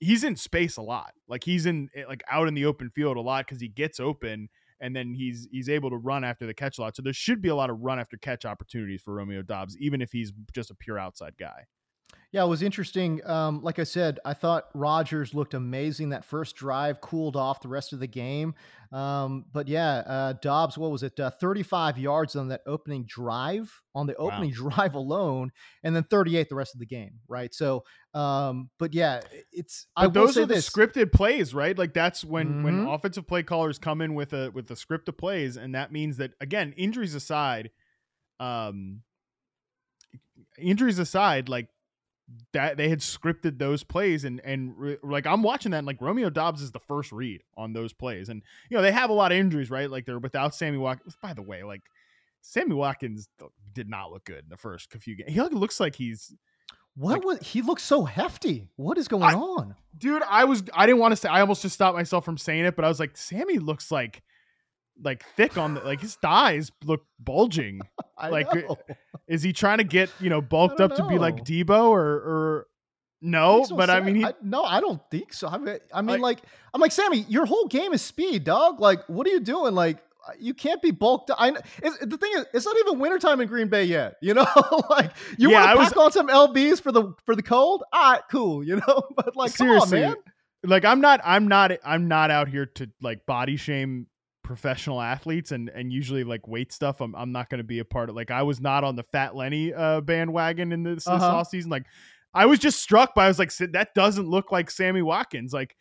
he's 0.00 0.24
in 0.24 0.36
space 0.36 0.76
a 0.76 0.82
lot. 0.82 1.12
Like 1.28 1.44
he's 1.44 1.66
in 1.66 1.88
eh, 1.94 2.04
like 2.08 2.22
out 2.30 2.48
in 2.48 2.54
the 2.54 2.66
open 2.66 2.90
field 2.90 3.16
a 3.16 3.20
lot 3.20 3.46
because 3.46 3.60
he 3.60 3.68
gets 3.68 4.00
open 4.00 4.48
and 4.80 4.94
then 4.94 5.14
he's 5.14 5.48
he's 5.50 5.68
able 5.68 5.90
to 5.90 5.96
run 5.96 6.24
after 6.24 6.46
the 6.46 6.54
catch 6.54 6.78
a 6.78 6.82
lot. 6.82 6.96
So 6.96 7.02
there 7.02 7.12
should 7.12 7.40
be 7.40 7.48
a 7.48 7.54
lot 7.54 7.70
of 7.70 7.80
run 7.80 7.98
after 7.98 8.16
catch 8.16 8.44
opportunities 8.44 9.02
for 9.02 9.14
Romeo 9.14 9.42
Doubs, 9.42 9.76
even 9.78 10.02
if 10.02 10.12
he's 10.12 10.32
just 10.52 10.70
a 10.70 10.74
pure 10.74 10.98
outside 10.98 11.34
guy. 11.38 11.66
Yeah, 12.36 12.44
it 12.44 12.48
was 12.48 12.60
interesting. 12.60 13.26
Um, 13.26 13.62
like 13.62 13.78
I 13.78 13.84
said, 13.84 14.20
I 14.22 14.34
thought 14.34 14.64
Rodgers 14.74 15.32
looked 15.32 15.54
amazing. 15.54 16.10
That 16.10 16.22
first 16.22 16.54
drive 16.54 17.00
cooled 17.00 17.34
off 17.34 17.62
the 17.62 17.68
rest 17.68 17.94
of 17.94 17.98
the 17.98 18.06
game. 18.06 18.54
Um, 18.92 19.46
but 19.54 19.68
yeah, 19.68 20.02
uh, 20.06 20.32
Doubs, 20.34 20.76
what 20.76 20.90
was 20.90 21.02
it? 21.02 21.18
Uh, 21.18 21.30
35 21.30 21.96
yards 21.96 22.36
on 22.36 22.48
that 22.48 22.60
opening 22.66 23.06
drive, 23.06 23.72
on 23.94 24.06
the 24.06 24.14
Wow. 24.18 24.28
opening 24.32 24.50
drive 24.54 24.94
alone, 24.94 25.50
and 25.82 25.96
then 25.96 26.02
38 26.04 26.50
the 26.50 26.54
rest 26.56 26.74
of 26.74 26.78
the 26.78 26.84
game, 26.84 27.20
right? 27.26 27.54
So, 27.54 27.84
um, 28.12 28.68
but 28.78 28.92
yeah, 28.92 29.22
it's 29.50 29.86
But 29.96 30.08
will 30.08 30.26
those 30.26 30.34
say 30.34 30.42
are 30.42 30.46
the 30.46 30.56
this. 30.56 30.68
scripted 30.68 31.12
plays, 31.12 31.54
right? 31.54 31.78
Like 31.78 31.94
that's 31.94 32.22
when 32.22 32.62
when 32.62 32.80
Mhm. 32.80 32.94
offensive 32.94 33.26
play 33.26 33.44
callers 33.44 33.78
come 33.78 34.02
in 34.02 34.14
with 34.14 34.34
a 34.34 34.50
with 34.50 34.70
a 34.70 34.76
script 34.76 35.08
of 35.08 35.16
plays, 35.16 35.56
and 35.56 35.74
that 35.74 35.90
means 35.90 36.18
that 36.18 36.32
again, 36.38 36.74
injuries 36.76 37.14
aside, 37.14 37.70
um, 38.40 39.00
injuries 40.58 40.98
aside, 40.98 41.48
like 41.48 41.68
that 42.52 42.76
they 42.76 42.88
had 42.88 42.98
scripted 43.00 43.58
those 43.58 43.84
plays 43.84 44.24
and 44.24 44.40
and 44.44 44.76
re- 44.76 44.98
like 45.02 45.26
I'm 45.26 45.42
watching 45.42 45.70
that 45.72 45.78
and 45.78 45.86
like 45.86 46.00
Romeo 46.00 46.28
Doubs 46.30 46.60
is 46.60 46.72
the 46.72 46.80
first 46.80 47.12
read 47.12 47.42
on 47.56 47.72
those 47.72 47.92
plays 47.92 48.28
and 48.28 48.42
you 48.68 48.76
know 48.76 48.82
they 48.82 48.90
have 48.92 49.10
a 49.10 49.12
lot 49.12 49.30
of 49.32 49.38
injuries 49.38 49.70
right 49.70 49.88
like 49.90 50.06
they're 50.06 50.18
without 50.18 50.54
Sammy 50.54 50.78
Watkins 50.78 51.16
by 51.22 51.34
the 51.34 51.42
way 51.42 51.62
like 51.62 51.82
Sammy 52.42 52.74
Watkins 52.74 53.28
did 53.72 53.88
not 53.88 54.10
look 54.10 54.24
good 54.24 54.44
in 54.44 54.48
the 54.48 54.56
first 54.56 54.92
few 55.00 55.14
games 55.16 55.32
he 55.32 55.40
looks 55.40 55.78
like 55.78 55.94
he's 55.94 56.34
what 56.96 57.18
like- 57.18 57.24
was 57.24 57.38
he 57.46 57.62
looks 57.62 57.82
so 57.82 58.04
hefty? 58.04 58.66
What 58.76 58.98
is 58.98 59.06
going 59.06 59.22
I- 59.22 59.34
on? 59.34 59.74
dude 59.98 60.22
i 60.28 60.44
was 60.44 60.62
i 60.74 60.84
didn't 60.84 61.00
want 61.00 61.12
to 61.12 61.16
say 61.16 61.28
i 61.28 61.40
almost 61.40 61.62
just 61.62 61.74
stopped 61.74 61.96
myself 61.96 62.22
from 62.24 62.36
saying 62.36 62.64
it 62.66 62.76
but 62.76 62.84
i 62.84 62.88
was 62.88 63.00
like 63.00 63.16
sammy 63.16 63.58
looks 63.58 63.90
like 63.90 64.22
like 65.02 65.24
thick 65.36 65.58
on 65.58 65.74
the 65.74 65.80
like 65.80 66.00
his 66.00 66.14
thighs 66.16 66.72
look 66.84 67.04
bulging 67.18 67.80
like, 68.30 68.52
know. 68.54 68.78
is 69.28 69.42
he 69.42 69.52
trying 69.52 69.78
to 69.78 69.84
get 69.84 70.10
you 70.20 70.30
know 70.30 70.40
bulked 70.54 70.80
up 70.80 70.96
to 70.96 71.06
be 71.06 71.18
like 71.18 71.44
Deebo 71.44 71.88
or 71.90 72.02
or 72.02 72.66
no 73.22 73.66
but 73.74 73.88
i 73.90 74.00
mean 74.00 74.14
he, 74.16 74.24
I, 74.24 74.34
no, 74.42 74.62
I 74.62 74.80
don't 74.80 75.00
think 75.10 75.32
so. 75.32 75.48
I 75.48 75.58
mean, 75.58 75.78
I 75.92 76.02
mean, 76.02 76.20
Like- 76.20 76.38
like, 76.38 76.50
I'm 76.74 76.80
like 76.80 76.92
Sammy, 76.92 77.24
your 77.28 77.46
whole 77.46 77.66
game 77.66 77.92
is 77.94 78.02
speed, 78.02 78.44
dog. 78.44 78.78
Like, 78.80 79.00
what 79.08 79.26
are 79.26 79.30
you 79.30 79.40
doing? 79.40 79.74
Like, 79.74 79.98
uh, 80.28 80.32
you 80.38 80.52
can't 80.54 80.82
be 80.82 80.90
bulked. 80.90 81.30
I 81.36 81.52
it's, 81.82 81.98
the 81.98 82.18
thing 82.18 82.30
is, 82.36 82.44
it's 82.52 82.66
not 82.66 82.76
even 82.78 82.98
wintertime 82.98 83.40
in 83.40 83.48
Green 83.48 83.68
Bay 83.68 83.84
yet. 83.84 84.16
You 84.22 84.34
know, 84.34 84.46
like 84.90 85.12
you 85.38 85.50
Yeah, 85.50 85.74
want 85.74 85.88
to 85.88 85.94
pack 85.94 85.96
on 85.96 86.12
some 86.12 86.28
lbs 86.28 86.80
for 86.80 86.92
the 86.92 87.14
for 87.24 87.34
the 87.34 87.42
cold. 87.42 87.84
All 87.92 88.12
right, 88.12 88.22
cool. 88.30 88.62
You 88.62 88.76
know, 88.76 89.02
but 89.16 89.34
like, 89.36 89.50
seriously 89.52 90.00
come 90.02 90.10
on, 90.10 90.14
man. 90.14 90.22
like 90.64 90.84
i'm 90.84 91.00
not 91.00 91.20
i'm 91.24 91.48
not 91.48 91.72
i'm 91.84 92.08
not 92.08 92.30
out 92.30 92.48
here 92.48 92.66
to 92.66 92.88
like 93.00 93.24
body 93.26 93.56
shame 93.56 94.06
professional 94.46 95.02
athletes 95.02 95.50
and 95.50 95.68
and 95.70 95.92
usually 95.92 96.22
like 96.22 96.46
weight 96.46 96.72
stuff 96.72 97.00
i'm, 97.00 97.14
I'm 97.16 97.32
not 97.32 97.50
going 97.50 97.58
to 97.58 97.64
be 97.64 97.80
a 97.80 97.84
part 97.84 98.08
of 98.08 98.14
like 98.14 98.30
i 98.30 98.42
was 98.42 98.60
not 98.60 98.84
on 98.84 98.94
the 98.94 99.02
fat 99.02 99.34
lenny 99.34 99.74
uh 99.74 100.00
bandwagon 100.00 100.70
in 100.72 100.84
this, 100.84 101.04
this 101.04 101.08
Uh-huh. 101.08 101.36
off 101.38 101.48
season 101.48 101.68
like 101.70 101.84
i 102.32 102.46
was 102.46 102.60
just 102.60 102.80
struck 102.80 103.12
by 103.14 103.24
i 103.24 103.28
was 103.28 103.38
like 103.40 103.52
that 103.72 103.92
doesn't 103.94 104.28
look 104.28 104.52
like 104.52 104.70
sammy 104.70 105.02
watkins 105.02 105.52
like 105.52 105.76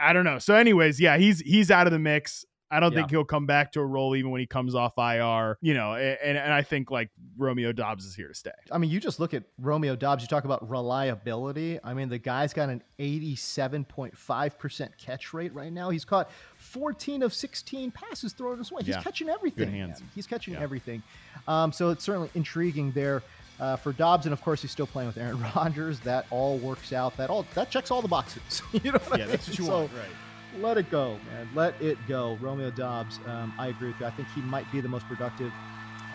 i 0.00 0.14
don't 0.14 0.24
know 0.24 0.38
so 0.38 0.54
anyways 0.54 0.98
yeah 0.98 1.18
he's 1.18 1.40
he's 1.40 1.70
out 1.70 1.86
of 1.86 1.92
the 1.92 1.98
mix 1.98 2.44
I 2.74 2.80
don't 2.80 2.92
Yeah. 2.92 3.00
think 3.00 3.10
he'll 3.10 3.26
come 3.26 3.44
back 3.44 3.72
to 3.72 3.80
a 3.80 3.84
role 3.84 4.16
even 4.16 4.30
when 4.30 4.40
he 4.40 4.46
comes 4.46 4.74
off 4.74 4.94
IR, 4.96 5.58
you 5.60 5.74
know, 5.74 5.92
and, 5.92 6.38
and 6.38 6.54
I 6.54 6.62
think 6.62 6.90
like 6.90 7.10
Romeo 7.36 7.70
Doubs 7.70 8.06
is 8.06 8.14
here 8.14 8.28
to 8.28 8.34
stay. 8.34 8.50
I 8.70 8.78
mean, 8.78 8.88
you 8.88 8.98
just 8.98 9.20
look 9.20 9.34
at 9.34 9.42
Romeo 9.58 9.94
Doubs. 9.94 10.22
You 10.22 10.28
talk 10.28 10.46
about 10.46 10.66
reliability. 10.70 11.78
I 11.84 11.92
mean, 11.92 12.08
the 12.08 12.16
guy's 12.16 12.54
got 12.54 12.70
an 12.70 12.82
87.5% 12.98 14.96
catch 14.98 15.34
rate 15.34 15.52
right 15.54 15.70
now. 15.72 15.90
He's 15.90 16.06
caught 16.06 16.30
14 16.72 17.22
of 17.22 17.34
16 17.34 17.90
passes 17.90 18.32
thrown 18.32 18.56
his 18.58 18.72
way. 18.72 18.82
He's 18.82 18.94
Yeah. 18.96 19.02
catching 19.02 19.28
everything. 19.28 19.70
hands. 19.70 20.00
man. 20.00 20.10
He's 20.14 20.26
catching 20.26 20.54
Yeah. 20.54 20.60
everything. 20.62 21.02
Um, 21.46 21.70
so 21.72 21.90
it's 21.90 22.02
certainly 22.02 22.30
intriguing 22.34 22.92
there 22.92 23.22
uh, 23.60 23.76
for 23.76 23.92
Doubs, 23.92 24.24
and 24.26 24.32
of 24.32 24.40
course, 24.42 24.62
he's 24.62 24.70
still 24.72 24.86
playing 24.86 25.06
with 25.08 25.18
Aaron 25.18 25.38
Rodgers. 25.56 26.00
That 26.00 26.26
all 26.30 26.56
works 26.58 26.92
out. 26.92 27.16
That 27.18 27.28
all 27.30 27.44
that 27.54 27.70
checks 27.70 27.90
all 27.90 28.00
the 28.02 28.08
boxes. 28.08 28.62
you 28.72 28.90
know 28.90 28.98
what 28.98 29.12
I 29.12 29.16
Yeah, 29.18 29.26
that's 29.26 29.46
what 29.48 29.58
you 29.58 29.64
So, 29.66 29.78
want, 29.80 29.92
right? 29.92 30.62
let 30.62 30.78
it 30.78 30.90
go, 30.90 31.18
man. 31.30 31.48
Let 31.54 31.80
it 31.80 31.98
go. 32.08 32.38
Romeo 32.40 32.70
Doubs, 32.70 33.20
um, 33.26 33.52
I 33.58 33.68
agree 33.68 33.88
with 33.88 34.00
you. 34.00 34.06
I 34.06 34.10
think 34.10 34.28
he 34.34 34.40
might 34.40 34.70
be 34.72 34.80
the 34.80 34.88
most 34.88 35.06
productive 35.06 35.52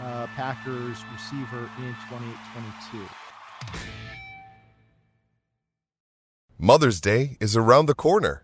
uh, 0.01 0.28
Packers 0.36 0.97
receiver 1.14 1.70
in 1.78 1.95
2022. 2.10 3.05
Mother's 6.60 6.99
Day 6.99 7.38
is 7.39 7.55
around 7.55 7.86
the 7.86 7.93
corner. 7.95 8.43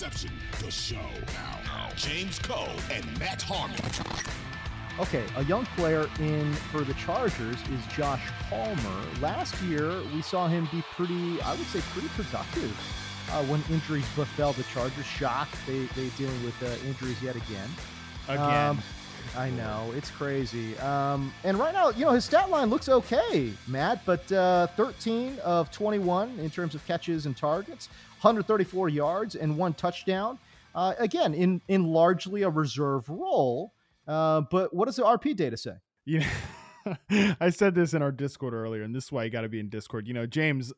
Reception 0.00 0.30
Perception, 0.30 0.64
the 0.64 0.70
show. 0.70 1.34
Now, 1.66 1.90
James 1.94 2.38
Koh 2.38 2.70
and 2.90 3.04
Matt 3.18 3.42
Harmon. 3.42 3.76
Okay, 4.98 5.22
a 5.36 5.44
young 5.44 5.66
player 5.76 6.08
in 6.20 6.54
for 6.72 6.80
the 6.80 6.94
Chargers 6.94 7.56
is 7.68 7.86
Josh 7.94 8.22
Palmer. 8.48 9.04
Last 9.20 9.60
year, 9.62 9.92
we 10.14 10.22
saw 10.22 10.48
him 10.48 10.66
be 10.72 10.82
pretty, 10.96 11.38
I 11.42 11.50
would 11.54 11.66
say, 11.66 11.80
pretty 11.92 12.08
productive 12.08 12.74
uh, 13.30 13.44
when 13.44 13.62
injuries 13.68 14.08
befell 14.16 14.54
the 14.54 14.62
Chargers. 14.72 15.04
Shocked 15.04 15.54
they 15.66 15.80
they 15.94 16.08
dealing 16.16 16.42
with 16.44 16.56
uh, 16.62 16.88
injuries 16.88 17.22
yet 17.22 17.36
again. 17.36 17.68
Again. 18.26 18.70
Um, 18.70 18.82
I 19.36 19.50
know 19.50 19.92
it's 19.94 20.10
crazy. 20.10 20.78
Um, 20.78 21.32
and 21.44 21.58
right 21.58 21.74
now, 21.74 21.90
you 21.90 22.06
know, 22.06 22.12
his 22.12 22.24
stat 22.24 22.48
line 22.48 22.70
looks 22.70 22.88
okay, 22.88 23.52
Matt, 23.68 24.04
but 24.06 24.32
uh, 24.32 24.66
13 24.68 25.38
of 25.40 25.70
21 25.70 26.38
in 26.38 26.48
terms 26.48 26.74
of 26.74 26.84
catches 26.86 27.26
and 27.26 27.36
targets, 27.36 27.90
134 28.20 28.88
yards 28.88 29.34
and 29.34 29.56
one 29.56 29.74
touchdown. 29.74 30.38
Uh, 30.74 30.94
again, 30.98 31.34
in 31.34 31.60
in 31.68 31.84
largely 31.84 32.42
a 32.42 32.48
reserve 32.50 33.08
role. 33.08 33.72
Uh, 34.06 34.42
but 34.50 34.74
what 34.74 34.86
does 34.86 34.96
the 34.96 35.02
RP 35.02 35.34
data 35.34 35.56
say? 35.56 35.74
Yeah, 36.04 36.28
I 37.40 37.50
said 37.50 37.74
this 37.74 37.94
in 37.94 38.02
our 38.02 38.12
Discord 38.12 38.54
earlier, 38.54 38.82
and 38.82 38.94
this 38.94 39.04
is 39.04 39.12
why 39.12 39.24
you 39.24 39.30
got 39.30 39.42
to 39.42 39.48
be 39.48 39.60
in 39.60 39.68
Discord. 39.68 40.06
You 40.06 40.14
know, 40.14 40.26
James, 40.26 40.72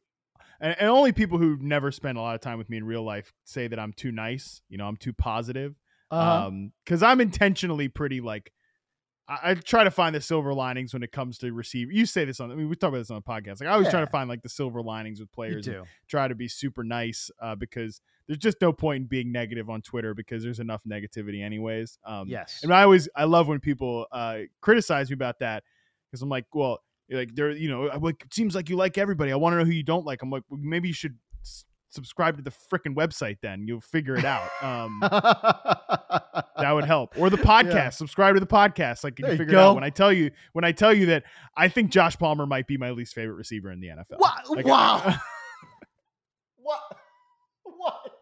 and, 0.60 0.76
and 0.78 0.88
only 0.88 1.12
people 1.12 1.38
who 1.38 1.58
never 1.60 1.90
spend 1.90 2.16
a 2.16 2.20
lot 2.20 2.34
of 2.34 2.40
time 2.40 2.58
with 2.58 2.70
me 2.70 2.78
in 2.78 2.84
real 2.84 3.02
life 3.02 3.32
say 3.44 3.68
that 3.68 3.78
I'm 3.78 3.92
too 3.92 4.12
nice. 4.12 4.62
You 4.68 4.78
know, 4.78 4.86
I'm 4.86 4.96
too 4.96 5.12
positive. 5.12 5.74
Uh-huh. 6.10 6.46
Um, 6.46 6.72
because 6.84 7.02
I'm 7.02 7.20
intentionally 7.20 7.88
pretty 7.88 8.20
like 8.20 8.52
I, 9.42 9.50
I 9.50 9.54
try 9.54 9.84
to 9.84 9.90
find 9.90 10.14
the 10.14 10.20
silver 10.20 10.52
linings 10.52 10.92
when 10.92 11.02
it 11.02 11.12
comes 11.12 11.38
to 11.38 11.52
receive. 11.52 11.90
You 11.92 12.06
say 12.06 12.24
this 12.24 12.40
on. 12.40 12.50
I 12.50 12.54
mean, 12.54 12.68
we 12.68 12.76
talk 12.76 12.88
about 12.88 12.98
this 12.98 13.10
on 13.10 13.16
the 13.16 13.22
podcast. 13.22 13.60
Like 13.60 13.68
I 13.68 13.72
always 13.72 13.88
try 13.88 14.00
to 14.00 14.06
find 14.06 14.28
like 14.28 14.42
the 14.42 14.48
silver 14.48 14.82
linings 14.82 15.20
with 15.20 15.30
players. 15.32 15.66
and 15.66 15.76
do. 15.76 15.84
Try 16.08 16.28
to 16.28 16.34
be 16.34 16.48
super 16.48 16.84
nice 16.84 17.30
uh, 17.40 17.54
because 17.54 18.00
there's 18.26 18.38
just 18.38 18.60
no 18.60 18.72
point 18.72 19.02
in 19.02 19.06
being 19.06 19.32
negative 19.32 19.70
on 19.70 19.82
Twitter 19.82 20.14
because 20.14 20.42
there's 20.42 20.60
enough 20.60 20.82
negativity 20.84 21.42
anyways. 21.42 21.98
Um, 22.04 22.28
Yes. 22.28 22.60
and 22.62 22.72
I 22.72 22.82
always 22.82 23.08
I 23.16 23.24
love 23.24 23.48
when 23.48 23.60
people 23.60 24.06
uh, 24.12 24.40
criticize 24.60 25.10
me 25.10 25.14
about 25.14 25.38
that 25.40 25.64
because 26.10 26.22
I'm 26.22 26.28
like, 26.28 26.46
well, 26.52 26.78
like 27.10 27.34
they're 27.34 27.50
you 27.50 27.68
know, 27.68 27.90
like 28.00 28.22
it 28.24 28.32
seems 28.32 28.54
like 28.54 28.68
you 28.70 28.76
like 28.76 28.96
everybody. 28.98 29.32
I 29.32 29.36
want 29.36 29.54
to 29.54 29.58
know 29.58 29.64
who 29.64 29.72
you 29.72 29.82
don't 29.82 30.06
like. 30.06 30.22
I'm 30.22 30.30
like, 30.30 30.44
well, 30.48 30.60
maybe 30.62 30.88
you 30.88 30.94
should 30.94 31.16
subscribe 31.92 32.36
to 32.36 32.42
the 32.42 32.50
freaking 32.50 32.94
website 32.96 33.38
then. 33.42 33.66
You'll 33.66 33.80
figure 33.80 34.16
it 34.16 34.24
out. 34.24 34.48
Um, 34.62 34.98
that 35.02 36.70
would 36.72 36.84
help. 36.84 37.18
Or 37.18 37.30
the 37.30 37.36
podcast. 37.36 37.72
Yeah. 37.74 37.88
Subscribe 37.90 38.34
to 38.34 38.40
the 38.40 38.46
podcast. 38.46 39.04
Like 39.04 39.18
you 39.18 39.24
There 39.24 39.32
can 39.32 39.38
you 39.40 39.46
figure 39.46 39.58
it 39.58 39.62
out 39.62 39.74
when 39.74 39.84
I 39.84 39.90
tell 39.90 40.12
you 40.12 40.30
when 40.52 40.64
I 40.64 40.72
tell 40.72 40.92
you 40.92 41.06
that 41.06 41.24
I 41.56 41.68
think 41.68 41.90
Josh 41.90 42.18
Palmer 42.18 42.46
might 42.46 42.66
be 42.66 42.76
my 42.76 42.90
least 42.90 43.14
favorite 43.14 43.34
receiver 43.36 43.70
in 43.70 43.80
the 43.80 43.88
NFL. 43.88 44.18
Wow! 44.18 44.34
Like, 44.48 44.66
wow! 44.66 45.14
what? 46.56 46.80
What? 47.64 48.12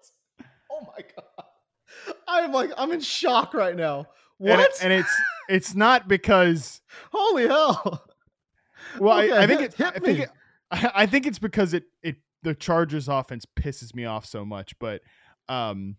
Oh 0.73 0.81
my 0.97 1.05
god! 1.17 2.15
I'm 2.29 2.53
like 2.53 2.71
I'm 2.79 2.93
in 2.93 3.01
shock 3.01 3.53
right 3.55 3.77
now. 3.77 4.07
What? 4.39 4.53
And, 4.53 4.61
it- 4.61 4.79
and 4.83 4.93
it's 4.93 5.17
it's 5.49 5.75
not 5.75 6.09
because 6.09 6.81
Holy 7.13 7.47
hell! 7.47 8.05
well 8.99 9.19
Okay, 9.21 9.33
I, 9.33 9.43
I 9.43 9.47
think 9.47 9.61
hit- 9.61 9.73
it, 9.73 9.77
hit 9.77 9.87
I 9.87 9.99
think 9.99 10.19
me. 10.19 10.25
it, 10.25 10.31
I 10.71 10.91
I 10.95 11.07
think 11.07 11.27
it's 11.27 11.39
because 11.39 11.75
it 11.75 11.85
it 12.03 12.17
the 12.43 12.55
Chargers 12.55 13.09
offense 13.09 13.45
pisses 13.59 13.95
me 13.95 14.05
off 14.05 14.25
so 14.27 14.45
much. 14.45 14.79
But 14.79 15.03
um, 15.49 15.97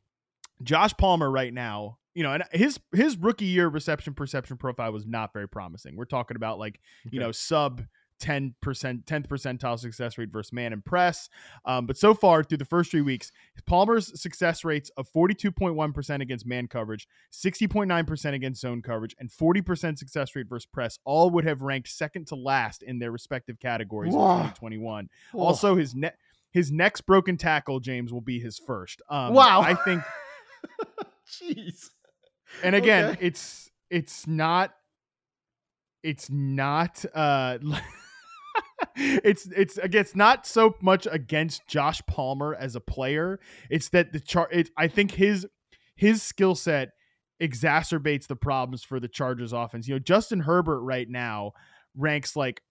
Josh 0.64 0.94
Palmer 0.98 1.30
right 1.30 1.54
now, 1.54 1.98
you 2.14 2.24
know, 2.24 2.34
and 2.34 2.44
his 2.52 2.80
his 2.94 3.18
rookie 3.18 3.46
year 3.46 3.68
reception 3.68 4.14
perception 4.14 4.58
profile 4.58 4.92
was 4.92 5.06
not 5.06 5.34
very 5.34 5.48
promising. 5.48 5.96
We're 5.96 6.06
talking 6.06 6.36
about 6.36 6.60
like 6.60 6.80
you 7.10 7.20
know 7.20 7.32
sub. 7.32 7.84
10% 8.22 8.54
10th 8.64 9.28
percentile 9.28 9.80
success 9.80 10.16
rate 10.16 10.30
versus 10.32 10.54
man 10.54 10.74
and 10.74 10.86
press 10.86 11.28
um, 11.66 11.88
but 11.88 11.98
so 11.98 12.14
far 12.14 12.44
through 12.44 12.60
the 12.60 12.66
first 12.66 12.92
three 12.92 13.02
weeks 13.02 13.32
palmer's 13.66 14.22
success 14.22 14.64
rates 14.64 14.92
of 14.96 15.12
42.1% 15.12 16.22
against 16.22 16.46
man 16.46 16.68
coverage 16.68 17.08
60.9% 17.34 18.34
against 18.34 18.62
zone 18.62 18.84
coverage 18.84 19.16
and 19.20 19.32
40% 19.32 19.98
success 19.98 20.36
rate 20.36 20.48
versus 20.48 20.68
press 20.68 21.00
all 21.04 21.32
would 21.32 21.46
have 21.46 21.64
ranked 21.64 21.90
second 21.90 22.28
to 22.28 22.36
last 22.36 22.84
in 22.84 23.00
their 23.00 23.12
respective 23.12 23.60
categories 23.60 24.14
Whoa. 24.14 24.34
in 24.34 24.44
2021 24.50 25.10
Oh. 25.34 25.40
also 25.40 25.76
his 25.76 25.96
net 25.96 26.16
his 26.52 26.72
next 26.72 27.02
broken 27.02 27.38
tackle 27.38 27.80
james 27.80 28.12
will 28.14 28.22
be 28.22 28.40
his 28.40 28.60
first 28.66 29.02
um, 29.10 29.34
Wow. 29.34 29.62
i 29.62 29.74
think 29.74 30.04
Jeez. 31.28 31.90
and 32.64 32.76
again 32.76 33.12
Okay. 33.12 33.26
it's 33.28 33.70
it's 33.90 34.28
not 34.28 34.74
it's 36.04 36.30
not 36.30 37.04
uh 37.14 37.58
it's 38.96 39.46
it's 39.56 39.78
again 39.78 40.02
it's 40.02 40.16
not 40.16 40.46
so 40.46 40.76
much 40.82 41.08
against 41.10 41.68
Josh 41.68 42.02
Palmer 42.08 42.56
as 42.56 42.76
a 42.76 42.80
player 42.82 43.40
it's 43.70 43.90
that 43.90 44.12
the 44.12 44.20
chart 44.20 44.50
it, 44.52 44.70
I 44.78 44.88
think 44.88 45.12
his 45.12 45.46
his 45.96 46.22
skill 46.24 46.56
set 46.56 46.90
exacerbates 47.42 48.28
the 48.28 48.36
problems 48.36 48.84
for 48.84 49.00
the 49.00 49.08
Chargers 49.08 49.54
offense 49.54 49.88
you 49.88 49.96
know 49.96 50.00
Justin 50.00 50.42
Herbert 50.42 50.82
right 50.82 51.08
now 51.10 51.52
ranks 51.96 52.36
like 52.36 52.62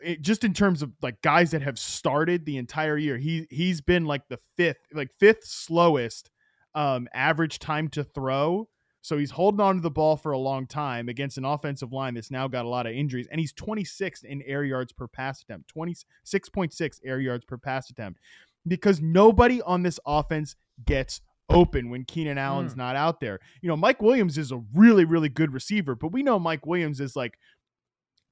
it, 0.00 0.20
just 0.22 0.44
in 0.44 0.52
terms 0.52 0.82
of 0.82 0.92
like 1.02 1.20
guys 1.22 1.50
that 1.52 1.62
have 1.62 1.78
started 1.78 2.44
the 2.44 2.56
entire 2.56 2.96
year 2.98 3.16
he 3.18 3.46
he's 3.50 3.80
been 3.80 4.04
like 4.04 4.28
the 4.28 4.38
fifth 4.56 4.78
like 4.92 5.10
fifth 5.18 5.44
slowest 5.44 6.30
um 6.74 7.06
average 7.14 7.58
time 7.58 7.88
to 7.88 8.02
throw 8.04 8.68
so 9.02 9.18
he's 9.18 9.32
holding 9.32 9.60
on 9.60 9.76
to 9.76 9.80
the 9.82 9.90
ball 9.90 10.16
for 10.16 10.32
a 10.32 10.38
long 10.38 10.66
time 10.66 11.08
against 11.08 11.36
an 11.38 11.44
offensive 11.44 11.92
line 11.92 12.14
that's 12.14 12.30
now 12.30 12.48
got 12.48 12.64
a 12.64 12.68
lot 12.68 12.86
of 12.86 12.92
injuries 12.92 13.28
and 13.30 13.38
he's 13.40 13.52
26th 13.52 14.24
in 14.24 14.42
air 14.42 14.64
yards 14.64 14.92
per 14.92 15.06
pass 15.06 15.42
attempt 15.42 15.70
26.6 15.74 16.98
air 17.04 17.20
yards 17.20 17.44
per 17.44 17.56
pass 17.58 17.90
attempt 17.90 18.20
because 18.66 19.00
nobody 19.00 19.60
on 19.62 19.82
this 19.82 20.00
offense 20.06 20.56
gets 20.86 21.20
open 21.50 21.90
when 21.90 22.04
Keenan 22.04 22.38
Allen's 22.38 22.72
Mm. 22.72 22.78
not 22.78 22.96
out 22.96 23.20
there. 23.20 23.38
You 23.60 23.68
know, 23.68 23.76
Mike 23.76 24.00
Williams 24.00 24.38
is 24.38 24.50
a 24.50 24.62
really 24.74 25.04
really 25.04 25.28
good 25.28 25.52
receiver, 25.52 25.94
but 25.94 26.08
we 26.10 26.22
know 26.22 26.38
Mike 26.38 26.64
Williams 26.66 27.00
is 27.00 27.14
like 27.14 27.38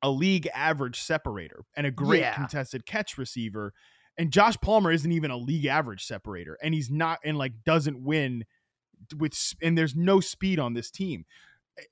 a 0.03 0.11
league 0.11 0.49
average 0.55 1.01
separator 1.01 1.65
and 1.77 1.87
a 1.87 1.91
great 1.91 2.21
Yeah. 2.21 2.35
contested 2.35 2.87
catch 2.87 3.17
receiver. 3.19 3.73
And 4.19 4.31
Josh 4.33 4.57
Palmer 4.61 4.93
isn't 4.93 5.11
even 5.13 5.31
a 5.31 5.37
league 5.37 5.65
average 5.67 6.05
separator, 6.05 6.59
and 6.63 6.75
he's 6.75 6.91
not 6.91 7.19
and 7.25 7.39
like 7.39 7.65
doesn't 7.65 8.03
win 8.03 8.45
with 9.17 9.33
and 9.63 9.77
there's 9.77 9.97
no 9.97 10.21
speed 10.21 10.59
on 10.59 10.75
this 10.75 10.91
team. 10.91 11.25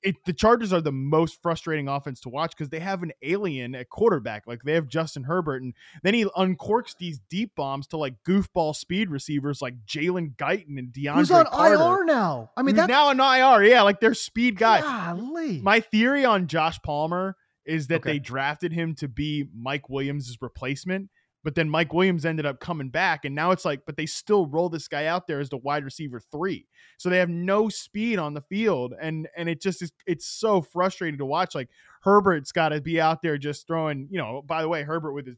It, 0.03 0.17
the 0.27 0.33
Chargers 0.33 0.71
are 0.71 0.79
the 0.79 0.91
most 0.91 1.41
frustrating 1.41 1.87
offense 1.87 2.21
to 2.21 2.29
watch 2.29 2.51
because 2.55 2.69
they 2.69 2.79
have 2.79 3.01
an 3.01 3.11
alien 3.23 3.73
at 3.73 3.89
quarterback. 3.89 4.45
Like 4.45 4.61
they 4.61 4.73
have 4.73 4.87
Justin 4.87 5.23
Herbert, 5.23 5.63
and 5.63 5.73
then 6.03 6.13
he 6.13 6.25
uncorks 6.25 6.95
these 6.95 7.19
deep 7.31 7.55
bombs 7.55 7.87
to 7.87 7.97
like 7.97 8.13
goofball 8.23 8.75
speed 8.75 9.09
receivers 9.09 9.59
like 9.59 9.83
Jalen 9.87 10.35
Guyton 10.35 10.77
and 10.77 10.89
DeAndre 10.93 11.15
Who's 11.15 11.31
on 11.31 11.45
Carter. 11.47 11.75
IR 11.75 12.05
now? 12.05 12.51
I 12.55 12.61
mean, 12.61 12.75
that's 12.75 12.87
now 12.89 13.07
on 13.07 13.19
IR. 13.19 13.63
Yeah, 13.67 13.81
like 13.81 13.99
they're 13.99 14.13
speed 14.13 14.57
guy. 14.57 14.81
golly. 14.81 15.59
My 15.61 15.79
theory 15.79 16.23
on 16.25 16.45
Josh 16.45 16.79
Palmer 16.83 17.35
is 17.65 17.87
that 17.87 18.01
Okay. 18.01 18.13
they 18.13 18.19
drafted 18.19 18.73
him 18.73 18.95
to 18.95 19.07
be 19.07 19.47
Mike 19.55 19.89
Williams' 19.89 20.37
replacement, 20.41 21.09
but 21.43 21.55
then 21.55 21.69
Mike 21.69 21.93
Williams 21.93 22.25
ended 22.25 22.45
up 22.45 22.59
coming 22.59 22.89
back, 22.89 23.25
and 23.25 23.33
now 23.33 23.51
it's 23.51 23.65
like, 23.65 23.81
but 23.85 23.97
they 23.97 24.05
still 24.05 24.45
roll 24.47 24.69
this 24.69 24.87
guy 24.87 25.05
out 25.05 25.27
there 25.27 25.39
as 25.39 25.49
the 25.49 25.57
wide 25.57 25.83
receiver 25.83 26.19
three, 26.19 26.67
so 26.97 27.09
they 27.09 27.17
have 27.17 27.29
no 27.29 27.67
speed 27.69 28.19
on 28.19 28.33
the 28.33 28.41
field, 28.41 28.93
and 29.01 29.27
and 29.35 29.49
it 29.49 29.61
just 29.61 29.81
is 29.81 29.91
it's 30.05 30.25
so 30.27 30.61
frustrating 30.61 31.17
to 31.17 31.25
watch. 31.25 31.55
Like 31.55 31.69
Herbert's 32.03 32.51
got 32.51 32.69
to 32.69 32.81
be 32.81 33.01
out 33.01 33.21
there 33.21 33.37
just 33.37 33.65
throwing, 33.67 34.07
you 34.11 34.17
know. 34.17 34.41
By 34.45 34.61
the 34.61 34.69
way, 34.69 34.83
Herbert 34.83 35.13
with 35.13 35.27
his 35.27 35.37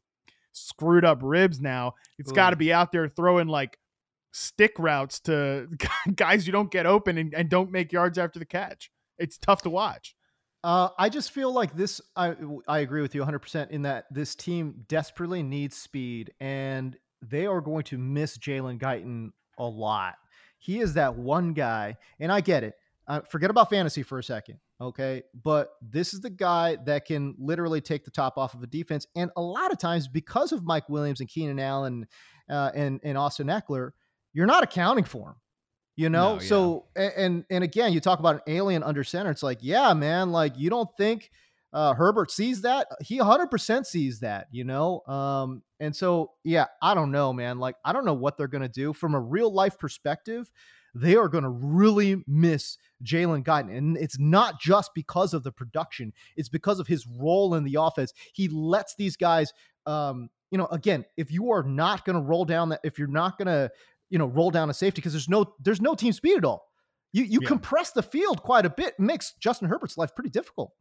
screwed 0.51 1.03
up 1.05 1.19
ribs 1.24 1.59
now. 1.59 1.93
It's 2.19 2.32
got 2.32 2.51
to 2.51 2.55
be 2.55 2.71
out 2.71 2.91
there 2.91 3.07
throwing 3.07 3.47
like 3.47 3.78
stick 4.32 4.74
routes 4.80 5.19
to 5.21 5.67
guys 6.15 6.45
you 6.45 6.51
don't 6.53 6.71
get 6.71 6.86
open 6.86 7.17
and, 7.17 7.34
and 7.34 7.49
don't 7.49 7.71
make 7.71 7.91
yards 7.91 8.17
after 8.17 8.39
the 8.39 8.45
catch. 8.45 8.91
It's 9.17 9.38
tough 9.38 9.61
to 9.63 9.69
watch. 9.69 10.15
Uh, 10.64 10.89
I 10.97 11.09
just 11.09 11.32
feel 11.32 11.51
like 11.51 11.76
this. 11.76 11.99
I 12.16 12.36
I 12.68 12.80
agree 12.80 13.01
with 13.01 13.14
you 13.14 13.22
100 13.22 13.39
percent 13.39 13.72
in 13.72 13.82
that 13.82 14.05
this 14.11 14.34
team 14.34 14.86
desperately 14.88 15.43
needs 15.43 15.76
speed, 15.76 16.32
and 16.39 16.97
they 17.22 17.45
are 17.45 17.59
going 17.61 17.84
to 17.86 17.97
miss 17.97 18.38
Jalen 18.38 18.80
Guyton 18.80 19.32
a 19.57 19.66
lot. 19.66 20.16
He 20.57 20.80
is 20.80 20.93
that 20.93 21.16
one 21.16 21.53
guy, 21.53 21.97
and 22.20 22.32
I 22.32 22.39
get 22.39 22.64
it. 22.64 22.76
Uh, 23.05 23.20
forget 23.30 23.49
about 23.49 23.70
fantasy 23.70 24.01
for 24.01 24.20
a 24.20 24.24
second, 24.24 24.57
okay? 24.80 25.24
But 25.43 25.72
this 25.82 26.14
is 26.14 26.22
the 26.22 26.30
guy 26.30 26.78
that 26.86 27.03
can 27.03 27.36
literally 27.38 27.82
take 27.82 28.05
the 28.05 28.11
top 28.11 28.38
off 28.38 28.53
of 28.53 28.64
a 28.64 28.68
defense, 28.68 29.05
and 29.18 29.30
a 29.36 29.41
lot 29.41 29.74
of 29.74 29.78
times 29.78 30.07
because 30.07 30.53
of 30.53 30.64
Mike 30.64 30.88
Williams 30.88 31.20
and 31.20 31.28
Keenan 31.28 31.59
Allen 31.59 32.07
uh, 32.49 32.72
and 32.74 33.01
and 33.03 33.18
Austin 33.18 33.47
Ekeler, 33.47 33.91
you're 34.32 34.45
not 34.45 34.64
accounting 34.64 35.03
for 35.03 35.32
him 35.32 35.36
you 35.95 36.09
know 36.09 36.35
no, 36.35 36.41
yeah. 36.41 36.47
so 36.47 36.85
and 36.95 37.45
and 37.49 37.63
again 37.63 37.93
you 37.93 37.99
talk 37.99 38.19
about 38.19 38.35
an 38.35 38.41
alien 38.47 38.83
under 38.83 39.03
center 39.03 39.31
it's 39.31 39.43
like 39.43 39.59
yeah 39.61 39.93
man 39.93 40.31
like 40.31 40.57
you 40.57 40.69
don't 40.69 40.89
think 40.97 41.29
uh, 41.73 41.93
herbert 41.95 42.29
sees 42.29 42.61
that 42.61 42.87
he 43.01 43.17
100% 43.17 43.85
sees 43.85 44.19
that 44.19 44.47
you 44.51 44.63
know 44.63 45.01
um 45.07 45.63
and 45.79 45.95
so 45.95 46.31
yeah 46.43 46.65
i 46.83 46.93
don't 46.93 47.11
know 47.11 47.33
man 47.33 47.57
like 47.57 47.75
i 47.83 47.91
don't 47.91 48.05
know 48.05 48.13
what 48.13 48.37
they're 48.37 48.47
gonna 48.47 48.69
do 48.69 48.93
from 48.93 49.15
a 49.15 49.19
real 49.19 49.51
life 49.51 49.77
perspective 49.79 50.51
they 50.95 51.15
are 51.15 51.27
going 51.27 51.43
to 51.43 51.49
really 51.49 52.23
miss 52.27 52.77
Jalen 53.03 53.43
Guyton. 53.43 53.75
And 53.75 53.97
it's 53.97 54.19
not 54.19 54.59
just 54.59 54.91
because 54.93 55.33
of 55.33 55.43
the 55.43 55.51
production, 55.51 56.13
it's 56.35 56.49
because 56.49 56.79
of 56.79 56.87
his 56.87 57.07
role 57.07 57.55
in 57.55 57.63
the 57.63 57.77
offense. 57.79 58.13
He 58.33 58.47
lets 58.47 58.95
these 58.95 59.17
guys, 59.17 59.53
um, 59.85 60.29
you 60.51 60.57
know, 60.57 60.67
again, 60.67 61.03
if 61.17 61.31
you 61.31 61.51
are 61.51 61.63
not 61.63 62.05
going 62.05 62.15
to 62.15 62.21
roll 62.21 62.45
down 62.45 62.69
that, 62.69 62.81
if 62.83 62.99
you're 62.99 63.07
not 63.07 63.37
going 63.37 63.47
to 63.47 63.71
you 64.14 64.20
know 64.20 64.28
roll 64.28 64.51
down 64.51 64.70
a 64.70 64.74
safety 64.74 65.01
because 65.01 65.11
there's 65.11 65.28
no 65.28 65.55
there's 65.59 65.82
no 65.82 65.95
team 65.95 66.14
speed 66.14 66.38
at 66.38 66.45
all. 66.45 66.64
You 67.14 67.24
you 67.24 67.39
yeah. 67.41 67.47
compress 67.47 67.91
the 67.91 68.03
field 68.03 68.43
quite 68.43 68.64
a 68.64 68.70
bit, 68.70 68.93
makes 68.99 69.34
Justin 69.41 69.68
Herbert's 69.68 69.97
life 69.97 70.14
pretty 70.16 70.30
difficult. 70.30 70.72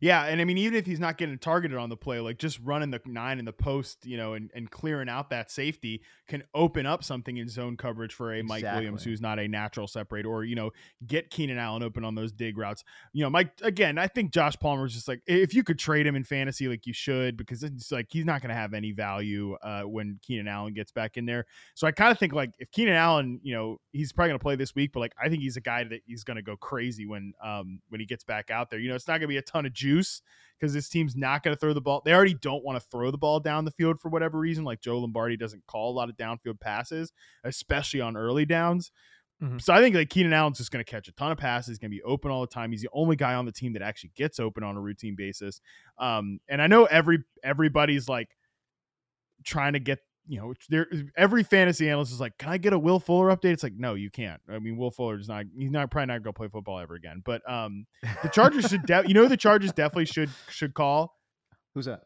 Yeah, 0.00 0.24
and 0.24 0.40
I 0.40 0.44
mean, 0.44 0.58
even 0.58 0.74
if 0.74 0.86
he's 0.86 1.00
not 1.00 1.18
getting 1.18 1.38
targeted 1.38 1.78
on 1.78 1.88
the 1.88 1.96
play, 1.96 2.20
like 2.20 2.38
just 2.38 2.58
running 2.62 2.90
the 2.90 3.00
nine 3.06 3.38
in 3.38 3.44
the 3.44 3.52
post, 3.52 4.04
you 4.04 4.16
know, 4.16 4.34
and, 4.34 4.50
and 4.54 4.70
clearing 4.70 5.08
out 5.08 5.30
that 5.30 5.50
safety 5.50 6.02
can 6.28 6.42
open 6.54 6.86
up 6.86 7.04
something 7.04 7.36
in 7.36 7.48
zone 7.48 7.76
coverage 7.76 8.12
for 8.12 8.32
a 8.32 8.38
exactly. 8.38 8.62
Mike 8.62 8.74
Williams 8.74 9.04
who's 9.04 9.20
not 9.20 9.38
a 9.38 9.48
natural 9.48 9.86
separator, 9.86 10.28
or 10.28 10.44
you 10.44 10.54
know, 10.54 10.70
get 11.06 11.30
Keenan 11.30 11.58
Allen 11.58 11.82
open 11.82 12.04
on 12.04 12.14
those 12.14 12.32
dig 12.32 12.56
routes. 12.58 12.84
You 13.12 13.24
know, 13.24 13.30
Mike 13.30 13.52
again, 13.62 13.98
I 13.98 14.06
think 14.06 14.32
Josh 14.32 14.56
Palmer 14.58 14.86
is 14.86 14.94
just 14.94 15.08
like 15.08 15.20
if 15.26 15.54
you 15.54 15.62
could 15.62 15.78
trade 15.78 16.06
him 16.06 16.16
in 16.16 16.24
fantasy, 16.24 16.68
like 16.68 16.86
you 16.86 16.92
should, 16.92 17.36
because 17.36 17.62
it's 17.62 17.92
like 17.92 18.06
he's 18.10 18.24
not 18.24 18.40
going 18.40 18.50
to 18.50 18.56
have 18.56 18.74
any 18.74 18.92
value 18.92 19.54
uh, 19.62 19.82
when 19.82 20.18
Keenan 20.22 20.48
Allen 20.48 20.74
gets 20.74 20.92
back 20.92 21.16
in 21.16 21.26
there. 21.26 21.46
So 21.74 21.86
I 21.86 21.92
kind 21.92 22.10
of 22.10 22.18
think 22.18 22.32
like 22.32 22.50
if 22.58 22.70
Keenan 22.70 22.94
Allen, 22.94 23.40
you 23.42 23.54
know, 23.54 23.80
he's 23.92 24.12
probably 24.12 24.30
going 24.30 24.38
to 24.38 24.42
play 24.42 24.56
this 24.56 24.74
week, 24.74 24.92
but 24.92 25.00
like 25.00 25.12
I 25.22 25.28
think 25.28 25.42
he's 25.42 25.56
a 25.56 25.60
guy 25.60 25.84
that 25.84 26.00
he's 26.06 26.24
going 26.24 26.36
to 26.36 26.42
go 26.42 26.56
crazy 26.56 27.06
when 27.06 27.32
um 27.42 27.80
when 27.88 28.00
he 28.00 28.06
gets 28.06 28.24
back 28.24 28.50
out 28.50 28.70
there. 28.70 28.78
You 28.78 28.88
know, 28.88 28.94
it's 28.94 29.06
not 29.06 29.14
going 29.14 29.22
to 29.22 29.28
be 29.28 29.36
a 29.36 29.42
ton 29.42 29.66
of 29.66 29.72
juice 29.74 30.22
because 30.58 30.72
this 30.72 30.88
team's 30.88 31.16
not 31.16 31.42
going 31.42 31.54
to 31.54 31.60
throw 31.60 31.72
the 31.72 31.80
ball. 31.80 32.00
They 32.04 32.12
already 32.12 32.34
don't 32.34 32.64
want 32.64 32.80
to 32.80 32.86
throw 32.90 33.10
the 33.10 33.18
ball 33.18 33.40
down 33.40 33.64
the 33.64 33.70
field 33.72 34.00
for 34.00 34.08
whatever 34.08 34.38
reason. 34.38 34.64
Like 34.64 34.80
Joe 34.80 34.98
Lombardi 34.98 35.36
doesn't 35.36 35.66
call 35.66 35.90
a 35.90 35.96
lot 35.96 36.08
of 36.08 36.16
downfield 36.16 36.60
passes, 36.60 37.12
especially 37.44 38.00
on 38.00 38.16
early 38.16 38.46
downs. 38.46 38.90
Mm-hmm. 39.42 39.58
So 39.58 39.74
I 39.74 39.80
think 39.80 39.94
like 39.94 40.08
Keenan 40.08 40.32
Allen's 40.32 40.58
just 40.58 40.70
going 40.70 40.84
to 40.84 40.90
catch 40.90 41.08
a 41.08 41.12
ton 41.12 41.32
of 41.32 41.38
passes. 41.38 41.68
He's 41.68 41.78
going 41.78 41.90
to 41.90 41.96
be 41.96 42.02
open 42.02 42.30
all 42.30 42.40
the 42.40 42.46
time. 42.46 42.70
He's 42.70 42.82
the 42.82 42.88
only 42.92 43.16
guy 43.16 43.34
on 43.34 43.44
the 43.44 43.52
team 43.52 43.72
that 43.72 43.82
actually 43.82 44.12
gets 44.16 44.38
open 44.38 44.62
on 44.62 44.76
a 44.76 44.80
routine 44.80 45.16
basis. 45.16 45.60
Um, 45.98 46.38
and 46.48 46.62
I 46.62 46.66
know 46.66 46.84
every 46.84 47.18
everybody's 47.42 48.08
like 48.08 48.28
trying 49.44 49.72
to 49.74 49.80
get 49.80 49.98
you 50.26 50.38
know, 50.38 50.54
there 50.70 50.86
every 51.16 51.42
fantasy 51.42 51.88
analyst 51.88 52.12
is 52.12 52.20
like, 52.20 52.38
"Can 52.38 52.50
I 52.50 52.58
get 52.58 52.72
a 52.72 52.78
Will 52.78 52.98
Fuller 52.98 53.34
update?" 53.34 53.52
It's 53.52 53.62
like, 53.62 53.74
no, 53.76 53.94
you 53.94 54.10
can't. 54.10 54.40
I 54.48 54.58
mean, 54.58 54.76
Will 54.76 54.90
Fuller 54.90 55.18
is 55.18 55.28
not. 55.28 55.44
He's 55.56 55.70
not 55.70 55.90
probably 55.90 56.06
not 56.06 56.22
going 56.22 56.32
to 56.32 56.36
play 56.36 56.48
football 56.48 56.78
ever 56.78 56.94
again. 56.94 57.22
But 57.24 57.48
um, 57.50 57.86
the 58.22 58.28
Chargers 58.28 58.66
should. 58.66 58.86
De- 58.86 59.04
you 59.06 59.14
know, 59.14 59.28
the 59.28 59.36
Chargers 59.36 59.72
definitely 59.72 60.06
should 60.06 60.30
should 60.48 60.74
call. 60.74 61.18
Who's 61.74 61.86
that? 61.86 62.02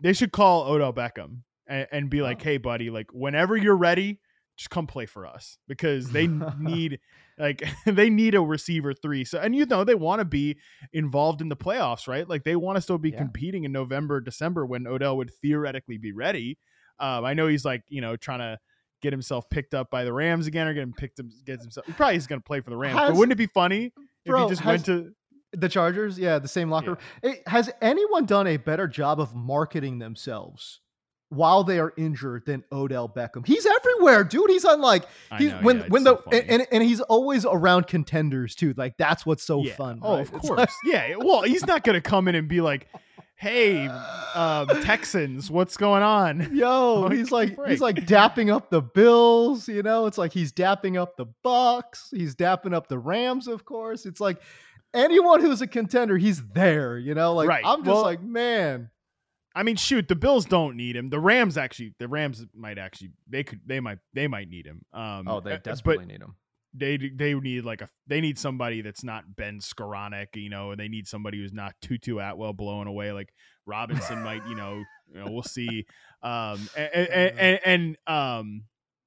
They 0.00 0.12
should 0.12 0.32
call 0.32 0.70
Odell 0.70 0.92
Beckham 0.92 1.42
and, 1.66 1.86
and 1.90 2.10
be 2.10 2.22
like, 2.22 2.40
oh. 2.40 2.44
"Hey, 2.44 2.58
buddy, 2.58 2.90
like 2.90 3.06
whenever 3.12 3.56
you're 3.56 3.76
ready, 3.76 4.20
just 4.56 4.70
come 4.70 4.86
play 4.86 5.06
for 5.06 5.26
us 5.26 5.58
because 5.66 6.10
they 6.10 6.26
need 6.58 7.00
like 7.38 7.62
they 7.86 8.10
need 8.10 8.34
a 8.34 8.40
receiver 8.40 8.92
three. 8.92 9.24
So 9.24 9.38
and 9.38 9.54
you 9.54 9.66
know 9.66 9.84
they 9.84 9.94
want 9.94 10.20
to 10.20 10.24
be 10.24 10.58
involved 10.92 11.40
in 11.40 11.48
the 11.48 11.56
playoffs, 11.56 12.06
right? 12.06 12.28
Like 12.28 12.44
they 12.44 12.56
want 12.56 12.76
to 12.76 12.82
still 12.82 12.98
be 12.98 13.10
yeah. 13.10 13.18
competing 13.18 13.64
in 13.64 13.72
November, 13.72 14.20
December 14.20 14.66
when 14.66 14.86
Odell 14.86 15.16
would 15.16 15.30
theoretically 15.40 15.98
be 15.98 16.12
ready. 16.12 16.58
Um, 17.02 17.24
I 17.24 17.34
know 17.34 17.48
he's 17.48 17.64
like 17.64 17.82
you 17.88 18.00
know 18.00 18.16
trying 18.16 18.38
to 18.38 18.58
get 19.02 19.12
himself 19.12 19.50
picked 19.50 19.74
up 19.74 19.90
by 19.90 20.04
the 20.04 20.12
Rams 20.12 20.46
again 20.46 20.66
or 20.66 20.72
get 20.72 20.84
him 20.84 20.94
picked 20.96 21.20
up 21.20 21.26
gets 21.44 21.62
himself. 21.62 21.86
He 21.86 21.92
probably 21.92 22.16
is 22.16 22.26
going 22.26 22.40
to 22.40 22.44
play 22.44 22.60
for 22.60 22.70
the 22.70 22.76
Rams. 22.76 22.98
Has, 22.98 23.10
but 23.10 23.16
wouldn't 23.16 23.32
it 23.32 23.36
be 23.36 23.46
funny 23.46 23.92
bro, 24.24 24.44
if 24.44 24.50
he 24.50 24.54
just 24.54 24.64
went 24.64 24.86
to 24.86 25.12
the 25.52 25.68
Chargers? 25.68 26.18
Yeah, 26.18 26.38
the 26.38 26.48
same 26.48 26.70
locker. 26.70 26.96
Yeah. 27.22 27.34
has 27.46 27.68
anyone 27.82 28.24
done 28.24 28.46
a 28.46 28.56
better 28.56 28.86
job 28.86 29.20
of 29.20 29.34
marketing 29.34 29.98
themselves? 29.98 30.78
While 31.28 31.64
they 31.64 31.78
are 31.78 31.94
injured, 31.96 32.44
than 32.44 32.62
Odell 32.70 33.08
Beckham. 33.08 33.46
He's 33.46 33.64
everywhere, 33.64 34.22
dude. 34.22 34.50
He's 34.50 34.66
on 34.66 34.82
like 34.82 35.06
he's 35.38 35.50
know, 35.50 35.60
when 35.62 35.78
yeah, 35.78 35.86
when 35.88 36.04
the 36.04 36.18
so 36.18 36.30
and, 36.30 36.50
and, 36.50 36.66
and 36.70 36.82
he's 36.82 37.00
always 37.00 37.46
around 37.46 37.86
contenders 37.86 38.54
too. 38.54 38.74
Like 38.76 38.98
that's 38.98 39.24
what's 39.24 39.42
so 39.42 39.62
yeah. 39.62 39.72
fun. 39.72 40.00
Oh, 40.02 40.18
right? 40.18 40.20
of 40.20 40.30
course. 40.30 40.58
Like, 40.58 40.68
yeah. 40.84 41.14
Well, 41.16 41.40
he's 41.40 41.66
not 41.66 41.84
gonna 41.84 42.02
come 42.02 42.28
in 42.28 42.34
and 42.34 42.48
be 42.48 42.60
like, 42.60 42.86
hey 43.42 43.88
um, 43.88 44.68
texans 44.82 45.50
what's 45.50 45.76
going 45.76 46.04
on? 46.04 46.48
Yo 46.54 47.08
he's 47.12 47.32
like 47.32 47.58
he's 47.66 47.80
like 47.80 47.96
dapping 48.06 48.54
up 48.54 48.70
the 48.70 48.80
bills 48.80 49.68
you 49.68 49.82
know? 49.82 50.06
It's 50.06 50.16
like 50.16 50.32
he's 50.32 50.52
dapping 50.52 50.96
up 50.96 51.16
the 51.16 51.26
bucks. 51.42 52.08
He's 52.12 52.36
dapping 52.36 52.72
up 52.72 52.86
the 52.86 53.00
rams 53.00 53.48
of 53.48 53.64
course. 53.64 54.06
It's 54.06 54.20
like 54.20 54.40
anyone 54.94 55.40
who's 55.40 55.60
a 55.60 55.66
contender 55.66 56.16
he's 56.16 56.40
there 56.54 56.96
you 56.98 57.14
know? 57.14 57.34
Like 57.34 57.48
right. 57.48 57.64
i'm 57.66 57.80
just 57.80 57.92
well, 57.92 58.02
like 58.02 58.22
man. 58.22 58.90
I 59.56 59.64
mean 59.64 59.74
shoot 59.74 60.06
the 60.06 60.14
bills 60.14 60.44
don't 60.44 60.76
need 60.76 60.94
him. 60.94 61.10
The 61.10 61.18
rams 61.18 61.58
actually 61.58 61.94
the 61.98 62.06
rams 62.06 62.46
might 62.54 62.78
actually 62.78 63.10
they 63.28 63.42
could 63.42 63.60
they 63.66 63.80
might 63.80 63.98
they 64.14 64.28
might 64.28 64.48
need 64.48 64.66
him. 64.66 64.84
Um 64.92 65.26
oh 65.26 65.40
they 65.40 65.58
desperately 65.58 66.06
need 66.06 66.22
him 66.22 66.36
they 66.74 66.96
they 66.96 67.34
need 67.34 67.64
like 67.64 67.82
a 67.82 67.88
they 68.06 68.20
need 68.20 68.38
somebody 68.38 68.80
that's 68.80 69.04
not 69.04 69.36
Ben 69.36 69.58
Skowronek, 69.58 70.28
you 70.34 70.48
know, 70.48 70.70
and 70.70 70.80
they 70.80 70.88
need 70.88 71.06
somebody 71.06 71.38
who's 71.38 71.52
not 71.52 71.74
Tutu 71.82 72.18
Atwell 72.18 72.52
blowing 72.52 72.88
away 72.88 73.12
like 73.12 73.32
Robinson 73.66 74.22
might, 74.22 74.46
you 74.46 74.54
know, 74.54 74.82
you 75.12 75.20
know, 75.20 75.30
we'll 75.30 75.42
see. 75.42 75.84
Um 76.22 76.68
and, 76.76 76.90
and, 76.94 77.38
and, 77.38 77.60
and 77.64 77.96
um 78.06 78.64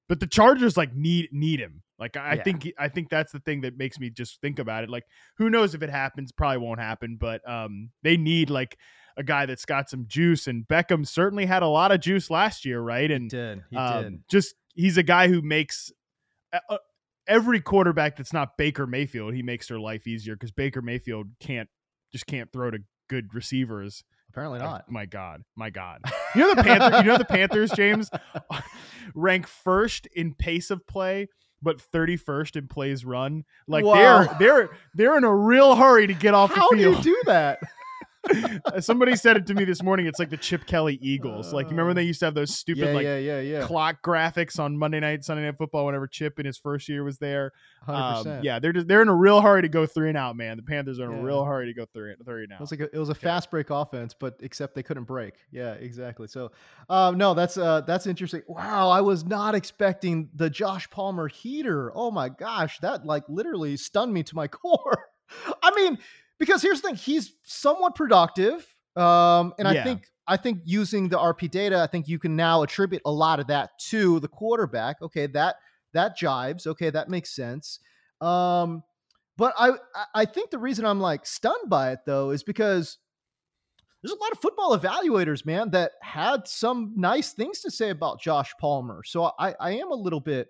but 0.08 0.20
the 0.20 0.28
Chargers 0.28 0.78
like 0.78 0.94
need 0.94 1.30
need 1.32 1.60
him. 1.60 1.82
Like 1.98 2.18
I 2.18 2.36
yeah. 2.36 2.44
think 2.44 2.72
I 2.78 2.88
think 2.88 3.10
that's 3.10 3.32
the 3.32 3.40
thing 3.40 3.62
that 3.62 3.78
makes 3.78 4.00
me 4.00 4.12
just 4.12 4.40
think 4.42 4.60
about 4.60 4.84
it. 4.84 4.90
Like 4.90 5.06
who 5.38 5.50
knows 5.50 5.74
if 5.74 5.82
it 5.82 5.90
happens? 5.90 6.32
Probably 6.32 6.60
won't 6.60 6.80
happen, 6.80 7.18
but 7.20 7.48
um 7.50 7.90
they 8.04 8.16
need 8.16 8.52
like 8.52 8.78
a 9.18 9.24
guy 9.24 9.46
that's 9.46 9.66
got 9.66 9.90
some 9.90 10.06
juice 10.08 10.46
and 10.46 10.68
Beckham 10.68 11.08
certainly 11.08 11.46
had 11.46 11.64
a 11.64 11.68
lot 11.68 11.92
of 11.92 12.00
juice 12.00 12.30
last 12.30 12.66
year, 12.66 12.82
right? 12.82 13.10
And 13.10 13.24
he 13.24 13.30
did. 13.30 13.64
He 13.72 13.78
um, 13.78 14.04
did. 14.04 14.24
just 14.30 14.56
he's 14.76 14.98
a 14.98 15.04
guy 15.04 15.30
who 15.30 15.42
makes 15.42 15.92
uh, 16.54 16.78
every 17.28 17.62
quarterback 17.62 18.18
that's 18.18 18.34
not 18.34 18.58
Baker 18.58 18.88
Mayfield, 18.88 19.34
he 19.34 19.44
makes 19.44 19.68
their 19.68 19.80
life 19.80 20.08
easier 20.08 20.36
because 20.36 20.52
Baker 20.52 20.82
Mayfield 20.82 21.28
can't 21.40 21.70
just 22.12 22.26
can't 22.26 22.52
throw 22.52 22.72
to 22.72 22.80
good 23.10 23.34
receivers. 23.34 24.04
Apparently 24.30 24.60
not. 24.60 24.86
Oh, 24.88 24.92
my 24.92 25.06
God, 25.06 25.44
my 25.56 25.70
God. 25.70 26.02
You 26.34 26.42
know 26.42 26.56
the 26.56 26.64
Panthers. 26.64 27.02
you 27.02 27.06
know 27.06 27.18
the 27.18 27.26
Panthers, 27.26 27.72
James, 27.72 28.10
rank 29.16 29.48
first 29.48 30.08
in 30.08 30.34
pace 30.34 30.70
of 30.72 30.86
play, 30.88 31.30
but 31.62 31.80
thirty 31.80 32.18
first 32.18 32.56
in 32.56 32.68
plays 32.68 33.06
run. 33.06 33.46
Like 33.68 33.86
they're 33.86 34.28
they're 34.40 34.70
they're 34.94 35.18
in 35.18 35.24
a 35.24 35.34
real 35.34 35.76
hurry 35.76 36.08
to 36.08 36.14
get 36.14 36.34
off 36.34 36.54
How 36.54 36.70
the 36.70 36.78
field. 36.78 36.96
How 36.96 37.02
do 37.02 37.10
you 37.10 37.16
do 37.16 37.22
that? 37.28 37.60
Somebody 38.80 39.16
said 39.16 39.38
it 39.38 39.46
to 39.48 39.54
me 39.54 39.66
this 39.66 39.84
morning. 39.84 40.06
It's 40.08 40.20
like 40.20 40.30
the 40.30 40.38
Chip 40.38 40.66
Kelly 40.66 40.98
Eagles. 41.02 41.54
Like 41.54 41.66
you 41.66 41.72
remember 41.72 41.88
when 41.88 41.96
they 41.96 42.04
used 42.04 42.20
to 42.20 42.26
have 42.26 42.34
those 42.34 42.56
stupid 42.56 42.88
yeah, 42.88 42.94
like 42.94 43.04
yeah, 43.04 43.18
yeah, 43.18 43.40
yeah. 43.40 43.66
clock 43.66 44.02
graphics 44.04 44.60
on 44.60 44.78
Monday 44.78 45.00
night, 45.00 45.24
Sunday 45.24 45.44
night 45.44 45.58
football. 45.58 45.86
Whenever 45.86 46.08
Chip 46.08 46.40
in 46.40 46.46
his 46.46 46.58
first 46.58 46.90
year 46.90 47.04
was 47.04 47.18
there, 47.18 47.52
um, 47.88 48.40
yeah, 48.42 48.60
they're 48.60 48.74
just, 48.74 48.88
they're 48.88 49.02
in 49.02 49.08
a 49.08 49.16
real 49.16 49.42
hurry 49.42 49.62
to 49.62 49.70
go 49.70 49.86
three 49.86 50.10
and 50.10 50.18
out. 50.18 50.36
Man, 50.36 50.58
the 50.58 50.64
Panthers 50.64 51.00
are 51.00 51.06
in 51.06 51.18
yeah. 51.18 51.22
a 51.22 51.24
real 51.24 51.44
hurry 51.44 51.68
to 51.68 51.74
go 51.74 51.86
three 51.94 52.14
three 52.26 52.44
and 52.44 52.54
out. 52.54 52.60
It 52.60 52.62
was 52.62 52.72
like 52.72 52.80
a, 52.82 52.96
it 52.96 53.00
was 53.00 53.10
a 53.10 53.16
fast 53.16 53.52
break 53.52 53.70
offense, 53.70 54.16
but 54.18 54.36
except 54.42 54.76
they 54.76 54.84
couldn't 54.84 55.06
break. 55.06 55.36
Yeah, 55.52 55.74
exactly. 55.74 56.28
So, 56.28 56.52
um, 56.90 57.18
no, 57.18 57.34
that's 57.34 57.58
uh, 57.58 57.82
that's 57.82 58.08
interesting. 58.08 58.42
Wow, 58.48 58.90
I 58.90 59.02
was 59.02 59.26
not 59.26 59.56
expecting 59.56 60.30
the 60.34 60.50
Josh 60.50 60.90
Palmer 60.90 61.28
heater. 61.28 61.92
Oh 61.96 62.12
my 62.12 62.30
gosh, 62.30 62.80
that 62.80 63.06
like 63.06 63.24
literally 63.28 63.78
stunned 63.78 64.14
me 64.14 64.24
to 64.24 64.36
my 64.36 64.48
core. 64.50 65.06
I 65.62 65.72
mean, 65.76 65.98
because 66.40 66.62
here's 66.62 66.82
the 66.82 66.90
thing, 66.90 66.96
he's 66.96 67.34
somewhat 67.44 67.96
productive. 67.96 68.66
Um, 68.96 69.54
and 69.58 69.74
yeah. 69.74 69.82
I 69.82 69.84
think 69.84 70.08
I 70.28 70.38
think 70.38 70.62
using 70.66 71.10
the 71.10 71.18
RP 71.18 71.50
data, 71.52 71.82
I 71.82 71.88
think 71.88 72.08
you 72.08 72.18
can 72.18 72.36
now 72.36 72.64
attribute 72.64 73.02
a 73.06 73.12
lot 73.12 73.40
of 73.40 73.48
that 73.48 73.72
to 73.90 74.20
the 74.20 74.28
quarterback. 74.28 75.02
Okay, 75.02 75.28
that 75.28 75.56
that 75.94 76.18
jives. 76.18 76.68
Okay, 76.68 76.90
that 76.90 77.10
makes 77.10 77.36
sense. 77.36 77.80
Um, 78.22 78.84
but 79.38 79.54
I 79.58 79.74
I 80.14 80.26
think 80.26 80.50
the 80.50 80.58
reason 80.58 80.86
I'm 80.86 81.00
like 81.00 81.26
stunned 81.26 81.70
by 81.70 81.92
it 81.92 82.00
though 82.06 82.32
is 82.32 82.44
because 82.44 82.98
there's 84.02 84.14
a 84.14 84.22
lot 84.22 84.32
of 84.32 84.40
football 84.40 84.78
evaluators, 84.78 85.46
man, 85.46 85.72
that 85.72 85.94
had 86.02 86.48
some 86.48 86.94
nice 86.96 87.34
things 87.34 87.62
to 87.62 87.72
say 87.72 87.90
about 87.90 88.22
Josh 88.22 88.54
Palmer. 88.60 89.02
So 89.04 89.32
I, 89.40 89.56
I 89.60 89.72
am 89.72 89.90
a 89.92 89.96
little 89.96 90.20
bit 90.20 90.48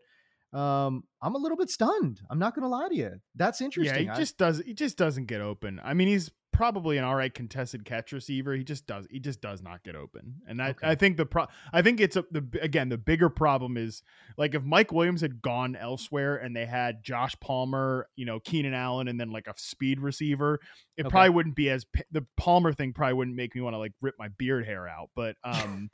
um, 0.53 1.03
I'm 1.21 1.35
a 1.35 1.37
little 1.37 1.57
bit 1.57 1.69
stunned. 1.69 2.21
I'm 2.29 2.39
not 2.39 2.55
to 2.55 2.67
lie 2.67 2.87
to 2.89 2.95
you. 2.95 3.11
That's 3.35 3.61
interesting. 3.61 4.07
Yeah, 4.07 4.13
he 4.13 4.19
just 4.19 4.37
does. 4.37 4.61
He 4.65 4.73
just 4.73 4.97
doesn't 4.97 5.25
get 5.25 5.41
open. 5.41 5.81
I 5.83 5.93
mean, 5.93 6.07
he's 6.07 6.31
probably 6.55 6.97
an 6.97 7.03
all 7.03 7.15
right 7.15 7.33
contested 7.33 7.83
catch 7.83 8.13
receiver. 8.13 8.55
He 8.55 8.63
just 8.63 8.87
does. 8.87 9.05
He 9.11 9.19
just 9.19 9.41
does 9.41 9.61
not 9.61 9.83
get 9.83 9.95
open. 9.95 10.35
And 10.47 10.61
I, 10.61 10.69
okay. 10.69 10.87
I 10.87 10.95
think 10.95 11.17
the 11.17 11.25
pro. 11.25 11.47
I 11.73 11.81
think 11.81 11.99
it's 11.99 12.15
a, 12.15 12.23
the 12.31 12.45
again 12.61 12.89
the 12.89 12.97
bigger 12.97 13.29
problem 13.29 13.75
is 13.75 14.01
like 14.37 14.55
if 14.55 14.63
Mike 14.63 14.91
Williams 14.91 15.21
had 15.21 15.41
gone 15.41 15.75
elsewhere 15.75 16.37
and 16.37 16.55
they 16.55 16.65
had 16.65 17.03
Josh 17.03 17.35
Palmer, 17.41 18.07
you 18.15 18.25
know, 18.25 18.39
Keenan 18.39 18.73
Allen, 18.73 19.07
and 19.09 19.19
then 19.19 19.31
like 19.31 19.47
a 19.47 19.53
speed 19.57 19.99
receiver, 19.99 20.59
it 20.95 21.05
okay. 21.05 21.09
probably 21.09 21.31
wouldn't 21.31 21.55
be 21.55 21.69
as 21.69 21.85
the 22.11 22.25
Palmer 22.37 22.71
thing 22.71 22.93
probably 22.93 23.15
wouldn't 23.15 23.35
make 23.35 23.53
me 23.53 23.61
want 23.61 23.73
to 23.73 23.79
like 23.79 23.93
rip 24.01 24.15
my 24.17 24.29
beard 24.29 24.65
hair 24.65 24.87
out. 24.87 25.09
But 25.15 25.35
um 25.43 25.89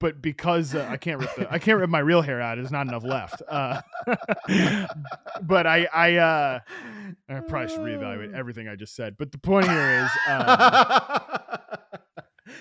but 0.00 0.22
because 0.22 0.74
uh, 0.74 0.88
I 0.90 0.96
can't 0.96 1.20
rip 1.20 1.34
the, 1.36 1.52
I 1.52 1.58
can't 1.58 1.78
rip 1.78 1.90
my 1.90 1.98
real 2.00 2.22
hair 2.22 2.40
out, 2.40 2.56
there's 2.56 2.72
not 2.72 2.88
enough 2.88 3.04
left. 3.04 3.42
Uh, 3.48 3.82
but 5.42 5.66
I 5.66 5.86
I 5.92 6.16
uh, 6.16 6.60
I 7.28 7.40
probably 7.40 7.68
should 7.68 7.80
reevaluate 7.80 8.34
everything 8.34 8.66
I 8.66 8.76
just 8.76 8.96
said. 8.96 9.16
But 9.18 9.30
the 9.30 9.38
point 9.38 9.68
here 9.68 10.04
is. 10.04 10.10
Um, 10.26 10.44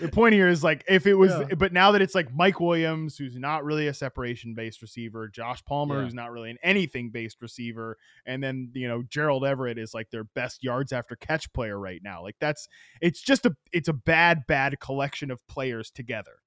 the 0.02 0.10
point 0.12 0.34
here 0.34 0.50
is 0.50 0.64
like 0.66 0.84
if 0.88 1.08
it 1.08 1.14
was 1.14 1.32
yeah. 1.32 1.56
but 1.56 1.72
now 1.72 1.94
that 1.94 2.02
it's 2.02 2.14
like 2.14 2.34
Mike 2.34 2.60
Williams 2.60 3.18
who's 3.18 3.38
not 3.38 3.64
really 3.64 3.88
a 3.88 3.94
separation 3.94 4.54
based 4.54 4.82
receiver, 4.82 5.30
Josh 5.30 5.64
Palmer 5.64 5.98
yeah. 6.00 6.04
who's 6.04 6.14
not 6.14 6.32
really 6.32 6.52
an 6.52 6.58
anything 6.62 7.10
based 7.10 7.42
receiver, 7.42 7.98
and 8.26 8.44
then 8.44 8.72
you 8.74 8.90
know 8.90 9.02
Gerald 9.02 9.46
Everett 9.46 9.80
is 9.80 9.94
like 9.94 10.12
their 10.12 10.26
best 10.26 10.62
yards 10.62 10.92
after 10.92 11.16
catch 11.16 11.52
player 11.54 11.80
right 11.80 12.02
now. 12.04 12.22
Like 12.22 12.36
that's 12.42 12.68
it's 13.02 13.22
just 13.22 13.46
a 13.46 13.56
it's 13.72 13.88
a 13.88 13.94
bad 13.94 14.44
bad 14.46 14.82
collection 14.82 15.32
of 15.32 15.40
players 15.48 15.90
together. 15.90 16.42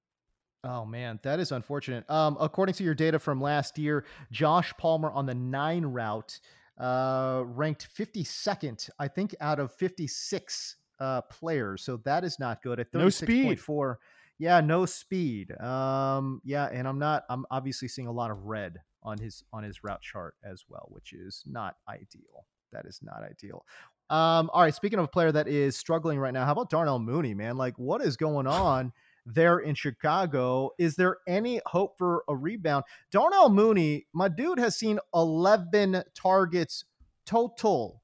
Oh 0.63 0.85
man, 0.85 1.19
that 1.23 1.39
is 1.39 1.51
unfortunate. 1.51 2.09
Um, 2.09 2.37
according 2.39 2.75
to 2.75 2.83
your 2.83 2.95
data 2.95 3.19
from 3.19 3.41
last 3.41 3.77
year, 3.77 4.05
Josh 4.31 4.73
Palmer 4.77 5.11
on 5.11 5.25
the 5.25 5.35
nine 5.35 5.85
route 5.85 6.39
uh, 6.77 7.43
ranked 7.45 7.87
52nd, 7.95 8.89
I 8.97 9.07
think, 9.07 9.35
out 9.41 9.59
of 9.59 9.73
56 9.73 10.77
uh, 10.99 11.21
players. 11.21 11.83
So 11.83 11.97
that 12.05 12.23
is 12.23 12.39
not 12.39 12.61
good. 12.63 12.79
At 12.79 12.91
36.4. 12.91 13.67
No 13.67 13.95
yeah, 14.39 14.61
no 14.61 14.85
speed. 14.85 15.51
Um, 15.61 16.41
yeah, 16.43 16.65
and 16.71 16.87
I'm 16.87 16.99
not. 16.99 17.23
I'm 17.29 17.45
obviously 17.51 17.87
seeing 17.87 18.07
a 18.07 18.11
lot 18.11 18.31
of 18.31 18.45
red 18.45 18.77
on 19.03 19.17
his 19.17 19.43
on 19.53 19.63
his 19.63 19.83
route 19.83 20.01
chart 20.01 20.35
as 20.43 20.63
well, 20.67 20.87
which 20.89 21.13
is 21.13 21.43
not 21.45 21.75
ideal. 21.87 22.45
That 22.71 22.85
is 22.85 22.99
not 23.03 23.21
ideal. 23.23 23.63
Um, 24.09 24.49
all 24.51 24.61
right. 24.61 24.73
Speaking 24.73 24.99
of 24.99 25.05
a 25.05 25.09
player 25.09 25.31
that 25.31 25.47
is 25.47 25.77
struggling 25.77 26.19
right 26.19 26.33
now, 26.33 26.45
how 26.45 26.51
about 26.51 26.69
Darnell 26.69 26.99
Mooney, 26.99 27.33
man? 27.33 27.57
Like, 27.57 27.77
what 27.77 28.01
is 28.01 28.17
going 28.17 28.47
on? 28.47 28.91
There 29.25 29.59
in 29.59 29.75
Chicago. 29.75 30.71
Is 30.77 30.95
there 30.95 31.17
any 31.27 31.61
hope 31.65 31.97
for 31.97 32.23
a 32.27 32.35
rebound? 32.35 32.83
Darnell 33.11 33.49
Mooney, 33.49 34.05
my 34.13 34.27
dude, 34.27 34.59
has 34.59 34.75
seen 34.75 34.99
11 35.13 36.03
targets 36.15 36.85
total. 37.25 38.01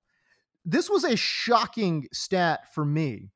This 0.65 0.89
was 0.89 1.03
a 1.03 1.15
shocking 1.15 2.07
stat 2.13 2.73
for 2.73 2.85
me. 2.85 3.29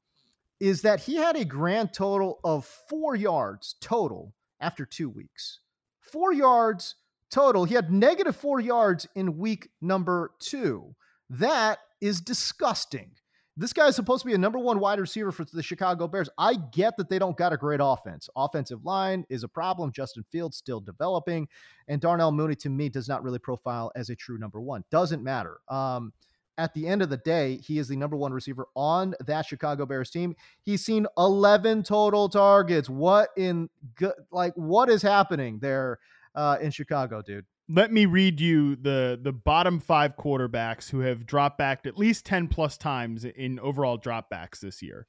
Is 0.59 0.81
that 0.83 1.01
he 1.01 1.15
had 1.15 1.35
a 1.35 1.43
grand 1.43 1.93
total 1.93 2.39
of 2.43 2.65
four 2.65 3.15
yards 3.15 3.75
total 3.81 4.33
after 4.61 4.85
two 4.85 5.09
weeks? 5.09 5.59
Four 5.99 6.31
yards 6.31 6.95
total. 7.29 7.65
He 7.65 7.75
had 7.75 7.91
negative 7.91 8.35
four 8.35 8.59
yards 8.59 9.07
in 9.15 9.37
week 9.37 9.69
number 9.81 10.31
two. 10.39 10.95
That 11.29 11.79
is 11.99 12.21
disgusting. 12.21 13.11
This 13.55 13.71
guy 13.71 13.87
is 13.87 13.95
supposed 13.95 14.23
to 14.23 14.27
be 14.27 14.33
a 14.33 14.37
number 14.37 14.57
one 14.57 14.79
wide 14.79 14.99
receiver 14.99 15.31
for 15.31 15.45
the 15.45 15.61
Chicago 15.61 16.07
Bears. 16.07 16.27
I 16.39 16.55
get 16.71 16.97
that 16.97 17.07
they 17.07 17.19
don't 17.19 17.37
got 17.37 17.53
a 17.53 17.57
great 17.57 17.79
offense. 17.83 18.27
Offensive 18.35 18.83
line 18.83 19.25
is 19.29 19.43
a 19.43 19.47
problem. 19.47 19.91
Justin 19.91 20.25
Fields 20.31 20.57
still 20.57 20.79
developing. 20.79 21.47
And 21.87 22.01
Darnell 22.01 22.31
Mooney, 22.31 22.55
to 22.55 22.69
me, 22.69 22.89
does 22.89 23.07
not 23.07 23.23
really 23.23 23.37
profile 23.37 23.91
as 23.95 24.09
a 24.09 24.15
true 24.15 24.39
number 24.39 24.59
one. 24.59 24.83
Doesn't 24.89 25.23
matter. 25.23 25.59
Um, 25.69 26.13
at 26.57 26.73
the 26.73 26.87
end 26.87 27.03
of 27.03 27.09
the 27.09 27.17
day, 27.17 27.57
he 27.57 27.77
is 27.77 27.87
the 27.87 27.95
number 27.95 28.17
one 28.17 28.33
receiver 28.33 28.67
on 28.75 29.13
that 29.25 29.45
Chicago 29.45 29.85
Bears 29.85 30.09
team. 30.09 30.35
He's 30.63 30.83
seen 30.83 31.05
11 31.17 31.83
total 31.83 32.29
targets. 32.29 32.89
What 32.89 33.29
in 33.37 33.69
good, 33.95 34.13
like 34.31 34.53
what 34.55 34.89
is 34.89 35.03
happening 35.03 35.59
there 35.59 35.99
uh, 36.33 36.57
in 36.59 36.71
Chicago, 36.71 37.21
dude? 37.21 37.45
Let 37.69 37.91
me 37.91 38.05
read 38.05 38.39
you 38.39 38.75
the 38.75 39.19
the 39.21 39.31
bottom 39.31 39.79
five 39.79 40.15
quarterbacks 40.17 40.89
who 40.89 40.99
have 40.99 41.25
dropped 41.25 41.57
back 41.57 41.85
at 41.85 41.97
least 41.97 42.25
10 42.25 42.47
plus 42.47 42.77
times 42.77 43.25
in 43.25 43.59
overall 43.59 43.97
dropbacks 43.97 44.59
this 44.59 44.81
year. 44.81 45.07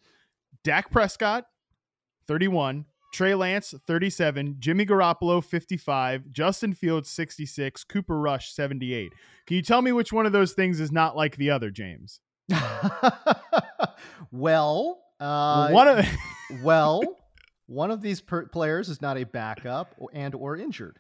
Dak 0.63 0.91
Prescott, 0.91 1.47
31. 2.27 2.87
Trey 3.13 3.35
Lance, 3.37 3.75
37. 3.87 4.57
Jimmy 4.59 4.85
Garoppolo, 4.85 5.43
55. 5.43 6.33
Justin 6.33 6.73
Fields, 6.73 7.09
66. 7.11 7.85
Cooper 7.85 8.19
Rush, 8.19 8.53
78. 8.53 9.13
Can 9.47 9.57
you 9.57 9.63
tell 9.63 9.83
me 9.83 9.93
which 9.93 10.13
one 10.13 10.27
of 10.27 10.33
those 10.33 10.53
things 10.53 10.81
is 10.81 10.91
not 10.91 11.15
like 11.15 11.37
the 11.37 11.51
other, 11.51 11.71
James? 11.71 12.19
well, 14.33 15.01
uh, 15.21 15.71
one 15.71 15.87
of 15.87 16.07
well, 16.63 17.03
one 17.67 17.91
of 17.91 18.03
these 18.03 18.21
per- 18.21 18.47
players 18.47 18.89
is 18.89 19.01
not 19.01 19.17
a 19.17 19.25
backup 19.25 19.95
and 20.13 20.35
or 20.35 20.57
injured. 20.57 20.99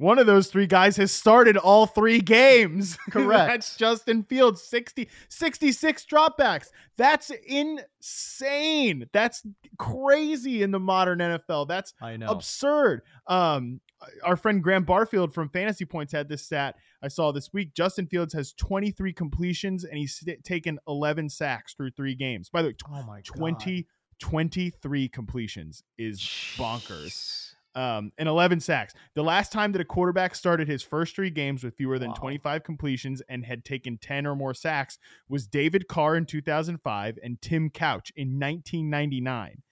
One 0.00 0.18
of 0.18 0.26
those 0.26 0.46
three 0.46 0.66
guys 0.66 0.96
has 0.96 1.12
started 1.12 1.58
all 1.58 1.84
three 1.84 2.20
games. 2.20 2.96
Correct. 3.10 3.50
That's 3.50 3.76
Justin 3.76 4.22
Fields, 4.22 4.62
60, 4.62 5.06
66 5.28 6.06
dropbacks. 6.10 6.68
That's 6.96 7.30
insane. 7.46 9.10
That's 9.12 9.42
crazy 9.76 10.62
in 10.62 10.70
the 10.70 10.80
modern 10.80 11.18
NFL. 11.18 11.68
That's 11.68 11.92
I 12.00 12.16
know. 12.16 12.28
absurd. 12.28 13.02
Um, 13.26 13.82
our 14.24 14.36
friend 14.36 14.62
Graham 14.62 14.84
Barfield 14.84 15.34
from 15.34 15.50
Fantasy 15.50 15.84
Points 15.84 16.14
had 16.14 16.30
this 16.30 16.46
stat 16.46 16.76
I 17.02 17.08
saw 17.08 17.30
this 17.30 17.52
week. 17.52 17.74
Justin 17.74 18.06
Fields 18.06 18.32
has 18.32 18.54
23 18.54 19.12
completions 19.12 19.84
and 19.84 19.98
he's 19.98 20.24
taken 20.44 20.78
11 20.88 21.28
sacks 21.28 21.74
through 21.74 21.90
three 21.90 22.14
games. 22.14 22.48
By 22.48 22.62
the 22.62 22.68
way, 22.68 22.74
oh 22.90 23.02
my 23.02 23.20
20, 23.20 23.86
23 24.18 25.08
completions 25.10 25.82
is 25.98 26.20
bonkers 26.56 27.49
um, 27.74 28.12
and 28.18 28.28
11 28.28 28.60
sacks. 28.60 28.94
The 29.14 29.22
last 29.22 29.52
time 29.52 29.72
that 29.72 29.80
a 29.80 29.84
quarterback 29.84 30.34
started 30.34 30.68
his 30.68 30.82
first 30.82 31.14
three 31.14 31.30
games 31.30 31.62
with 31.62 31.76
fewer 31.76 31.98
than 31.98 32.10
wow. 32.10 32.14
25 32.14 32.64
completions 32.64 33.22
and 33.28 33.44
had 33.44 33.64
taken 33.64 33.98
10 33.98 34.26
or 34.26 34.34
more 34.34 34.54
sacks 34.54 34.98
was 35.28 35.46
David 35.46 35.88
Carr 35.88 36.16
in 36.16 36.26
2005 36.26 37.18
and 37.22 37.40
Tim 37.40 37.70
Couch 37.70 38.12
in 38.16 38.38
1999. 38.38 39.62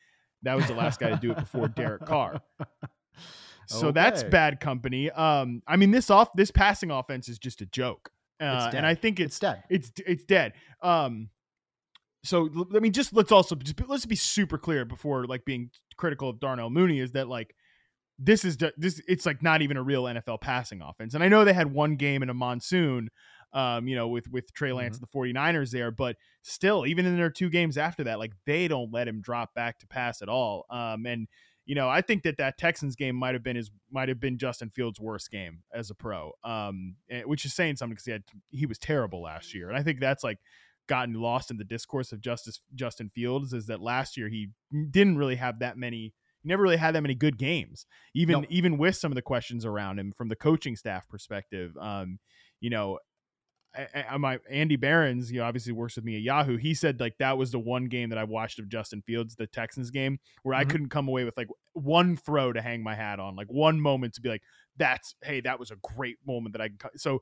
That 0.42 0.54
was 0.54 0.66
the 0.66 0.74
last 0.74 1.00
guy 1.00 1.10
to 1.10 1.16
do 1.16 1.32
it 1.32 1.38
before 1.38 1.68
Derek 1.76 2.04
Carr. 2.04 2.40
So 3.66 3.88
okay. 3.88 3.94
that's 3.94 4.22
bad 4.22 4.60
company. 4.60 5.10
Um, 5.10 5.62
I 5.66 5.76
mean, 5.76 5.90
this 5.90 6.08
off 6.08 6.30
this 6.34 6.50
passing 6.50 6.90
offense 6.90 7.28
is 7.28 7.38
just 7.38 7.60
a 7.60 7.66
joke, 7.66 8.10
uh, 8.40 8.70
and 8.74 8.86
I 8.86 8.94
think 8.94 9.20
it's, 9.20 9.34
it's 9.34 9.40
dead. 9.40 9.62
It's 9.68 9.92
it's 10.06 10.24
dead. 10.24 10.54
Um, 10.80 11.28
so 12.24 12.48
I 12.74 12.78
mean, 12.78 12.92
just 12.92 13.12
let's 13.12 13.30
also 13.30 13.56
just 13.56 13.78
let's 13.86 14.06
be 14.06 14.16
super 14.16 14.56
clear 14.56 14.86
before 14.86 15.26
like 15.26 15.44
being 15.44 15.70
critical 15.98 16.30
of 16.30 16.40
Darnell 16.40 16.70
Mooney 16.70 16.98
is 16.98 17.12
that 17.12 17.28
like 17.28 17.54
this 18.18 18.44
is 18.44 18.56
this 18.76 19.00
it's 19.06 19.26
like 19.26 19.42
not 19.42 19.62
even 19.62 19.76
a 19.76 19.82
real 19.82 20.04
NFL 20.04 20.40
passing 20.40 20.82
offense. 20.82 21.14
And 21.14 21.22
I 21.22 21.28
know 21.28 21.44
they 21.44 21.52
had 21.52 21.72
one 21.72 21.96
game 21.96 22.22
in 22.22 22.30
a 22.30 22.34
monsoon 22.34 23.10
um, 23.52 23.88
you 23.88 23.96
know, 23.96 24.08
with 24.08 24.30
with 24.30 24.52
Trey 24.52 24.72
Lance 24.72 24.98
mm-hmm. 24.98 25.04
and 25.22 25.34
the 25.34 25.40
49ers 25.40 25.70
there, 25.70 25.90
but 25.90 26.16
still, 26.42 26.86
even 26.86 27.06
in 27.06 27.16
their 27.16 27.30
two 27.30 27.48
games 27.48 27.78
after 27.78 28.04
that, 28.04 28.18
like 28.18 28.32
they 28.46 28.68
don't 28.68 28.92
let 28.92 29.08
him 29.08 29.20
drop 29.20 29.54
back 29.54 29.78
to 29.78 29.86
pass 29.86 30.20
at 30.20 30.28
all. 30.28 30.66
Um, 30.70 31.06
and 31.06 31.28
you 31.64 31.74
know, 31.74 31.88
I 31.88 32.00
think 32.00 32.22
that 32.22 32.38
that 32.38 32.58
Texans 32.58 32.96
game 32.96 33.16
might 33.16 33.34
have 33.34 33.42
been 33.42 33.56
his 33.56 33.70
might 33.90 34.08
have 34.08 34.20
been 34.20 34.38
Justin 34.38 34.70
Fields' 34.70 35.00
worst 35.00 35.30
game 35.30 35.62
as 35.72 35.90
a 35.90 35.94
pro, 35.94 36.32
um, 36.44 36.96
eh, 37.10 37.22
which 37.22 37.44
is 37.44 37.54
saying 37.54 37.76
something 37.76 37.94
because 37.94 38.04
he 38.04 38.12
had 38.12 38.24
he 38.50 38.66
was 38.66 38.78
terrible 38.78 39.22
last 39.22 39.54
year, 39.54 39.68
and 39.68 39.78
I 39.78 39.82
think 39.82 40.00
that's 40.00 40.24
like 40.24 40.38
gotten 40.86 41.14
lost 41.14 41.50
in 41.50 41.58
the 41.58 41.64
discourse 41.64 42.12
of 42.12 42.20
Justice 42.20 42.60
Justin 42.74 43.10
Fields 43.14 43.52
is 43.52 43.66
that 43.66 43.80
last 43.80 44.16
year 44.16 44.28
he 44.28 44.48
didn't 44.90 45.18
really 45.18 45.36
have 45.36 45.58
that 45.58 45.76
many 45.76 46.14
he 46.42 46.48
never 46.48 46.62
really 46.62 46.76
had 46.76 46.94
that 46.94 47.02
many 47.02 47.14
good 47.14 47.38
games, 47.38 47.86
even 48.14 48.40
nope. 48.40 48.46
even 48.48 48.78
with 48.78 48.96
some 48.96 49.10
of 49.10 49.16
the 49.16 49.22
questions 49.22 49.64
around 49.64 49.98
him 49.98 50.12
from 50.16 50.28
the 50.28 50.36
coaching 50.36 50.76
staff 50.76 51.08
perspective. 51.08 51.76
Um, 51.80 52.18
you 52.60 52.70
know, 52.70 52.98
I, 53.76 54.04
I, 54.10 54.16
my 54.16 54.38
Andy 54.50 54.76
Behrens, 54.76 55.30
you 55.30 55.40
know, 55.40 55.46
obviously 55.46 55.72
works 55.72 55.96
with 55.96 56.04
me 56.04 56.16
at 56.16 56.22
Yahoo. 56.22 56.56
He 56.56 56.74
said 56.74 57.00
like 57.00 57.14
that 57.18 57.36
was 57.38 57.52
the 57.52 57.58
one 57.58 57.86
game 57.86 58.10
that 58.10 58.18
I 58.18 58.24
watched 58.24 58.58
of 58.58 58.68
Justin 58.68 59.02
Fields, 59.02 59.36
the 59.36 59.46
Texans 59.46 59.90
game, 59.90 60.18
where 60.42 60.54
mm-hmm. 60.54 60.68
I 60.68 60.70
couldn't 60.70 60.88
come 60.88 61.08
away 61.08 61.24
with 61.24 61.36
like 61.36 61.48
one 61.74 62.16
throw 62.16 62.52
to 62.52 62.62
hang 62.62 62.82
my 62.82 62.94
hat 62.94 63.20
on, 63.20 63.36
like 63.36 63.48
one 63.48 63.80
moment 63.80 64.14
to 64.14 64.20
be 64.20 64.28
like, 64.28 64.42
"That's 64.76 65.14
hey, 65.22 65.40
that 65.42 65.60
was 65.60 65.70
a 65.70 65.76
great 65.82 66.16
moment 66.26 66.54
that 66.54 66.62
I." 66.62 66.70
So 66.96 67.20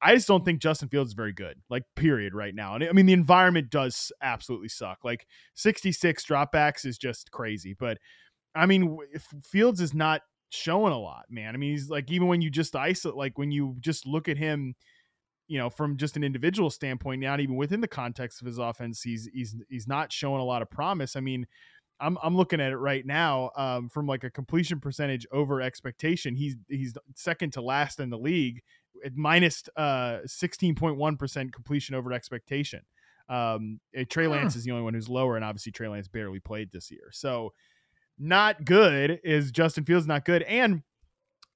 I 0.00 0.14
just 0.14 0.28
don't 0.28 0.44
think 0.44 0.60
Justin 0.60 0.88
Fields 0.88 1.10
is 1.10 1.14
very 1.14 1.32
good, 1.32 1.60
like 1.68 1.82
period, 1.96 2.34
right 2.34 2.54
now. 2.54 2.74
And 2.74 2.84
I 2.84 2.92
mean, 2.92 3.06
the 3.06 3.12
environment 3.12 3.70
does 3.70 4.12
absolutely 4.22 4.68
suck. 4.68 4.98
Like 5.02 5.26
66 5.54 6.24
dropbacks 6.24 6.86
is 6.86 6.98
just 6.98 7.30
crazy, 7.32 7.74
but 7.78 7.98
I 8.54 8.66
mean, 8.66 8.98
Fields 9.44 9.80
is 9.80 9.94
not 9.94 10.22
showing 10.50 10.92
a 10.92 10.98
lot, 10.98 11.26
man. 11.30 11.54
I 11.54 11.58
mean, 11.58 11.72
he's 11.72 11.90
like 11.90 12.10
even 12.10 12.28
when 12.28 12.40
you 12.40 12.50
just 12.50 12.74
isolate, 12.74 13.16
like 13.16 13.38
when 13.38 13.50
you 13.50 13.76
just 13.80 14.06
look 14.06 14.28
at 14.28 14.36
him, 14.36 14.74
you 15.46 15.58
know, 15.58 15.70
from 15.70 15.96
just 15.96 16.16
an 16.16 16.24
individual 16.24 16.70
standpoint, 16.70 17.22
not 17.22 17.40
even 17.40 17.56
within 17.56 17.80
the 17.80 17.88
context 17.88 18.40
of 18.40 18.46
his 18.46 18.58
offense, 18.58 19.02
he's 19.02 19.28
he's 19.32 19.56
he's 19.68 19.86
not 19.86 20.12
showing 20.12 20.40
a 20.40 20.44
lot 20.44 20.62
of 20.62 20.70
promise. 20.70 21.16
I 21.16 21.20
mean, 21.20 21.46
I'm 22.00 22.18
I'm 22.22 22.36
looking 22.36 22.60
at 22.60 22.72
it 22.72 22.76
right 22.76 23.04
now 23.04 23.50
um, 23.56 23.88
from 23.88 24.06
like 24.06 24.24
a 24.24 24.30
completion 24.30 24.80
percentage 24.80 25.26
over 25.32 25.60
expectation. 25.60 26.34
He's 26.34 26.56
he's 26.68 26.94
second 27.14 27.52
to 27.54 27.62
last 27.62 28.00
in 28.00 28.10
the 28.10 28.18
league 28.18 28.62
at 29.04 29.16
minus 29.16 29.62
uh 29.76 30.18
16.1% 30.26 31.52
completion 31.52 31.94
over 31.94 32.12
expectation. 32.12 32.80
Um, 33.28 33.80
eh, 33.94 34.04
Trey 34.08 34.26
Lance 34.26 34.56
is 34.56 34.64
the 34.64 34.70
only 34.70 34.82
one 34.82 34.94
who's 34.94 35.08
lower, 35.08 35.36
and 35.36 35.44
obviously 35.44 35.72
Trey 35.72 35.88
Lance 35.88 36.08
barely 36.08 36.40
played 36.40 36.70
this 36.72 36.90
year. 36.90 37.10
So 37.12 37.52
not 38.18 38.64
good 38.64 39.20
is 39.24 39.50
Justin 39.50 39.84
Fields 39.84 40.06
not 40.06 40.24
good. 40.24 40.42
And 40.42 40.82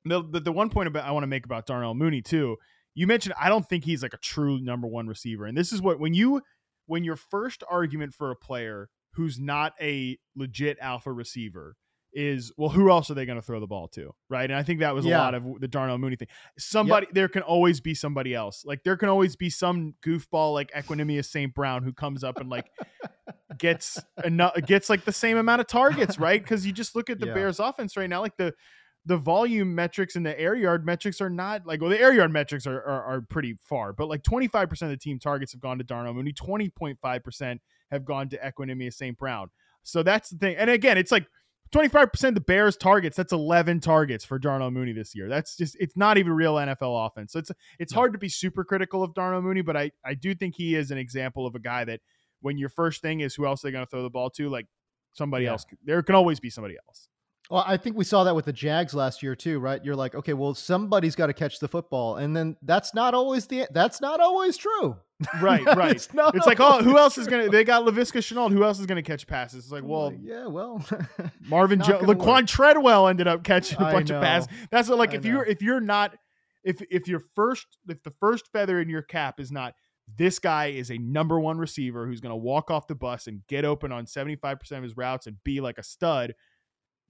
the 0.05 0.23
the, 0.23 0.41
the 0.41 0.53
one 0.53 0.71
point 0.71 0.89
about 0.89 1.05
I 1.05 1.13
want 1.13 1.25
to 1.25 1.29
make 1.29 1.45
about 1.45 1.67
Darnell 1.67 1.95
Mooney 1.95 2.23
too. 2.23 2.57
You 2.95 3.07
mentioned 3.07 3.35
I 3.41 3.49
don't 3.49 3.69
think 3.69 3.85
he's 3.85 4.03
like 4.03 4.15
a 4.15 4.19
true 4.19 4.61
number 4.61 4.87
one 4.87 5.07
receiver, 5.07 5.47
and 5.47 5.57
this 5.57 5.73
is 5.73 5.81
what 5.81 5.99
when 5.99 6.15
you 6.15 6.43
when 6.87 7.05
your 7.05 7.17
first 7.17 7.63
argument 7.71 8.15
for 8.15 8.31
a 8.31 8.37
player 8.37 8.89
who's 9.15 9.39
not 9.39 9.73
a 9.81 10.19
legit 10.37 10.79
alpha 10.81 11.13
receiver 11.13 11.77
is 12.15 12.53
well, 12.57 12.69
who 12.69 12.91
else 12.91 13.11
are 13.11 13.15
they 13.15 13.25
going 13.25 13.41
to 13.41 13.43
throw 13.43 13.61
the 13.61 13.67
ball 13.67 13.89
to, 13.89 14.11
right? 14.29 14.51
And 14.51 14.55
I 14.55 14.63
think 14.63 14.81
that 14.81 14.95
was 14.95 15.07
yeah. 15.07 15.17
a 15.17 15.19
lot 15.19 15.35
of 15.35 15.45
the 15.61 15.69
Darnell 15.69 15.99
Mooney 15.99 16.17
thing. 16.17 16.29
Somebody 16.59 17.07
yep. 17.07 17.15
there 17.15 17.29
can 17.29 17.43
always 17.43 17.81
be 17.81 17.95
somebody 17.95 18.35
else. 18.35 18.65
Like 18.67 18.83
there 18.85 18.97
can 18.97 19.09
always 19.09 19.37
be 19.37 19.49
some 19.49 19.95
goofball 20.05 20.53
like 20.53 20.71
Equanimeous 20.73 21.27
St. 21.27 21.55
Brown 21.55 21.83
who 21.83 21.93
comes 21.93 22.23
up 22.23 22.39
and 22.39 22.51
like 22.51 22.67
gets 23.59 24.01
enough 24.25 24.55
gets 24.67 24.91
like 24.91 25.05
the 25.05 25.13
same 25.13 25.37
amount 25.37 25.61
of 25.61 25.67
targets, 25.67 26.19
right? 26.19 26.43
Because 26.43 26.67
you 26.67 26.73
just 26.73 26.95
look 26.97 27.11
at 27.11 27.21
the 27.21 27.27
yeah. 27.27 27.35
Bears 27.35 27.61
offense 27.61 27.97
right 27.97 28.09
now, 28.09 28.21
like 28.21 28.37
the 28.37 28.55
the 29.05 29.17
volume 29.17 29.75
metrics 29.75 30.15
and 30.15 30.25
the 30.25 30.39
air 30.39 30.55
yard 30.55 30.87
metrics 30.87 31.21
are 31.21 31.31
not 31.31 31.67
like 31.67 31.81
well 31.81 31.91
the 31.91 32.01
air 32.01 32.13
yard 32.13 32.31
metrics 32.33 32.67
are, 32.67 32.81
are, 32.83 33.03
are 33.03 33.21
pretty 33.21 33.57
far 33.61 33.93
but 33.93 34.09
like 34.09 34.23
25% 34.23 34.71
of 34.83 34.89
the 34.91 34.97
team 34.97 35.19
targets 35.19 35.53
have 35.53 35.61
gone 35.61 35.79
to 35.79 35.85
Darnell 35.85 36.15
Mooney 36.15 36.33
20.5% 36.33 37.59
have 37.91 38.05
gone 38.05 38.29
to 38.29 38.39
Equanimeous 38.39 38.95
St. 38.95 39.19
Brown 39.19 39.51
so 39.83 40.05
that's 40.05 40.31
the 40.31 40.39
thing 40.39 40.57
and 40.57 40.71
again 40.71 40.99
it's 40.99 41.11
like 41.11 41.27
25% 41.73 42.29
of 42.29 42.35
the 42.35 42.41
Bears 42.43 42.77
targets, 42.77 43.17
that's 43.17 43.33
11 43.33 43.81
targets 43.81 44.27
for 44.27 44.39
Darnell 44.39 44.71
Mooney 44.71 44.93
this 44.93 45.15
year. 45.15 45.29
That's 45.29 45.57
just 45.57 45.75
it's 45.81 45.97
not 45.97 46.19
even 46.19 46.35
real 46.35 46.57
NFL 46.57 47.07
offense. 47.07 47.33
So 47.33 47.39
it's 47.39 47.51
it's 47.79 47.95
hard 47.95 48.13
to 48.13 48.19
be 48.19 48.29
super 48.29 48.63
critical 48.63 49.03
of 49.03 49.15
Darnell 49.15 49.41
Mooney, 49.41 49.63
but 49.63 49.75
I 49.75 49.91
I 50.05 50.13
do 50.13 50.35
think 50.35 50.55
he 50.55 50.75
is 50.75 50.91
an 50.91 50.99
example 50.99 51.47
of 51.47 51.55
a 51.55 51.59
guy 51.59 51.85
that 51.87 52.01
when 52.43 52.59
your 52.59 52.69
first 52.69 53.01
thing 53.01 53.21
is 53.21 53.35
who 53.35 53.47
else 53.47 53.63
they're 53.63 53.73
going 53.73 53.85
to 53.85 53.91
throw 53.91 54.03
the 54.03 54.11
ball 54.11 54.31
to, 54.31 54.49
like 54.49 54.67
somebody 55.13 55.45
yeah. 55.45 55.53
else 55.53 55.67
there 55.85 56.03
can 56.03 56.15
always 56.15 56.41
be 56.41 56.51
somebody 56.51 56.77
else. 56.87 57.09
Well, 57.51 57.65
I 57.67 57.77
think 57.77 57.97
we 57.97 58.05
saw 58.05 58.25
that 58.25 58.35
with 58.35 58.47
the 58.47 58.53
Jags 58.53 58.95
last 58.95 59.23
year 59.23 59.35
too, 59.35 59.59
right? 59.59 59.85
You're 59.85 59.97
like, 59.97 60.15
okay, 60.15 60.33
well, 60.33 60.55
somebody's 60.55 61.15
got 61.15 61.27
to 61.27 61.35
catch 61.35 61.59
the 61.59 61.69
football, 61.69 62.17
and 62.17 62.35
then 62.35 62.57
that's 62.63 62.95
not 62.95 63.15
always 63.15 63.47
the 63.47 63.67
that's 63.73 64.01
not 64.01 64.21
always 64.21 64.57
true. 64.57 64.97
Right, 65.41 65.65
right. 65.65 65.95
it's, 65.95 66.09
it's 66.13 66.47
like, 66.47 66.59
oh, 66.59 66.83
who 66.83 66.99
else 66.99 67.17
is 67.17 67.29
gonna? 67.29 67.49
They 67.49 67.63
got 67.63 67.85
Laviska 67.85 68.19
Shenault. 68.19 68.51
Who 68.51 68.65
else 68.65 68.81
is 68.81 68.87
gonna 68.87 69.05
catch 69.05 69.25
passes? 69.25 69.65
It's 69.65 69.73
like, 69.73 69.85
well, 69.85 70.13
yeah, 70.21 70.47
well, 70.47 70.85
Marvin 71.43 71.81
Jones, 71.81 72.09
Laquan 72.09 72.45
Treadwell 72.45 73.07
ended 73.07 73.29
up 73.29 73.45
catching 73.45 73.79
a 73.79 73.83
bunch 73.83 74.11
of 74.11 74.21
passes. 74.21 74.49
That's 74.73 74.89
what, 74.89 74.99
like, 74.99 75.13
I 75.13 75.19
if 75.19 75.25
know. 75.25 75.31
you're 75.31 75.45
if 75.45 75.63
you're 75.63 75.81
not 75.81 76.17
if 76.65 76.83
if 76.91 77.07
your 77.07 77.21
first 77.37 77.67
if 77.89 78.03
the 78.03 78.11
first 78.19 78.51
feather 78.53 78.81
in 78.81 78.89
your 78.89 79.03
cap 79.03 79.39
is 79.39 79.53
not 79.53 79.75
this 80.17 80.39
guy 80.39 80.67
is 80.67 80.91
a 80.91 80.99
number 80.99 81.39
one 81.41 81.59
receiver 81.59 82.07
who's 82.07 82.21
going 82.21 82.33
to 82.33 82.37
walk 82.37 82.71
off 82.71 82.87
the 82.87 82.95
bus 82.95 83.27
and 83.27 83.47
get 83.47 83.65
open 83.65 83.93
on 83.93 84.07
75% 84.07 84.73
of 84.73 84.83
his 84.83 84.97
routes 84.97 85.27
and 85.27 85.43
be 85.45 85.61
like 85.61 85.79
a 85.79 85.83
stud 85.83 86.35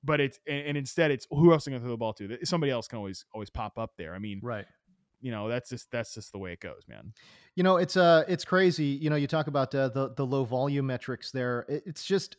but 0.04 0.20
it's 0.20 0.38
and, 0.46 0.76
instead 0.76 1.10
it's 1.10 1.26
who 1.30 1.52
else 1.52 1.64
is 1.64 1.68
going 1.68 1.80
to 1.80 1.84
throw 1.84 1.92
the 1.92 1.96
ball 1.96 2.12
to? 2.14 2.44
Somebody 2.44 2.72
else 2.72 2.88
can 2.88 2.98
always 2.98 3.24
always 3.32 3.50
pop 3.50 3.78
up 3.78 3.92
there. 3.96 4.14
I 4.14 4.18
mean, 4.18 4.40
right. 4.42 4.66
You 5.20 5.30
know, 5.30 5.48
that's 5.48 5.68
just 5.68 5.90
that's 5.92 6.14
just 6.14 6.32
the 6.32 6.38
way 6.38 6.52
it 6.52 6.60
goes, 6.60 6.82
man. 6.88 7.12
You 7.54 7.62
know, 7.62 7.76
it's 7.76 7.96
uh 7.96 8.24
it's 8.26 8.44
crazy. 8.44 8.86
You 8.86 9.10
know, 9.10 9.16
you 9.16 9.28
talk 9.28 9.46
about 9.46 9.74
uh, 9.74 9.88
the 9.88 10.12
the 10.14 10.26
low 10.26 10.44
volume 10.44 10.86
metrics 10.86 11.30
there. 11.30 11.64
It's 11.68 12.04
just 12.04 12.36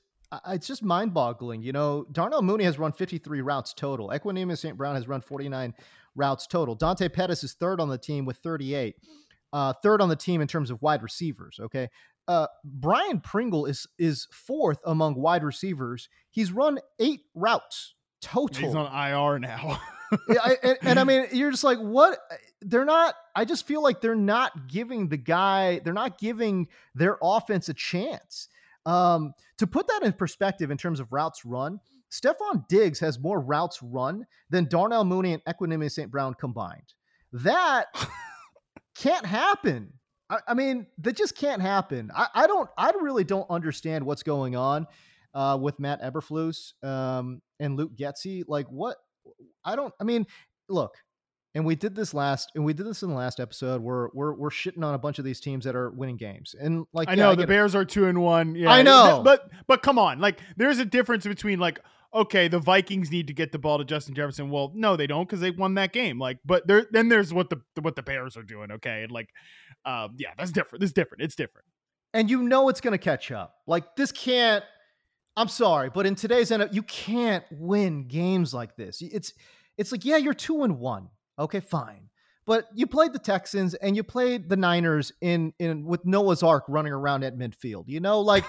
it's 0.50 0.68
just 0.68 0.84
mind 0.84 1.14
boggling. 1.14 1.62
You 1.62 1.72
know, 1.72 2.06
Darnell 2.12 2.42
Mooney 2.42 2.66
has 2.66 2.78
run 2.78 2.92
53 2.92 3.42
routes 3.42 3.74
total. 3.74 4.10
Equanimeous 4.10 4.60
St. 4.60 4.76
Brown 4.76 4.96
has 4.96 5.08
run 5.08 5.22
49 5.22 5.74
routes 6.16 6.48
total. 6.48 6.76
Dante 6.76 7.08
Pettis 7.08 7.44
is 7.44 7.54
third 7.54 7.80
on 7.80 7.88
the 7.88 7.98
team 7.98 8.26
with 8.26 8.38
38. 8.38 8.96
Uh, 9.54 9.72
third 9.72 10.02
on 10.02 10.10
the 10.10 10.16
team 10.16 10.42
in 10.42 10.48
terms 10.48 10.72
of 10.72 10.82
wide 10.82 11.04
receivers. 11.04 11.60
Okay, 11.62 11.88
uh, 12.28 12.48
Byron 12.64 13.22
Pringle 13.22 13.66
is 13.66 13.88
is 13.98 14.28
fourth 14.32 14.80
among 14.86 15.16
wide 15.16 15.44
receivers. 15.44 16.10
He's 16.32 16.52
run 16.52 16.80
eight 17.00 17.22
routes 17.36 17.94
total. 18.22 18.68
He's 18.68 18.76
on 18.76 18.88
IR 18.88 19.40
now. 19.40 19.80
yeah, 20.30 20.40
I, 20.44 20.58
and, 20.64 20.78
and, 20.82 21.00
I 21.00 21.04
mean, 21.04 21.28
you're 21.32 21.52
just 21.52 21.64
like, 21.64 21.78
what? 21.78 22.18
They're 22.62 22.86
not. 22.86 23.16
I 23.36 23.46
just 23.46 23.68
feel 23.68 23.84
like 23.84 24.02
they're 24.02 24.16
not 24.16 24.68
giving 24.68 25.10
the 25.10 25.18
guy. 25.18 25.80
They're 25.84 25.94
not 25.94 26.18
giving 26.18 26.68
their 26.96 27.18
offense 27.22 27.70
a 27.70 27.74
chance. 27.74 28.48
Um, 28.86 29.34
to 29.58 29.68
put 29.68 29.88
that 29.88 30.02
in 30.04 30.14
perspective, 30.14 30.72
in 30.72 30.78
terms 30.78 31.00
of 31.00 31.12
routes 31.12 31.46
run, 31.46 31.80
Stefon 32.12 32.68
Diggs 32.68 33.00
has 33.00 33.20
more 33.20 33.40
routes 33.40 33.82
run 33.82 34.26
than 34.50 34.66
Darnell 34.66 35.04
Mooney 35.04 35.34
and 35.34 35.44
Equanimeous 35.46 35.92
St. 35.92 36.12
Brown 36.12 36.34
combined. 36.34 36.94
That 37.32 37.88
can't 38.96 39.26
happen 39.26 39.94
I, 40.34 40.40
I 40.50 40.54
mean, 40.54 40.88
that 41.00 41.16
just 41.16 41.38
can't 41.38 41.62
happen. 41.62 42.12
I, 42.16 42.28
I, 42.34 42.48
don't. 42.48 42.70
I 42.78 42.92
really 43.00 43.24
don't 43.24 43.50
understand 43.50 44.06
what's 44.06 44.24
going 44.24 44.56
on 44.56 44.88
uh, 45.34 45.58
with 45.62 45.80
Matt 45.80 46.02
Eberflus 46.02 46.74
um, 46.84 47.42
and 47.60 47.78
Luke 47.78 47.96
Getsy. 47.96 48.44
Like, 48.48 48.68
what? 48.68 48.98
I 49.64 49.76
don't. 49.76 49.94
I 50.00 50.04
mean, 50.04 50.26
look. 50.70 50.96
And 51.56 51.68
we 51.68 51.76
did 51.76 51.94
this 51.94 52.16
last, 52.16 52.52
and 52.56 52.66
we 52.66 52.74
did 52.74 52.88
this 52.88 53.04
in 53.04 53.10
the 53.10 53.16
last 53.16 53.40
episode. 53.40 53.80
We're 53.80 54.10
we're 54.16 54.34
we're 54.34 54.50
shitting 54.50 54.84
on 54.84 54.96
a 54.96 54.98
bunch 54.98 55.20
of 55.20 55.26
these 55.26 55.40
teams 55.40 55.66
that 55.66 55.76
are 55.76 55.92
winning 55.92 56.18
games, 56.18 56.56
and 56.60 56.88
like 56.94 57.10
I 57.10 57.12
yeah, 57.12 57.26
know 57.26 57.32
I 57.34 57.36
the 57.36 57.46
Bears 57.46 57.76
it. 57.76 57.78
are 57.78 57.86
two 57.86 58.08
and 58.08 58.24
one. 58.24 58.56
Yeah, 58.56 58.72
I 58.72 58.82
know, 58.82 59.22
but 59.24 59.52
but 59.68 59.84
come 59.84 60.00
on, 60.00 60.20
like 60.20 60.40
there's 60.58 60.80
a 60.80 60.86
difference 60.86 61.28
between 61.28 61.60
like 61.60 61.80
okay, 62.14 62.48
the 62.48 62.60
Vikings 62.60 63.12
need 63.12 63.28
to 63.28 63.34
get 63.34 63.52
the 63.52 63.60
ball 63.60 63.78
to 63.78 63.86
Justin 63.86 64.14
Jefferson. 64.14 64.50
Well, 64.50 64.72
no, 64.76 64.96
they 64.96 65.08
don't 65.08 65.28
because 65.28 65.40
they 65.40 65.52
won 65.52 65.74
that 65.76 65.92
game. 65.94 66.20
Like, 66.20 66.38
but 66.46 66.68
there 66.68 66.86
then 66.92 67.10
there's 67.10 67.34
what 67.34 67.50
the 67.50 67.62
what 67.82 67.96
the 67.96 68.04
Bears 68.04 68.38
are 68.38 68.44
doing. 68.44 68.72
Okay, 68.72 69.04
and 69.04 69.12
like 69.12 69.30
um, 69.86 70.16
yeah, 70.18 70.30
that's 70.38 70.52
different. 70.52 70.84
It's 70.84 70.94
different. 70.94 71.24
It's 71.24 71.36
different. 71.36 71.68
And 72.14 72.30
you 72.30 72.44
know 72.44 72.70
it's 72.70 72.82
going 72.82 72.92
to 72.92 72.98
catch 73.00 73.32
up. 73.32 73.56
Like 73.66 73.96
this 73.96 74.12
can't. 74.12 74.64
I'm 75.36 75.48
sorry, 75.48 75.90
but 75.90 76.06
in 76.06 76.14
today's 76.14 76.52
NFL, 76.52 76.74
you 76.74 76.84
can't 76.84 77.44
win 77.52 78.08
games 78.08 78.54
like 78.54 78.76
this. 78.76 79.02
It's 79.02 79.34
it's 79.78 79.92
like 79.92 80.06
yeah, 80.06 80.18
you're 80.18 80.34
two 80.34 80.64
and 80.64 80.80
one. 80.80 81.10
Okay, 81.40 81.60
fine. 81.60 82.10
But 82.46 82.68
you 82.76 82.88
played 82.88 83.14
the 83.14 83.20
Texans 83.20 83.74
and 83.74 83.96
you 83.96 84.04
played 84.04 84.50
the 84.50 84.58
Niners 84.58 85.12
in 85.22 85.54
in 85.60 85.86
with 85.86 86.06
Noah's 86.06 86.44
Ark 86.44 86.66
running 86.68 86.94
around 86.94 87.24
at 87.24 87.38
midfield. 87.38 87.86
You 87.88 88.00
know, 88.00 88.20
like 88.20 88.44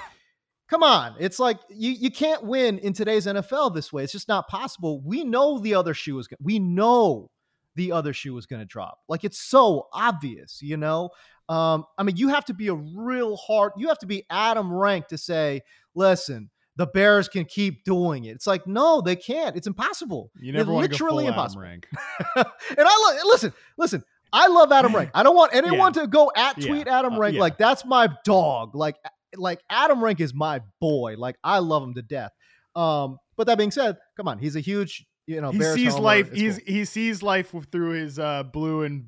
come 0.69 0.83
on. 0.83 1.15
It's 1.19 1.39
like 1.39 1.59
you 1.69 1.93
you 1.93 2.11
can't 2.11 2.45
win 2.45 2.79
in 2.79 2.93
today's 2.93 3.27
NFL 3.27 3.75
this 3.75 3.93
way. 3.93 4.05
It's 4.05 4.13
just 4.13 4.29
not 4.29 4.49
possible. 4.49 5.01
We 5.01 5.25
know 5.25 5.59
the 5.59 5.75
other 5.75 5.95
shoe 5.95 6.19
is 6.19 6.29
we 6.43 6.59
know 6.59 7.31
the 7.77 7.93
other 7.93 8.13
shoe 8.13 8.35
was 8.35 8.47
going 8.47 8.61
to 8.61 8.67
drop. 8.67 8.99
Like 9.09 9.25
it's 9.25 9.39
so 9.39 9.89
obvious, 9.93 10.61
you 10.63 10.77
know? 10.77 11.11
Um, 11.49 11.85
I 11.99 12.03
mean, 12.03 12.17
you 12.17 12.29
have 12.29 12.45
to 12.47 12.55
be 12.55 12.69
a 12.69 12.75
real 12.75 13.37
hard, 13.37 13.73
you 13.77 13.89
have 13.89 13.99
to 13.99 14.07
be 14.07 14.25
Adam 14.31 14.73
Rank 14.73 15.09
to 15.09 15.19
say, 15.19 15.63
listen, 15.95 16.51
the 16.77 16.87
Bears 16.87 17.29
can 17.29 17.45
keep 17.45 17.85
doing 17.85 18.25
it. 18.25 18.31
It's 18.31 18.47
like, 18.47 18.67
no, 18.67 19.01
they 19.01 19.17
can't. 19.17 19.57
It's 19.57 19.67
impossible. 19.67 20.31
You 20.41 20.53
never 20.53 20.73
it's 20.73 20.93
literally 20.93 21.27
impossible. 21.27 21.63
Rank. 21.63 21.87
and 22.37 22.47
I 22.79 23.15
love 23.15 23.21
listen, 23.27 23.53
listen, 23.77 24.05
I 24.33 24.49
love 24.49 24.73
Adam 24.73 24.95
Rank. 24.97 25.11
I 25.15 25.23
don't 25.23 25.37
want 25.37 25.55
anyone 25.55 25.93
yeah. 25.95 26.03
to 26.03 26.09
go 26.09 26.33
at 26.35 26.55
tweet 26.55 26.87
yeah. 26.87 26.99
Adam 26.99 27.19
Rank. 27.19 27.35
Uh, 27.35 27.37
yeah. 27.37 27.41
Like 27.41 27.59
that's 27.59 27.85
my 27.85 28.09
dog. 28.25 28.75
Like 28.75 28.97
like 29.37 29.61
Adam 29.71 30.03
Rank 30.03 30.21
is 30.21 30.35
my 30.35 30.61
boy. 30.81 31.17
Like 31.19 31.37
I 31.43 31.59
love 31.59 31.83
him 31.83 31.95
to 31.95 32.03
death. 32.03 32.33
Um, 32.77 33.19
but 33.37 33.47
that 33.47 33.59
being 33.59 33.71
said, 33.71 33.97
come 34.17 34.29
on, 34.29 34.39
he's 34.39 34.57
a 34.57 34.61
huge 34.61 35.07
you 35.27 35.41
know, 35.41 35.53
he 35.53 35.59
Bears 35.59 35.75
sees 35.75 35.93
homer. 35.93 36.05
life. 36.05 36.29
It's 36.33 36.41
he's 36.41 36.59
cool. 36.59 36.75
he 36.75 36.85
sees 36.85 37.23
life 37.23 37.55
through 37.73 37.93
his 37.93 38.19
uh, 38.19 38.43
blue 38.43 38.83
and 38.83 39.07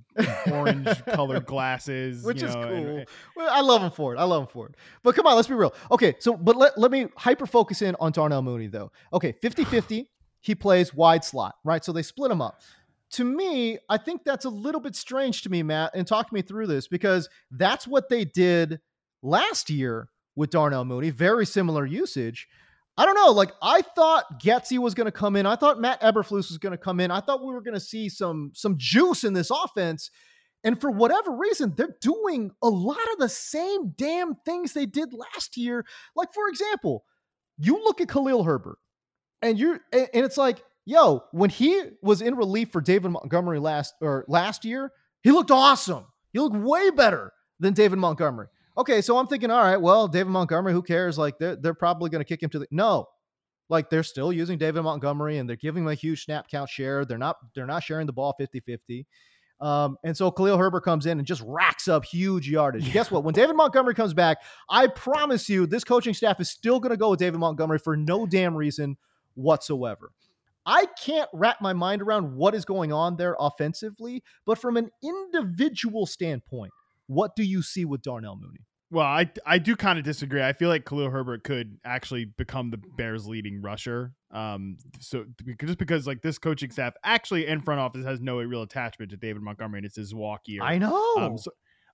orange 0.51 0.89
colored 1.07 1.45
glasses, 1.45 2.25
which 2.25 2.43
is 2.43 2.55
know, 2.55 2.63
cool. 2.63 2.73
And, 2.73 3.07
well, 3.37 3.49
I 3.51 3.61
love 3.61 3.83
him 3.83 3.91
for 3.91 4.15
it. 4.15 4.19
I 4.19 4.25
love 4.25 4.45
him 4.45 4.49
for 4.49 4.67
it. 4.67 4.77
But 5.03 5.15
come 5.15 5.27
on, 5.27 5.37
let's 5.37 5.49
be 5.49 5.55
real. 5.55 5.75
Okay, 5.91 6.15
so 6.19 6.35
but 6.35 6.57
let, 6.57 6.79
let 6.79 6.91
me 6.91 7.09
hyper 7.17 7.47
focus 7.47 7.83
in 7.83 7.97
on 8.01 8.13
Darnell 8.13 8.43
Mooney 8.43 8.69
though. 8.69 8.91
Okay, 9.13 9.35
50-50, 9.43 10.07
he 10.41 10.55
plays 10.55 10.95
wide 10.95 11.23
slot, 11.23 11.57
right? 11.65 11.85
So 11.85 11.93
they 11.93 12.03
split 12.03 12.31
him 12.31 12.41
up. 12.41 12.63
To 13.13 13.25
me, 13.25 13.79
I 13.89 13.99
think 13.99 14.25
that's 14.25 14.47
a 14.47 14.51
little 14.51 14.81
bit 14.81 14.97
strange 14.97 15.43
to 15.43 15.51
me, 15.51 15.63
Matt, 15.63 15.93
and 15.95 16.07
talk 16.07 16.33
me 16.33 16.41
through 16.41 16.67
this 16.67 16.89
because 16.89 17.29
that's 17.51 17.87
what 17.87 18.09
they 18.09 18.25
did 18.25 18.81
last 19.23 19.69
year 19.69 20.09
with 20.37 20.51
Darnell 20.51 20.85
Mooney. 20.85 21.11
Very 21.11 21.47
similar 21.47 21.85
usage. 21.85 22.47
I 22.99 23.05
don't 23.05 23.15
know. 23.15 23.33
Like 23.33 23.53
I 23.61 23.83
thought 23.83 24.41
Getsy 24.41 24.79
was 24.79 24.95
going 24.95 25.07
to 25.07 25.13
come 25.13 25.37
in. 25.37 25.47
I 25.47 25.57
thought 25.57 25.81
Matt 25.81 26.01
Eberflus 26.01 26.49
was 26.49 26.59
going 26.59 26.73
to 26.73 26.79
come 26.79 27.01
in. 27.01 27.11
I 27.11 27.21
thought 27.21 27.45
we 27.45 27.53
were 27.53 27.61
going 27.61 27.75
to 27.75 27.81
see 27.81 28.09
some 28.09 28.53
some 28.55 28.77
juice 28.79 29.25
in 29.25 29.33
this 29.33 29.51
offense. 29.51 30.11
And 30.65 30.81
for 30.81 30.91
whatever 30.91 31.33
reason, 31.33 31.75
they're 31.77 31.97
doing 32.01 32.51
a 32.63 32.69
lot 32.69 32.99
of 33.13 33.19
the 33.19 33.29
same 33.29 33.91
damn 33.97 34.35
things 34.45 34.73
they 34.73 34.87
did 34.87 35.13
last 35.13 35.57
year. 35.57 35.85
Like 36.15 36.33
for 36.33 36.49
example, 36.49 37.05
you 37.59 37.75
look 37.75 38.01
at 38.01 38.09
Khalil 38.09 38.45
Herbert, 38.45 38.79
and 39.43 39.59
you're 39.59 39.81
and 39.93 40.09
it's 40.13 40.39
like, 40.39 40.63
yo, 40.87 41.25
when 41.33 41.51
he 41.51 41.83
was 42.03 42.23
in 42.23 42.35
relief 42.35 42.71
for 42.73 42.81
David 42.81 43.11
Montgomery 43.11 43.59
last 43.59 43.95
or 44.01 44.25
last 44.27 44.65
year, 44.65 44.91
he 45.23 45.31
looked 45.31 45.51
awesome. 45.51 46.07
He 46.33 46.39
looked 46.39 46.57
way 46.57 46.91
better 46.91 47.33
than 47.61 47.75
David 47.75 47.99
Montgomery. 47.99 48.49
Okay, 48.79 49.01
so 49.01 49.17
I'm 49.17 49.27
thinking, 49.27 49.51
all 49.51 49.63
right, 49.63 49.81
well, 49.81 50.07
David 50.07 50.31
Montgomery, 50.31 50.73
who 50.73 50.83
cares? 50.83 51.17
Like 51.17 51.39
they're 51.39 51.57
they're 51.57 51.75
probably 51.75 52.11
going 52.11 52.21
to 52.21 52.29
kick 52.29 52.43
him 52.43 52.51
to 52.51 52.59
the 52.59 52.67
no. 52.71 53.07
Like 53.69 53.91
they're 53.91 54.03
still 54.03 54.33
using 54.33 54.59
David 54.59 54.83
Montgomery 54.83 55.39
and 55.39 55.49
they're 55.49 55.57
giving 55.57 55.85
him 55.85 55.89
a 55.89 55.95
huge 55.95 56.25
snap 56.25 56.49
count 56.49 56.69
share. 56.69 57.05
They're 57.05 57.19
not 57.19 57.37
they're 57.55 57.67
not 57.67 57.83
sharing 57.83 58.07
the 58.07 58.13
ball 58.13 58.35
50-50. 58.39 59.07
Um, 59.59 59.97
and 60.05 60.15
so 60.15 60.31
Khalil 60.31 60.59
Herbert 60.59 60.83
comes 60.83 61.07
in 61.07 61.19
and 61.19 61.27
just 61.27 61.43
racks 61.47 61.89
up 61.89 62.05
huge 62.05 62.49
yardage. 62.49 62.93
Guess 62.93 63.11
what? 63.11 63.25
When 63.25 63.33
David 63.33 63.57
Montgomery 63.57 63.95
comes 63.95 64.13
back, 64.13 64.39
I 64.69 64.87
promise 64.87 65.49
you 65.49 65.67
this 65.67 65.83
coaching 65.83 66.13
staff 66.15 66.41
is 66.41 66.51
still 66.51 66.79
going 66.79 66.91
to 66.91 66.97
go 66.97 67.11
with 67.11 67.19
David 67.19 67.41
Montgomery 67.41 67.79
for 67.79 67.97
no 67.97 68.27
damn 68.27 68.55
reason 68.55 68.97
whatsoever. 69.35 70.13
I 70.67 70.87
can't 71.03 71.31
wrap 71.33 71.63
my 71.63 71.73
mind 71.73 72.03
around 72.03 72.35
what 72.35 72.55
is 72.55 72.65
going 72.65 72.93
on 72.93 73.17
there 73.17 73.37
offensively, 73.39 74.23
but 74.45 74.59
from 74.59 74.77
an 74.77 74.91
individual 75.03 76.07
standpoint, 76.07 76.73
what 77.07 77.37
do 77.37 77.43
you 77.43 77.63
see 77.63 77.85
with 77.85 78.03
Darnell 78.03 78.37
Mooney? 78.37 78.67
Well, 78.91 79.07
I 79.07 79.29
I 79.45 79.59
do 79.59 79.75
kind 79.75 79.99
of 79.99 80.05
disagree. 80.05 80.43
I 80.43 80.53
feel 80.53 80.69
like 80.69 80.85
Khalil 80.85 81.11
Herbert 81.11 81.43
could 81.43 81.79
actually 81.85 82.25
become 82.25 82.71
the 82.71 82.79
Bears' 82.97 83.27
leading 83.27 83.61
rusher. 83.61 84.13
Um, 84.31 84.77
so 85.01 85.25
just 85.61 85.79
because 85.79 86.07
like 86.07 86.23
this 86.23 86.39
coaching 86.39 86.71
staff 86.71 86.95
actually 87.03 87.47
in 87.47 87.63
front 87.63 87.81
office 87.81 88.05
has 88.05 88.21
no 88.21 88.39
real 88.39 88.63
attachment 88.63 89.11
to 89.11 89.17
David 89.17 89.43
Montgomery, 89.43 89.81
and 89.81 89.87
it's 89.87 89.97
his 89.97 90.15
walk 90.15 90.43
year. 90.47 90.63
I 90.63 90.79
know. 90.79 91.15
Um, 91.17 91.37
so 91.37 91.51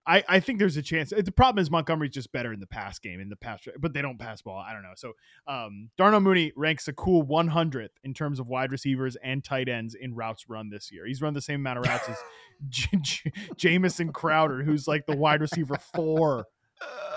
I, 0.07 0.25
I 0.29 0.41
think 0.41 0.59
there's 0.59 0.77
a 0.77 0.83
chance. 0.83 1.11
The 1.11 1.31
problem 1.31 1.63
is 1.63 1.71
Montgomery's 1.71 2.13
just 2.13 2.33
better 2.33 2.53
in 2.53 2.59
the 2.59 2.67
pass 2.67 2.99
game, 2.99 3.21
in 3.21 3.29
the 3.29 3.37
pass, 3.37 3.61
but 3.79 3.93
they 3.93 4.03
don't 4.03 4.19
pass 4.19 4.43
ball. 4.43 4.59
I 4.59 4.73
don't 4.73 4.83
know. 4.83 4.95
So 4.97 5.13
um, 5.47 5.91
Darnell 5.97 6.21
Mooney 6.21 6.53
ranks 6.57 6.89
a 6.89 6.93
cool 6.93 7.25
100th 7.25 7.89
in 8.03 8.13
terms 8.13 8.41
of 8.41 8.49
wide 8.49 8.73
receivers 8.73 9.17
and 9.23 9.45
tight 9.45 9.69
ends 9.69 9.95
in 9.95 10.15
routes 10.15 10.49
run 10.49 10.71
this 10.71 10.91
year. 10.91 11.07
He's 11.07 11.23
run 11.23 11.35
the 11.35 11.41
same 11.41 11.61
amount 11.61 11.79
of 11.79 11.87
routes 11.87 12.09
as 12.09 12.17
J- 12.69 12.99
J- 13.01 13.33
Jamison 13.57 14.13
Crowder, 14.13 14.65
who's 14.65 14.89
like 14.89 15.07
the 15.07 15.17
wide 15.17 15.41
receiver 15.41 15.77
four 15.95 16.47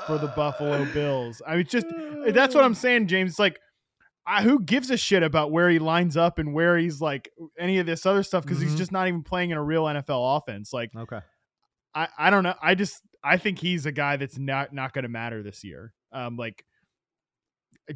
for 0.06 0.20
the 0.20 0.28
Buffalo 0.28 0.86
Bills. 0.94 1.42
I 1.46 1.56
mean, 1.56 1.66
just 1.66 1.88
that's 2.28 2.54
what 2.54 2.64
I'm 2.64 2.76
saying, 2.76 3.08
James. 3.08 3.32
It's 3.32 3.40
like, 3.40 3.60
I, 4.28 4.42
who 4.44 4.60
gives 4.60 4.90
a 4.90 4.98
shit 4.98 5.24
about 5.24 5.52
where 5.52 5.70
he 5.70 5.80
lines 5.80 6.18
up 6.18 6.40
and 6.40 6.54
where 6.54 6.78
he's 6.78 7.00
like 7.00 7.32
any 7.60 7.78
of 7.80 7.86
this 7.86 8.06
other 8.06 8.24
stuff 8.24 8.44
because 8.44 8.58
mm-hmm. 8.58 8.70
he's 8.70 8.78
just 8.78 8.92
not 8.92 9.08
even 9.08 9.24
playing 9.24 9.52
in 9.52 9.58
a 9.58 9.64
real 9.64 9.84
NFL 9.86 10.38
offense. 10.38 10.74
Like, 10.74 10.92
okay, 10.96 11.20
I, 11.96 12.08
I 12.18 12.30
don't 12.30 12.44
know. 12.44 12.56
I 12.62 12.76
just 12.76 13.02
I 13.24 13.38
think 13.38 13.58
he's 13.60 13.86
a 13.86 13.92
guy 13.92 14.18
that's 14.18 14.38
not 14.38 14.74
not 14.74 14.94
going 14.94 15.04
to 15.04 15.10
matter 15.10 15.42
this 15.42 15.64
year. 15.64 15.94
Um, 16.12 16.38
like 16.38 16.64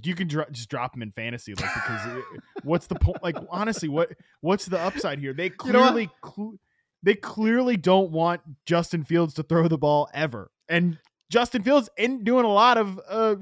you 0.04 0.16
can 0.16 0.28
dro- 0.28 0.46
just 0.52 0.70
drop 0.70 0.96
him 0.96 1.02
in 1.02 1.12
fantasy, 1.12 1.54
like 1.54 1.74
because 1.74 2.18
it, 2.18 2.24
what's 2.64 2.88
the 2.88 2.96
point? 2.96 3.22
Like 3.22 3.36
honestly, 3.50 3.90
what 3.90 4.12
what's 4.42 4.66
the 4.66 4.80
upside 4.80 5.20
here? 5.20 5.34
They 5.34 5.50
clearly 5.50 6.04
you 6.04 6.08
know 6.24 6.32
cl- 6.36 6.60
they 7.04 7.16
clearly 7.16 7.78
don't 7.78 8.12
want 8.12 8.42
Justin 8.66 9.04
Fields 9.04 9.34
to 9.36 9.44
throw 9.44 9.68
the 9.68 9.78
ball 9.78 10.10
ever, 10.14 10.52
and 10.68 10.98
Justin 11.30 11.64
Fields 11.64 11.90
ain't 11.98 12.24
doing 12.24 12.46
a 12.46 12.52
lot 12.52 12.78
of 12.78 13.00
uh 13.10 13.36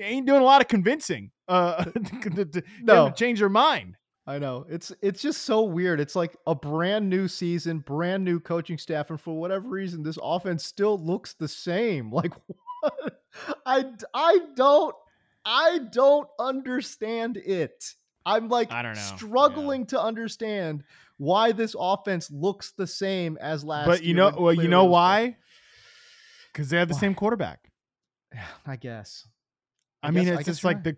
ain't 0.00 0.26
doing 0.26 0.40
a 0.40 0.44
lot 0.44 0.62
of 0.62 0.68
convincing 0.68 1.30
uh 1.48 1.84
to, 2.34 2.44
to, 2.44 2.62
no. 2.82 3.08
to 3.08 3.14
change 3.14 3.40
their 3.40 3.48
mind. 3.48 3.96
I 4.26 4.38
know. 4.38 4.66
It's 4.68 4.92
it's 5.02 5.20
just 5.20 5.42
so 5.42 5.62
weird. 5.62 5.98
It's 5.98 6.14
like 6.14 6.36
a 6.46 6.54
brand 6.54 7.10
new 7.10 7.26
season, 7.26 7.80
brand 7.80 8.24
new 8.24 8.38
coaching 8.38 8.78
staff, 8.78 9.10
and 9.10 9.20
for 9.20 9.38
whatever 9.38 9.68
reason, 9.68 10.02
this 10.02 10.18
offense 10.22 10.64
still 10.64 10.98
looks 10.98 11.34
the 11.34 11.48
same. 11.48 12.12
Like 12.22 12.32
what? 12.80 13.22
I 13.66 13.84
I 14.14 14.38
don't 14.54 14.94
I 15.44 15.80
don't 15.92 16.28
understand 16.38 17.36
it. 17.36 17.94
I'm 18.24 18.48
like 18.48 18.70
I 18.70 18.82
don't 18.82 18.94
know. 18.94 19.00
struggling 19.00 19.82
yeah. 19.82 19.86
to 19.88 20.02
understand 20.02 20.84
why 21.16 21.52
this 21.52 21.74
offense 21.78 22.30
looks 22.30 22.72
the 22.72 22.86
same 22.86 23.38
as 23.40 23.64
last. 23.64 23.86
But 23.86 24.02
you 24.02 24.14
know, 24.14 24.34
well, 24.38 24.52
you 24.52 24.68
know 24.68 24.84
why? 24.84 25.36
Because 26.52 26.68
they 26.68 26.78
have 26.78 26.88
the 26.88 26.94
why? 26.94 27.00
same 27.00 27.14
quarterback. 27.14 27.70
I 28.66 28.76
guess. 28.76 29.26
I, 30.02 30.08
I 30.08 30.10
mean, 30.10 30.24
guess, 30.24 30.40
it's 30.40 30.46
just 30.46 30.64
like 30.64 30.76
right. 30.76 30.84
the 30.84 30.96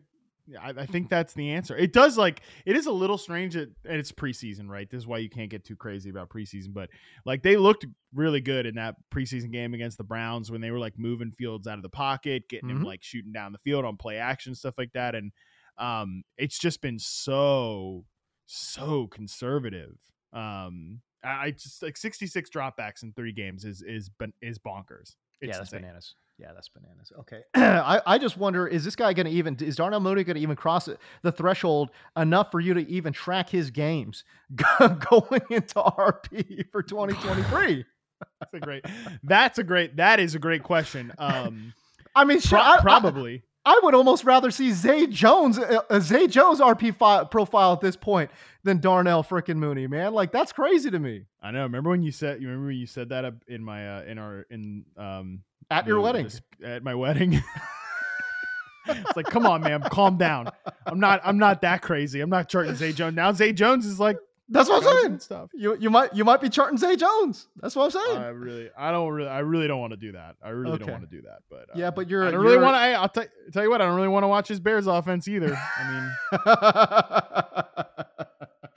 I, 0.61 0.70
I, 0.70 0.86
think 0.86 1.09
that's 1.09 1.32
the 1.32 1.51
answer. 1.53 1.76
It 1.76 1.92
does 1.92 2.18
like 2.18 2.42
it 2.66 2.76
is 2.76 2.86
a 2.86 2.92
little 2.92 3.16
strange 3.16 3.57
at, 3.57 3.68
and 3.84 3.97
it's 3.97 4.12
preseason, 4.12 4.68
right? 4.68 4.88
This 4.88 4.99
is 4.99 5.07
why 5.07 5.18
you 5.18 5.30
can't 5.30 5.51
get 5.51 5.64
too 5.64 5.76
crazy 5.76 6.11
about 6.11 6.28
preseason. 6.28 6.74
But 6.74 6.90
like 7.24 7.42
they 7.42 7.57
looked 7.57 7.86
really 8.12 8.40
good 8.40 8.66
in 8.66 8.74
that 8.74 8.97
preseason 9.11 9.51
game 9.51 9.72
against 9.72 9.97
the 9.97 10.05
Browns 10.05 10.51
when 10.51 10.61
they 10.61 10.70
were 10.70 10.78
like 10.78 10.99
moving 10.99 11.30
Fields 11.30 11.66
out 11.66 11.78
of 11.78 11.82
the 11.82 11.88
pocket, 11.88 12.49
getting 12.49 12.68
mm-hmm. 12.68 12.78
him 12.78 12.84
like 12.84 13.03
shooting 13.03 13.32
down 13.32 13.53
the 13.53 13.59
field 13.59 13.84
on 13.86 13.97
play 13.97 14.18
action 14.18 14.55
stuff 14.55 14.74
like 14.76 14.92
that. 14.92 15.14
And 15.14 15.32
um, 15.78 16.24
it's 16.36 16.59
just 16.59 16.82
been 16.82 16.99
so 16.99 18.05
so 18.47 19.07
conservative. 19.07 19.97
Um, 20.32 21.01
I, 21.24 21.47
I 21.47 21.51
just 21.53 21.82
like 21.82 21.97
sixty 21.97 22.26
six 22.26 22.51
dropbacks 22.51 23.03
in 23.03 23.12
three 23.12 23.32
games 23.32 23.64
is 23.64 23.82
is 23.82 24.11
is 24.42 24.59
bonkers. 24.59 25.14
It's 25.40 25.49
yeah, 25.49 25.59
that's 25.59 25.72
insane. 25.72 25.80
bananas. 25.80 26.14
Yeah, 26.39 26.53
that's 26.53 26.68
bananas. 26.68 27.12
Okay. 27.20 27.43
I, 27.55 28.01
I 28.07 28.18
just 28.18 28.37
wonder 28.37 28.66
is 28.66 28.85
this 28.85 28.97
guy 28.97 29.12
going 29.12 29.26
to 29.26 29.32
even, 29.32 29.57
is 29.61 29.76
Darnell 29.76 30.01
Mooney 30.01 30.24
going 30.24 30.37
to 30.37 30.43
even 30.43 30.57
cross 30.57 30.89
the 31.22 31.32
threshold 31.32 31.91
enough 32.16 32.51
for 32.51 32.61
you 32.61 32.74
to 32.74 32.89
even 32.89 33.12
track 33.12 33.49
his 33.49 33.70
games 33.70 34.24
going 34.78 35.43
into 35.51 35.74
RP 35.74 36.70
for 36.72 36.82
2023? 36.82 37.85
that's 38.41 38.55
a 38.55 38.61
great, 38.61 38.85
that's 39.22 39.59
a 39.59 39.64
great, 39.64 39.97
that 39.97 40.18
is 40.18 40.35
a 40.35 40.39
great 40.39 40.62
question. 40.62 41.12
Um, 41.18 41.72
I 42.16 42.24
mean, 42.24 42.41
pro- 42.41 42.61
I, 42.61 42.78
probably. 42.80 43.45
I, 43.64 43.76
I, 43.76 43.80
would 43.82 43.95
almost 43.95 44.24
rather 44.24 44.51
see 44.51 44.72
Zay 44.72 45.07
Jones, 45.07 45.59
uh, 45.59 45.80
uh 45.89 46.01
Zay 46.01 46.26
Jones 46.26 46.61
RP 46.61 46.95
fi- 46.95 47.24
profile 47.24 47.72
at 47.72 47.80
this 47.80 47.97
point 47.97 48.30
than 48.62 48.78
Darnell 48.78 49.24
freaking 49.24 49.57
Mooney, 49.57 49.87
man. 49.87 50.14
Like 50.14 50.32
that's 50.32 50.53
crazy 50.53 50.91
to 50.91 50.99
me. 50.99 51.24
I 51.43 51.51
know. 51.51 51.62
Remember 51.62 51.91
when 51.91 52.03
you 52.03 52.12
said, 52.12 52.41
you 52.41 52.49
remember 52.49 52.68
when 52.68 52.76
you 52.76 52.87
said 52.87 53.09
that 53.11 53.32
in 53.49 53.64
my, 53.64 53.99
uh, 53.99 54.03
in 54.03 54.18
our, 54.18 54.47
in, 54.51 54.85
um, 54.97 55.41
at 55.70 55.86
your 55.86 56.00
wedding. 56.00 56.30
At 56.62 56.82
my 56.82 56.94
wedding. 56.94 57.42
it's 58.86 59.16
like, 59.16 59.26
come 59.26 59.46
on, 59.46 59.62
man, 59.62 59.82
calm 59.82 60.16
down. 60.16 60.50
I'm 60.86 61.00
not. 61.00 61.20
I'm 61.24 61.38
not 61.38 61.62
that 61.62 61.82
crazy. 61.82 62.20
I'm 62.20 62.30
not 62.30 62.48
charting 62.48 62.74
Zay 62.74 62.92
Jones 62.92 63.16
now. 63.16 63.32
Zay 63.32 63.52
Jones 63.52 63.86
is 63.86 63.98
like. 64.00 64.18
That's 64.46 64.68
what 64.68 64.84
I'm 64.84 65.02
saying. 65.02 65.20
Stuff. 65.20 65.50
You 65.54 65.74
you 65.80 65.88
might 65.88 66.14
you 66.14 66.22
might 66.22 66.42
be 66.42 66.50
charting 66.50 66.76
Zay 66.76 66.96
Jones. 66.96 67.48
That's 67.62 67.74
what 67.74 67.84
I'm 67.84 67.90
saying. 67.90 68.18
I 68.18 68.28
really 68.28 68.68
I 68.76 68.92
don't 68.92 69.10
really 69.10 69.30
I 69.30 69.38
really 69.38 69.66
don't 69.66 69.80
want 69.80 69.92
to 69.92 69.96
do 69.96 70.12
that. 70.12 70.36
I 70.42 70.50
really 70.50 70.74
okay. 70.74 70.84
don't 70.84 70.92
want 70.92 71.10
to 71.10 71.16
do 71.16 71.22
that. 71.22 71.38
But 71.48 71.70
uh, 71.70 71.76
yeah, 71.76 71.90
but 71.90 72.10
you're. 72.10 72.24
I 72.24 72.30
don't 72.30 72.42
really 72.42 72.58
want 72.58 72.74
to. 72.74 72.80
I'll 72.80 73.08
t- 73.08 73.30
tell 73.54 73.62
you 73.62 73.70
what. 73.70 73.80
I 73.80 73.86
don't 73.86 73.96
really 73.96 74.08
want 74.08 74.24
to 74.24 74.28
watch 74.28 74.48
his 74.48 74.60
Bears 74.60 74.86
offense 74.86 75.28
either. 75.28 75.56
I 75.56 75.90
mean. 75.90 76.12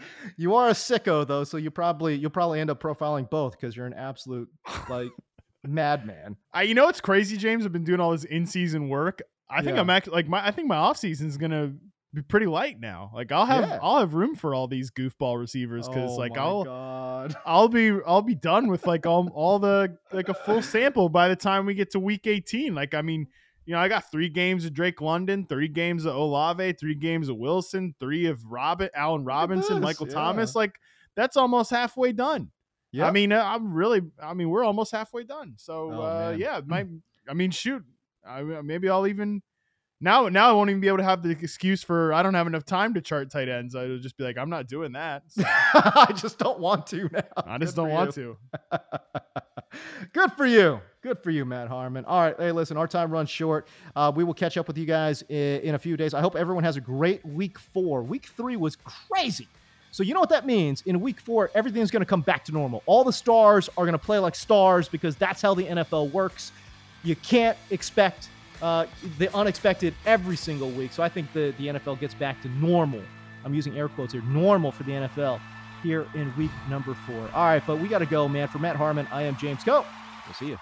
you 0.37 0.55
are 0.55 0.69
a 0.69 0.73
sicko 0.73 1.27
though, 1.27 1.43
so 1.43 1.57
you 1.57 1.69
probably 1.69 2.15
you'll 2.15 2.31
probably 2.31 2.61
end 2.61 2.69
up 2.69 2.81
profiling 2.81 3.29
both 3.29 3.59
because 3.59 3.75
you're 3.75 3.87
an 3.87 3.93
absolute 3.93 4.49
like 4.89 5.11
madman. 5.63 6.37
I, 6.53 6.63
you 6.63 6.73
know 6.73 6.87
it's 6.87 7.01
crazy, 7.01 7.37
James? 7.37 7.65
I've 7.65 7.73
been 7.73 7.83
doing 7.83 7.99
all 7.99 8.11
this 8.11 8.23
in 8.23 8.45
season 8.45 8.89
work. 8.89 9.21
I 9.49 9.61
think 9.61 9.75
yeah. 9.75 9.81
I'm 9.81 9.89
actually 9.89 10.13
like 10.13 10.27
my. 10.27 10.45
I 10.45 10.51
think 10.51 10.67
my 10.67 10.75
off 10.75 10.97
season 10.97 11.27
is 11.27 11.37
gonna 11.37 11.73
be 12.13 12.21
pretty 12.21 12.47
light 12.47 12.79
now. 12.79 13.11
Like 13.13 13.31
I'll 13.31 13.45
have 13.45 13.69
yeah. 13.69 13.79
I'll 13.81 13.99
have 13.99 14.13
room 14.13 14.35
for 14.35 14.53
all 14.53 14.67
these 14.67 14.91
goofball 14.91 15.39
receivers 15.39 15.87
because 15.87 16.11
oh 16.11 16.15
like 16.15 16.37
I'll 16.37 16.63
God. 16.63 17.35
I'll 17.45 17.69
be 17.69 17.97
I'll 18.05 18.21
be 18.21 18.35
done 18.35 18.67
with 18.67 18.85
like 18.85 19.05
all 19.05 19.29
all 19.33 19.59
the 19.59 19.97
like 20.11 20.29
a 20.29 20.33
full 20.33 20.61
sample 20.61 21.09
by 21.09 21.29
the 21.29 21.35
time 21.35 21.65
we 21.65 21.73
get 21.73 21.91
to 21.91 21.99
week 21.99 22.27
18. 22.27 22.75
Like 22.75 22.93
I 22.93 23.01
mean, 23.01 23.27
you 23.65 23.73
know, 23.73 23.79
I 23.79 23.87
got 23.87 24.11
three 24.11 24.29
games 24.29 24.65
of 24.65 24.73
Drake 24.73 25.01
London, 25.01 25.45
three 25.47 25.67
games 25.67 26.05
of 26.05 26.15
Olave, 26.15 26.73
three 26.73 26.95
games 26.95 27.29
of 27.29 27.37
Wilson, 27.37 27.95
three 27.99 28.25
of 28.25 28.43
Robin, 28.45 28.89
Allen 28.95 29.23
Robinson, 29.23 29.81
Michael 29.81 30.07
yeah. 30.07 30.13
Thomas. 30.13 30.55
Like 30.55 30.75
that's 31.15 31.37
almost 31.37 31.69
halfway 31.69 32.13
done. 32.13 32.51
Yeah. 32.91 33.07
I 33.07 33.11
mean, 33.11 33.31
uh, 33.31 33.43
I'm 33.43 33.73
really, 33.73 34.01
I 34.21 34.33
mean, 34.33 34.49
we're 34.49 34.63
almost 34.63 34.91
halfway 34.91 35.23
done. 35.23 35.55
So, 35.57 35.91
oh, 35.91 36.01
uh, 36.01 36.35
yeah, 36.37 36.61
my, 36.65 36.85
I 37.29 37.33
mean, 37.33 37.51
shoot, 37.51 37.83
I, 38.25 38.41
maybe 38.41 38.89
I'll 38.89 39.07
even, 39.07 39.41
now, 39.99 40.29
now 40.29 40.49
I 40.49 40.53
won't 40.53 40.69
even 40.69 40.79
be 40.79 40.87
able 40.87 40.97
to 40.97 41.03
have 41.03 41.23
the 41.23 41.31
excuse 41.31 41.83
for 41.83 42.13
I 42.13 42.21
don't 42.21 42.35
have 42.35 42.47
enough 42.47 42.65
time 42.65 42.93
to 42.93 43.01
chart 43.01 43.31
tight 43.31 43.49
ends. 43.49 43.75
I'll 43.75 43.97
just 43.97 44.15
be 44.15 44.23
like, 44.23 44.37
I'm 44.37 44.49
not 44.49 44.67
doing 44.67 44.93
that. 44.93 45.23
So. 45.37 45.43
I 45.45 46.13
just 46.15 46.39
don't 46.39 46.59
want 46.59 46.87
to 46.87 47.09
now. 47.11 47.23
I 47.35 47.57
just 47.57 47.75
Good 47.75 47.81
don't 47.81 47.89
want 47.91 48.13
to. 48.15 48.37
Good 50.13 50.31
for 50.33 50.45
you. 50.45 50.79
Good 51.01 51.19
for 51.19 51.29
you, 51.29 51.45
Matt 51.45 51.67
Harmon. 51.67 52.05
All 52.05 52.21
right. 52.21 52.35
Hey, 52.37 52.51
listen, 52.51 52.77
our 52.77 52.87
time 52.87 53.11
runs 53.11 53.29
short. 53.29 53.67
Uh, 53.95 54.11
we 54.15 54.23
will 54.23 54.33
catch 54.33 54.57
up 54.57 54.67
with 54.67 54.77
you 54.77 54.85
guys 54.85 55.23
in, 55.23 55.61
in 55.61 55.75
a 55.75 55.79
few 55.79 55.97
days. 55.97 56.13
I 56.13 56.21
hope 56.21 56.35
everyone 56.35 56.63
has 56.63 56.77
a 56.77 56.81
great 56.81 57.25
week 57.25 57.59
four. 57.59 58.01
Week 58.03 58.25
three 58.25 58.55
was 58.55 58.75
crazy. 58.75 59.47
So 59.91 60.03
you 60.03 60.13
know 60.13 60.19
what 60.19 60.29
that 60.29 60.45
means? 60.45 60.83
In 60.85 60.99
week 61.01 61.19
four, 61.19 61.49
everything's 61.55 61.91
going 61.91 62.01
to 62.01 62.05
come 62.05 62.21
back 62.21 62.43
to 62.45 62.51
normal. 62.51 62.83
All 62.85 63.03
the 63.03 63.13
stars 63.13 63.69
are 63.77 63.85
going 63.85 63.93
to 63.93 63.97
play 63.97 64.19
like 64.19 64.35
stars 64.35 64.87
because 64.87 65.15
that's 65.15 65.41
how 65.41 65.53
the 65.53 65.63
NFL 65.63 66.11
works. 66.11 66.51
You 67.03 67.15
can't 67.15 67.57
expect 67.71 68.29
uh, 68.61 68.85
the 69.17 69.33
unexpected 69.35 69.93
every 70.05 70.35
single 70.35 70.69
week. 70.71 70.91
So 70.91 71.03
I 71.03 71.09
think 71.09 71.31
the, 71.33 71.53
the 71.57 71.67
NFL 71.67 71.99
gets 71.99 72.13
back 72.13 72.41
to 72.41 72.49
normal. 72.49 73.01
I'm 73.45 73.53
using 73.53 73.77
air 73.77 73.87
quotes 73.87 74.13
here, 74.13 74.21
normal 74.23 74.71
for 74.71 74.83
the 74.83 74.91
NFL 74.91 75.39
here 75.83 76.07
in 76.15 76.35
week 76.35 76.51
number 76.69 76.93
four. 76.93 77.29
All 77.33 77.45
right, 77.45 77.63
but 77.65 77.77
we 77.79 77.87
got 77.87 77.99
to 77.99 78.05
go, 78.05 78.27
man. 78.27 78.47
For 78.47 78.59
Matt 78.59 78.75
Harmon, 78.75 79.07
I 79.11 79.23
am 79.23 79.37
James 79.37 79.63
Koh. 79.63 79.85
We'll 80.25 80.33
see 80.33 80.47
you. 80.47 80.57